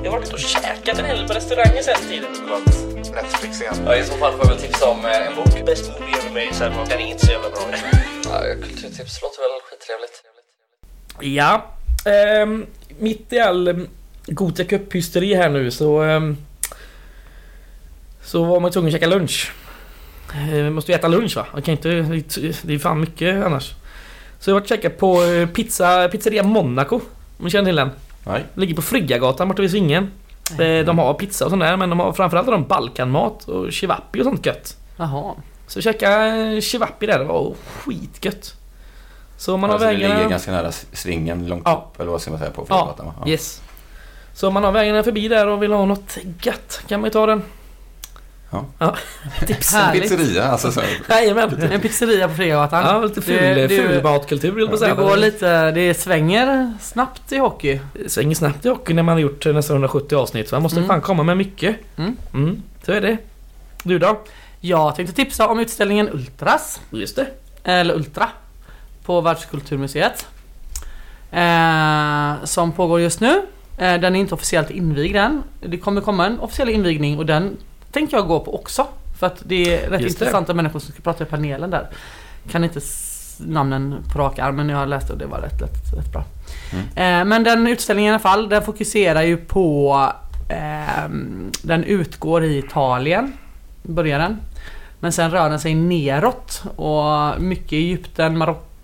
Jag 0.05 0.11
har 0.12 0.18
varit 0.18 0.32
och 0.32 0.39
käkat 0.39 0.99
en 0.99 1.05
hel 1.05 1.28
på 1.28 1.34
restauranger 1.34 1.82
sen 1.82 1.97
tiden. 2.09 2.30
Netflix 3.14 3.61
igen. 3.61 3.74
Ja, 3.87 3.97
i 3.97 4.05
så 4.05 4.12
fall 4.12 4.32
får 4.32 4.41
jag 4.41 4.49
väl 4.49 4.59
tipsa 4.59 4.89
om 4.91 5.05
eh, 5.05 5.26
en 5.26 5.37
bok. 5.37 5.66
Bäst 5.66 5.91
movie 6.01 6.16
ever 6.18 6.30
made, 6.30 6.55
sen 6.55 6.72
den 6.89 7.01
är 7.01 7.07
inte 7.07 7.26
så 7.26 7.32
jävla 7.32 7.51
bra. 7.51 7.61
Ja, 8.24 8.41
kulturtips 8.62 9.22
låter 9.22 9.41
väl 9.43 9.61
skittrevligt. 9.70 10.22
Ja. 11.20 11.64
ehm, 12.12 12.66
mitt 12.99 13.32
i 13.32 13.38
all 13.40 13.68
um, 13.68 13.88
Gothia 14.26 14.64
Cup-hysteri 14.66 15.34
här 15.34 15.49
nu 15.51 15.70
så... 15.70 16.01
ehm, 16.03 16.36
så 18.22 18.44
var 18.44 18.61
man 18.61 18.70
tvungen 18.70 18.88
att 18.88 18.92
käka 18.92 19.07
lunch. 19.07 19.53
Eh, 20.34 20.55
Vi 20.55 20.70
måste 20.70 20.92
ju 20.92 20.97
äta 20.97 21.09
lunch 21.09 21.36
va? 21.36 21.47
Man 21.53 21.62
kan 21.62 21.72
inte... 21.72 21.88
Det 22.62 22.74
är 22.74 22.78
fan 22.78 23.01
mycket 23.01 23.44
annars. 23.44 23.74
Så 24.40 24.51
jag 24.51 24.55
varit 24.55 24.62
och 24.64 24.68
käkat 24.68 24.99
på 24.99 25.22
eh, 25.24 25.49
pizza, 25.49 26.09
pizzeria 26.09 26.42
Monaco. 26.42 26.94
Om 27.38 27.44
ni 27.44 27.51
känner 27.51 27.64
till 27.64 27.76
den? 27.76 27.90
Nej. 28.26 28.44
Ligger 28.55 28.74
på 28.74 28.82
Friggagatan 28.82 29.49
borta 29.49 29.62
vid 29.62 29.70
Svingen. 29.70 30.11
Eh, 30.59 30.84
De 30.84 30.99
har 30.99 31.14
pizza 31.14 31.44
och 31.44 31.51
sånt 31.51 31.62
där 31.62 31.76
men 31.76 31.90
de 31.90 32.01
har 32.01 32.12
framförallt 32.12 32.47
har 32.47 32.53
de 32.53 32.64
Balkanmat 32.66 33.49
och 33.49 33.72
chivapi 33.72 34.20
och 34.20 34.24
sånt 34.24 34.47
gött. 34.47 34.76
Jaha. 34.97 35.34
Så 35.66 35.80
käka 35.80 36.11
chivapi 36.61 37.07
där, 37.07 37.18
det 37.18 37.24
var 37.24 37.55
skitgött. 37.76 38.55
Så 39.37 39.55
om 39.55 39.61
man 39.61 39.70
har 39.70 39.74
Alltså, 39.74 39.89
det 39.89 39.95
vägarna... 39.95 40.14
ligger 40.14 40.30
ganska 40.30 40.51
nära 40.53 40.72
svingen 40.93 41.47
långt 41.49 41.62
Ja. 41.64 41.91
upp 41.95 42.01
eller 42.01 42.11
vad 42.11 42.20
ska 42.20 42.30
man 42.30 42.41
säga 42.41 42.51
på 42.51 42.66
Ja, 42.68 42.84
Frögatan 42.84 43.07
va? 43.07 43.28
yes. 43.28 43.62
Så 44.34 44.49
om 44.49 44.55
man 44.55 44.64
har 44.64 44.72
vägarna 44.72 45.03
förbi 45.03 45.28
där 45.28 45.47
och 45.47 45.62
vill 45.62 45.72
ha 45.72 45.84
något 45.84 46.18
gött 46.43 46.80
kan 46.89 47.01
man 47.01 47.07
ju 47.09 47.12
ta 47.12 47.26
den. 47.26 47.43
Ja. 48.51 48.64
ja. 48.78 48.97
Tips. 49.47 49.72
Härligt. 49.74 50.03
Pizzeria 50.03 50.45
alltså. 50.45 50.72
Så, 50.72 50.80
Jajamän. 51.09 51.62
En 51.72 51.80
pizzeria 51.80 52.28
på 52.28 52.34
Fregagatan. 52.34 52.84
Ja, 52.84 53.01
lite 53.01 53.22
ful, 53.22 53.37
Det- 53.37 53.66
det- 53.66 53.68
fulmatkultur 53.89 54.51
vill 54.51 54.61
jag 54.61 54.68
på 54.68 54.74
Det 54.76 54.78
säga. 54.80 54.95
går 54.95 55.16
lite, 55.16 55.70
det 55.70 55.95
svänger 55.95 56.72
snabbt 56.80 57.32
i 57.32 57.37
hockey. 57.39 57.80
Det 57.93 58.09
svänger 58.12 58.34
snabbt 58.34 58.64
i 58.64 58.68
hockey 58.68 58.95
när 58.95 59.03
man 59.03 59.12
har 59.12 59.20
gjort 59.20 59.47
nästan 59.47 59.74
170 59.76 60.16
avsnitt. 60.16 60.49
Så 60.49 60.55
man 60.55 60.62
måste 60.62 60.78
Mm. 60.78 60.89
fan 60.89 61.01
komma 61.01 61.22
med 61.22 61.37
mycket. 61.37 61.76
Mm. 61.97 62.16
Mm, 62.34 62.62
så 62.87 62.93
är 62.93 63.01
det. 63.01 63.16
Du 63.82 63.99
då? 63.99 64.20
Jag 64.61 64.97
tänkte 64.97 65.14
tipsa 65.14 65.49
om 65.49 65.59
utställningen 65.61 66.09
Ultras, 66.09 66.80
Just 66.91 67.16
det. 67.16 67.26
eller 67.64 67.95
Ultra, 67.95 68.28
på 69.07 69.21
Världskulturmuseet. 69.21 70.27
Eh, 71.31 72.45
som 72.45 72.73
pågår 72.73 73.01
just 73.01 73.21
nu. 73.21 73.43
Eh, 73.79 74.01
den 74.01 74.17
är 74.17 74.21
inte 74.21 74.35
officiellt 74.35 74.71
invigd 74.71 75.17
än. 75.17 75.43
Det 75.61 75.79
kommer 75.79 76.01
komma 76.01 76.27
en 76.27 76.41
officiell 76.41 76.69
invigning 76.69 77.19
och 77.19 77.27
den 77.27 77.57
tänker 77.93 78.17
jag 78.17 78.29
gå 78.29 78.41
på 78.41 78.55
också. 78.55 78.87
För 79.19 79.27
att 79.27 79.43
det 79.45 79.75
är 79.75 79.91
rätt 79.91 80.01
Just 80.01 80.19
det. 80.19 80.25
intressanta 80.25 80.55
människor 80.55 80.81
som 80.81 80.93
ska 80.93 81.03
prata 81.03 81.25
i 81.25 81.27
panelen 81.27 81.71
där. 81.71 81.87
Kan 82.51 82.65
inte 82.65 82.81
namnen 83.39 84.05
på 84.13 84.19
rak 84.19 84.39
arm 84.39 84.57
men 84.57 84.69
jag 84.69 84.77
har 84.77 84.87
läst 84.87 85.11
och 85.11 85.19
det 85.19 85.27
var 85.27 85.39
rätt, 85.39 85.63
rätt, 85.63 85.99
rätt 85.99 86.13
bra. 86.13 86.25
Eh, 86.73 87.25
men 87.25 87.45
den 87.45 87.67
utställningen 87.67 88.11
i 88.11 88.15
alla 88.15 88.23
fall, 88.23 88.49
den 88.49 88.63
fokuserar 88.63 89.23
ju 89.23 89.37
på 89.37 90.03
ehm, 90.49 91.51
Den 91.63 91.85
utgår 91.85 92.45
i 92.45 92.59
Italien, 92.59 93.33
börjar 93.83 94.19
den. 94.19 94.39
Men 95.01 95.13
sen 95.13 95.31
rör 95.31 95.51
den 95.51 95.61
sig 95.61 95.75
neråt 95.75 96.63
och 96.77 97.41
mycket 97.43 97.73
Egypten, 97.73 98.39
Marocko, 98.39 98.76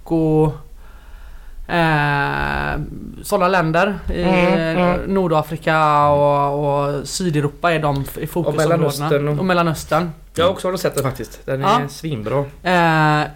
Eh, 1.68 2.80
sådana 3.22 3.48
länder 3.48 3.98
i 4.14 4.22
Mm, 4.22 4.78
mm. 4.78 5.00
Nordafrika 5.14 6.06
och, 6.08 6.86
och 6.98 7.08
Sydeuropa 7.08 7.72
är 7.72 7.78
de 7.78 8.04
i 8.20 8.26
fokusområdena. 8.26 8.76
Mellanöstern 8.76 9.28
och- 9.28 9.38
och 9.38 9.44
Mellanöstern. 9.44 10.10
Jag 10.34 10.44
har 10.44 10.50
också 10.52 10.76
sett 10.78 10.94
den 10.94 11.02
faktiskt. 11.04 11.40
Den 11.44 11.64
är 11.64 11.80
Ja. 11.80 11.88
svinbra. 11.88 12.38
Eh, 12.62 13.28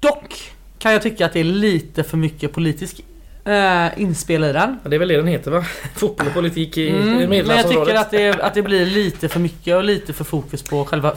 dock 0.00 0.52
kan 0.78 0.92
jag 0.92 1.02
tycka 1.02 1.26
att 1.26 1.32
det 1.32 1.40
är 1.40 1.44
lite 1.44 2.02
för 2.04 2.16
mycket 2.16 2.52
politisk 2.52 3.00
eh, 3.44 3.86
inspel 4.02 4.44
i 4.44 4.52
den. 4.52 4.78
Ja, 4.82 4.90
det 4.90 4.96
är 4.96 5.00
väl 5.00 5.08
det 5.08 5.16
den 5.16 5.26
heter 5.26 5.50
va? 5.50 5.64
Fotboll 5.96 6.26
och 6.26 6.34
politik 6.34 6.78
i 6.78 6.90
Mm, 6.90 7.06
men 7.08 7.20
jag 7.20 7.28
medelhavsområdet. 7.28 7.86
tycker 7.86 8.00
att 8.00 8.10
det, 8.10 8.40
att 8.44 8.54
det 8.54 8.62
blir 8.62 8.86
lite 8.86 9.28
för 9.28 9.40
mycket 9.40 9.76
och 9.76 9.84
lite 9.84 10.12
för 10.12 10.24
fokus 10.24 10.62
på 10.62 10.84
själva 10.84 11.12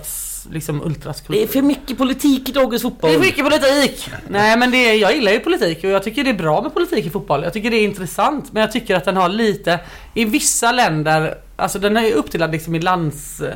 liksom 0.51 0.81
ultraskultur. 0.81 1.47
för 1.47 1.61
mycket 1.61 1.97
politik 1.97 2.49
i 2.49 2.51
dagens 2.51 2.81
fotboll. 2.81 3.11
Det 3.11 3.15
är 3.15 3.19
mycket 3.19 3.43
politik! 3.43 4.09
Nej 4.27 4.57
men 4.57 4.71
det 4.71 4.77
är, 4.77 4.93
jag 4.93 5.15
gillar 5.15 5.31
ju 5.31 5.39
politik 5.39 5.83
och 5.83 5.89
jag 5.89 6.03
tycker 6.03 6.23
det 6.23 6.29
är 6.29 6.33
bra 6.33 6.61
med 6.61 6.73
politik 6.73 7.05
i 7.05 7.09
fotboll. 7.09 7.43
Jag 7.43 7.53
tycker 7.53 7.71
det 7.71 7.77
är 7.77 7.83
intressant 7.83 8.53
men 8.53 8.61
jag 8.61 8.71
tycker 8.71 8.95
att 8.95 9.05
den 9.05 9.17
har 9.17 9.29
lite 9.29 9.79
I 10.13 10.25
vissa 10.25 10.71
länder 10.71 11.37
Alltså 11.59 11.79
den 11.79 11.97
är 11.97 12.01
ju 12.01 12.13
uppdelad 12.13 12.51
liksom 12.51 12.75
i 12.75 12.79
landskapitel 12.79 13.53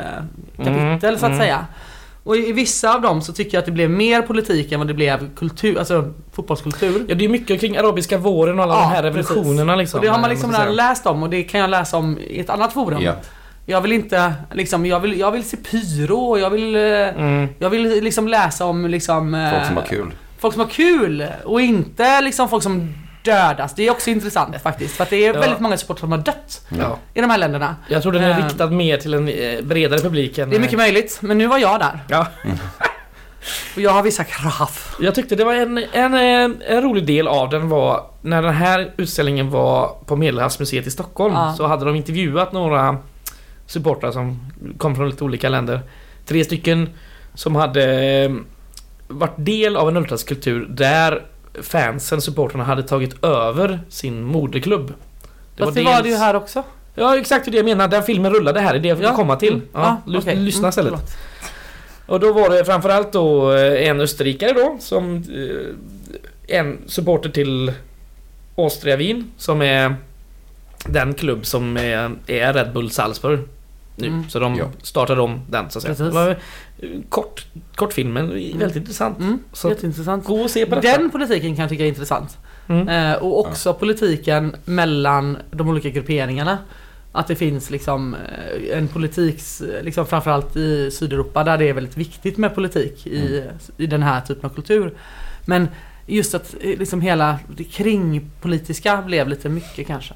eh, 0.57 0.89
kapitel, 0.89 1.19
så 1.19 1.25
att 1.25 1.31
mm. 1.31 1.39
säga. 1.39 1.65
Och 2.23 2.37
i, 2.37 2.51
vissa 2.51 2.95
av 2.95 3.01
dem 3.01 3.21
så 3.21 3.33
tycker 3.33 3.53
jag 3.53 3.59
att 3.59 3.65
det 3.65 3.71
blev 3.71 3.89
mer 3.89 4.21
politik 4.21 4.71
än 4.71 4.79
vad 4.79 4.87
det 4.87 4.93
blev 4.93 5.35
kultur, 5.35 5.79
alltså 5.79 6.13
fotbollskultur. 6.31 7.05
Ja, 7.07 7.15
det 7.15 7.25
är 7.25 7.29
mycket 7.29 7.59
kring 7.59 7.77
arabiska 7.77 8.17
våren 8.17 8.59
och 8.59 8.63
alla 8.63 8.73
Ja, 8.73 8.79
de 8.79 8.95
här 8.95 9.03
revolutionerna 9.03 9.75
liksom. 9.75 9.97
Och 9.97 10.05
det 10.05 10.11
har 10.11 10.19
man 10.19 10.29
eh, 10.29 10.29
liksom 10.29 10.51
jag 10.51 10.61
redan 10.61 10.75
läst 10.75 11.05
om 11.05 11.23
och 11.23 11.29
det 11.29 11.43
kan 11.43 11.59
jag 11.59 11.69
läsa 11.69 11.97
om 11.97 12.19
i 12.19 12.39
ett 12.39 12.49
annat 12.49 12.73
forum. 12.73 13.01
Ja. 13.01 13.13
Jag 13.65 13.81
vill 13.81 13.91
inte 13.91 14.33
liksom, 14.53 14.85
jag 14.85 14.99
vill, 14.99 15.19
jag 15.19 15.31
vill 15.31 15.43
se 15.43 15.57
pyro 15.57 16.17
och 16.17 16.39
jag 16.39 16.49
vill, 16.49 16.75
eh, 16.75 16.81
Mm. 16.81 17.47
jag 17.59 17.69
vill 17.69 18.03
liksom 18.03 18.27
läsa 18.27 18.65
om 18.65 18.85
liksom 18.85 19.33
eh, 19.35 19.51
Folk 19.51 19.65
som 19.67 19.75
har 19.77 19.83
kul. 19.83 20.11
folk 20.37 20.53
som 20.53 20.59
har 20.61 20.69
kul 20.69 21.27
och 21.45 21.61
inte 21.61 22.21
liksom 22.21 22.49
folk 22.49 22.63
som 22.63 22.93
dödas. 23.23 23.75
Det 23.75 23.87
är 23.87 23.91
också 23.91 24.09
intressant 24.09 24.61
faktiskt. 24.63 24.95
För 24.95 25.03
att 25.03 25.09
det 25.09 25.25
är 25.25 25.33
Ja. 25.33 25.39
väldigt 25.39 25.59
många 25.59 25.77
supportrar 25.77 25.99
som 25.99 26.11
har 26.11 26.19
dött 26.19 26.61
Ja. 26.79 26.97
i 27.13 27.21
de 27.21 27.29
här 27.29 27.37
länderna. 27.37 27.75
Jag 27.87 28.01
tror 28.01 28.11
den 28.11 28.23
är 28.23 28.29
Eh. 28.39 28.45
riktad 28.45 28.67
mer 28.67 28.97
till 28.97 29.13
en 29.13 29.25
bredare 29.67 29.99
publik 29.99 30.37
än... 30.37 30.49
Det 30.49 30.55
är 30.55 30.59
mycket 30.59 30.77
möjligt, 30.77 31.17
men 31.21 31.37
nu 31.37 31.47
var 31.47 31.57
jag 31.57 31.79
där. 31.79 31.99
Ja. 32.09 32.27
Och 33.75 33.81
jag 33.81 33.91
har 33.91 34.03
vissa 34.03 34.23
krav. 34.23 34.69
Jag 35.01 35.15
tyckte 35.15 35.35
det 35.35 35.43
var 35.43 35.53
en, 35.53 35.77
en, 35.93 36.13
en 36.67 36.81
rolig 36.81 37.05
del 37.05 37.27
av 37.27 37.49
den 37.49 37.69
var 37.69 38.03
när 38.21 38.41
den 38.41 38.53
här 38.53 38.91
utställningen 38.97 39.49
var 39.49 39.87
på 40.05 40.15
Medelhavsmuseet 40.15 40.87
i 40.87 40.91
Stockholm 40.91 41.33
Ja. 41.33 41.53
så 41.57 41.67
hade 41.67 41.85
de 41.85 41.95
intervjuat 41.95 42.53
några 42.53 42.97
supportrar 43.67 44.11
som 44.11 44.51
kom 44.77 44.95
från 44.95 45.09
lite 45.09 45.23
olika 45.23 45.49
länder. 45.49 45.79
Tre 46.25 46.43
stycken 46.45 46.89
som 47.33 47.55
hade 47.55 48.03
eh, 48.23 48.31
varit 49.07 49.35
del 49.37 49.77
av 49.77 49.87
en 49.89 49.97
ultraskulptur 49.97 50.65
där 50.69 51.25
fansen, 51.61 52.21
supportrarna, 52.21 52.63
hade 52.63 52.83
tagit 52.83 53.23
över 53.23 53.79
sin 53.89 54.23
moderklubb. 54.23 54.93
Fast 55.57 55.73
det 55.75 55.83
var 55.83 56.01
det 56.03 56.09
ju 56.09 56.15
här 56.15 56.35
också. 56.35 56.63
Ja 56.95 57.17
exakt 57.17 57.45
det 57.51 57.57
jag 57.57 57.65
menar, 57.65 57.87
den 57.87 58.03
filmen 58.03 58.33
rullade 58.33 58.59
här, 58.59 58.73
det 58.73 58.77
är 58.79 58.81
det 58.81 58.87
jag 58.87 58.95
vill 58.95 59.07
komma 59.07 59.35
till. 59.35 59.53
Mm. 59.53 59.67
Ja, 59.73 60.01
okej. 60.07 60.35
Lyssna 60.35 60.59
Mm, 60.59 60.69
istället. 60.69 60.93
förlåt. 60.93 61.11
Och 62.05 62.19
då 62.19 62.33
var 62.33 62.49
det 62.49 62.65
framförallt 62.65 63.11
då 63.11 63.53
eh, 63.53 63.87
en 63.89 64.01
österrikare 64.01 64.53
då 64.53 64.77
som 64.79 65.15
eh, 65.15 66.57
en 66.57 66.77
supporter 66.85 67.29
till 67.29 67.73
Austria 68.57 68.95
Wien 68.95 69.31
som 69.37 69.61
är 69.61 69.95
den 70.87 71.13
klubb 71.13 71.45
som 71.45 71.77
är, 71.77 72.11
är 72.27 72.53
Red 72.53 72.73
Bull 72.73 72.91
Salzburg 72.91 73.39
nu. 73.95 74.07
Mm. 74.07 74.29
Så 74.29 74.39
de 74.39 74.55
Ja. 74.55 74.65
startade 74.81 75.21
om 75.21 75.41
den 75.49 75.69
så 75.69 75.77
att 75.79 75.83
säga. 75.83 75.91
Precis. 75.95 76.05
Det 76.07 76.11
var 76.13 76.29
eh, 76.29 76.89
kort, 77.09 77.45
kort 77.75 77.93
film 77.93 78.13
men 78.13 78.27
väldigt 78.29 78.75
intressant. 78.75 79.19
Mm, 79.19 79.39
Så 79.53 79.69
jätteintressant. 79.69 80.25
gå 80.25 80.41
och 80.41 80.49
se 80.49 80.65
på 80.65 80.75
detta. 80.75 80.97
Den 80.97 81.09
politiken 81.09 81.55
kan 81.55 81.63
jag 81.63 81.69
tycka 81.69 81.83
är 81.83 81.87
intressant. 81.87 82.37
Mm. 82.67 82.87
Eh, 82.87 83.17
och 83.17 83.39
också 83.39 83.73
politiken 83.73 84.55
mellan 84.65 85.37
de 85.51 85.69
olika 85.69 85.89
grupperingarna. 85.89 86.57
Att 87.11 87.27
det 87.27 87.35
finns 87.35 87.69
liksom 87.69 88.15
eh, 88.15 88.77
en 88.77 88.87
politik, 88.87 89.41
liksom 89.81 90.05
framförallt 90.05 90.55
i 90.55 90.91
Sydeuropa 90.91 91.43
där 91.43 91.57
det 91.57 91.69
är 91.69 91.73
väldigt 91.73 91.97
viktigt 91.97 92.37
med 92.37 92.55
politik 92.55 93.07
i, 93.07 93.43
i 93.77 93.85
den 93.87 94.03
här 94.03 94.21
typen 94.21 94.49
av 94.49 94.53
kultur. 94.53 94.93
Men 95.45 95.67
just 96.07 96.33
att 96.35 96.55
eh, 96.61 96.79
liksom 96.79 97.01
hela 97.01 97.39
det 97.55 97.63
kringpolitiska 97.63 99.01
blev 99.01 99.27
lite 99.27 99.49
mycket 99.49 99.87
kanske. 99.87 100.13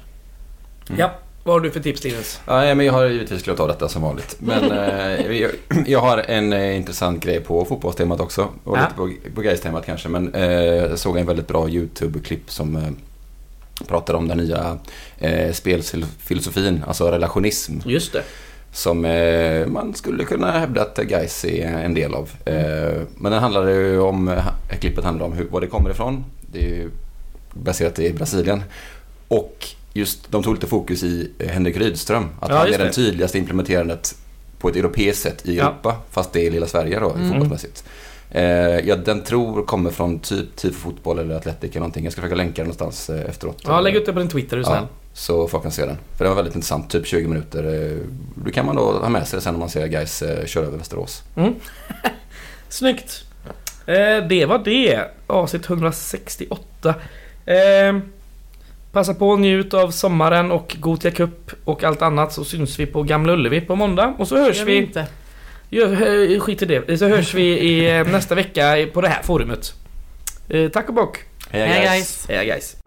Ja, 0.96 1.10
vad 1.44 1.54
har 1.54 1.60
du 1.60 1.70
för 1.70 1.80
tips 1.80 2.04
Linus? 2.04 2.40
Ja, 2.46 2.74
men 2.74 2.86
jag 2.86 2.92
har 2.92 3.06
givetvis 3.06 3.42
glömt 3.42 3.60
av 3.60 3.68
detta 3.68 3.88
som 3.88 4.02
vanligt. 4.02 4.36
Men 4.38 4.70
eh, 4.72 5.32
jag, 5.36 5.50
jag 5.86 6.00
har 6.00 6.18
en 6.18 6.52
eh, 6.52 6.76
intressant 6.76 7.24
grej 7.24 7.40
på 7.40 7.64
fotbollstemat 7.64 8.20
också. 8.20 8.48
Och 8.64 8.76
Ja. 8.76 8.80
lite 8.82 8.94
på, 8.94 9.30
på 9.34 9.40
Gais-temat 9.40 9.86
kanske. 9.86 10.08
Men 10.08 10.34
eh, 10.34 10.42
jag 10.52 10.98
såg 10.98 11.16
en 11.16 11.26
väldigt 11.26 11.46
bra 11.48 11.68
YouTube-klipp 11.68 12.50
som 12.50 12.96
pratar 13.88 14.14
om 14.14 14.28
den 14.28 14.38
nya 14.38 14.78
eh, 15.18 15.52
spelfilosofin, 15.52 16.84
alltså 16.86 17.10
relationism. 17.10 17.72
Just 17.84 18.12
det. 18.12 18.22
Som 18.72 19.04
eh, 19.04 19.66
man 19.66 19.94
skulle 19.94 20.24
kunna 20.24 20.50
hävda 20.58 20.82
att 20.82 20.96
Gais 20.96 21.44
är 21.44 21.66
en 21.66 21.94
del 21.94 22.14
av. 22.14 22.30
Eh, 22.44 23.02
men 23.16 23.32
den 23.32 23.40
handlar 23.40 23.68
ju 23.68 24.00
om, 24.00 24.40
klippet 24.80 25.04
handlar 25.04 25.26
om 25.26 25.32
hur, 25.32 25.44
var 25.48 25.60
det 25.60 25.66
kommer 25.66 25.90
ifrån. 25.90 26.24
Det 26.52 26.58
är 26.58 26.68
ju 26.68 26.90
baserat 27.52 27.98
i 27.98 28.12
Brasilien. 28.12 28.62
Och 29.28 29.66
just, 29.98 30.30
de 30.32 30.42
tog 30.42 30.54
lite 30.54 30.66
fokus 30.66 31.02
i 31.02 31.30
eh, 31.38 31.48
Henrik 31.48 31.76
Rydström. 31.76 32.28
Att 32.40 32.48
Ja, 32.50 32.56
han 32.58 32.66
är 32.66 32.78
den 32.78 32.86
det. 32.86 32.92
tydligaste 32.92 33.38
implementerandet 33.38 34.14
på 34.58 34.68
ett 34.68 34.76
europeiskt 34.76 35.22
sätt 35.22 35.46
i 35.48 35.56
Ja. 35.56 35.64
Europa. 35.64 35.96
Fast 36.10 36.32
det 36.32 36.46
är 36.46 36.50
lilla 36.50 36.66
Sverige 36.66 37.00
då, 37.00 37.10
Mm. 37.10 37.28
fotbollsmässigt. 37.28 37.84
Eh, 38.30 38.42
ja, 38.78 38.96
den 38.96 39.22
tror 39.24 39.62
kommer 39.62 39.90
från 39.90 40.18
typ 40.18 40.56
TIFO 40.56 40.78
fotboll 40.80 41.18
eller 41.18 41.34
Atletic 41.34 41.70
eller 41.70 41.80
någonting. 41.80 42.04
Jag 42.04 42.12
ska 42.12 42.22
försöka 42.22 42.36
länka 42.36 42.54
den 42.62 42.64
någonstans 42.64 43.10
eh, 43.10 43.30
efteråt. 43.30 43.62
Ja, 43.66 43.80
lägg 43.80 43.96
ut 43.96 44.06
det 44.06 44.12
på 44.12 44.18
din 44.18 44.28
Twitter 44.28 44.56
är 44.56 44.60
du. 44.60 44.66
Ja, 44.70 44.88
så 45.12 45.48
folk 45.48 45.62
kan 45.62 45.72
se 45.72 45.86
den. 45.86 45.96
För 46.16 46.24
den 46.24 46.28
var 46.30 46.36
väldigt 46.36 46.54
intressant, 46.54 46.90
typ 46.90 47.06
20 47.06 47.28
minuter. 47.28 47.90
Eh, 47.92 47.96
Då 48.44 48.50
kan 48.50 48.66
man 48.66 48.76
då 48.76 48.92
ha 48.92 49.08
med 49.08 49.26
sig 49.28 49.36
det 49.36 49.40
sen 49.42 49.54
om 49.54 49.60
man 49.60 49.70
ser 49.70 49.86
guys 49.86 50.22
köra 50.46 50.66
över 50.66 50.78
Västerås. 50.78 51.22
Snyggt! 52.68 53.24
Eh, 53.86 54.26
det 54.28 54.46
var 54.46 54.58
det. 54.64 55.00
Avsnitt 55.26 55.66
168. 55.68 56.94
Eh, 57.46 57.98
passa 58.92 59.14
på 59.14 59.30
och 59.30 59.40
njut 59.40 59.74
av 59.74 59.90
sommaren 59.90 60.50
och 60.50 60.76
Gotia 60.80 61.10
Cup 61.10 61.50
och 61.64 61.84
allt 61.84 62.02
annat 62.02 62.32
så 62.32 62.44
syns 62.44 62.78
vi 62.78 62.86
på 62.86 63.02
Gamla 63.02 63.32
Ullevi 63.32 63.60
på 63.60 63.76
måndag. 63.76 64.14
Och 64.18 64.28
så 64.28 64.36
hörs 64.36 64.62
vi... 64.62 64.76
inte. 64.76 65.06
Eh, 65.70 66.40
skit 66.40 66.62
i 66.62 66.64
det. 66.64 66.98
Så 66.98 67.08
hörs 67.08 67.34
vi 67.34 67.42
i, 67.42 67.98
eh, 67.98 68.06
nästa 68.06 68.34
vecka 68.34 68.86
på 68.92 69.00
det 69.00 69.08
här 69.08 69.22
forumet. 69.22 69.74
Eh, 70.48 70.68
tack 70.68 70.88
och 70.88 70.94
bock! 70.94 71.18
Hej 71.50 71.82
guys. 71.82 72.26
Hej 72.28 72.46
guys! 72.46 72.77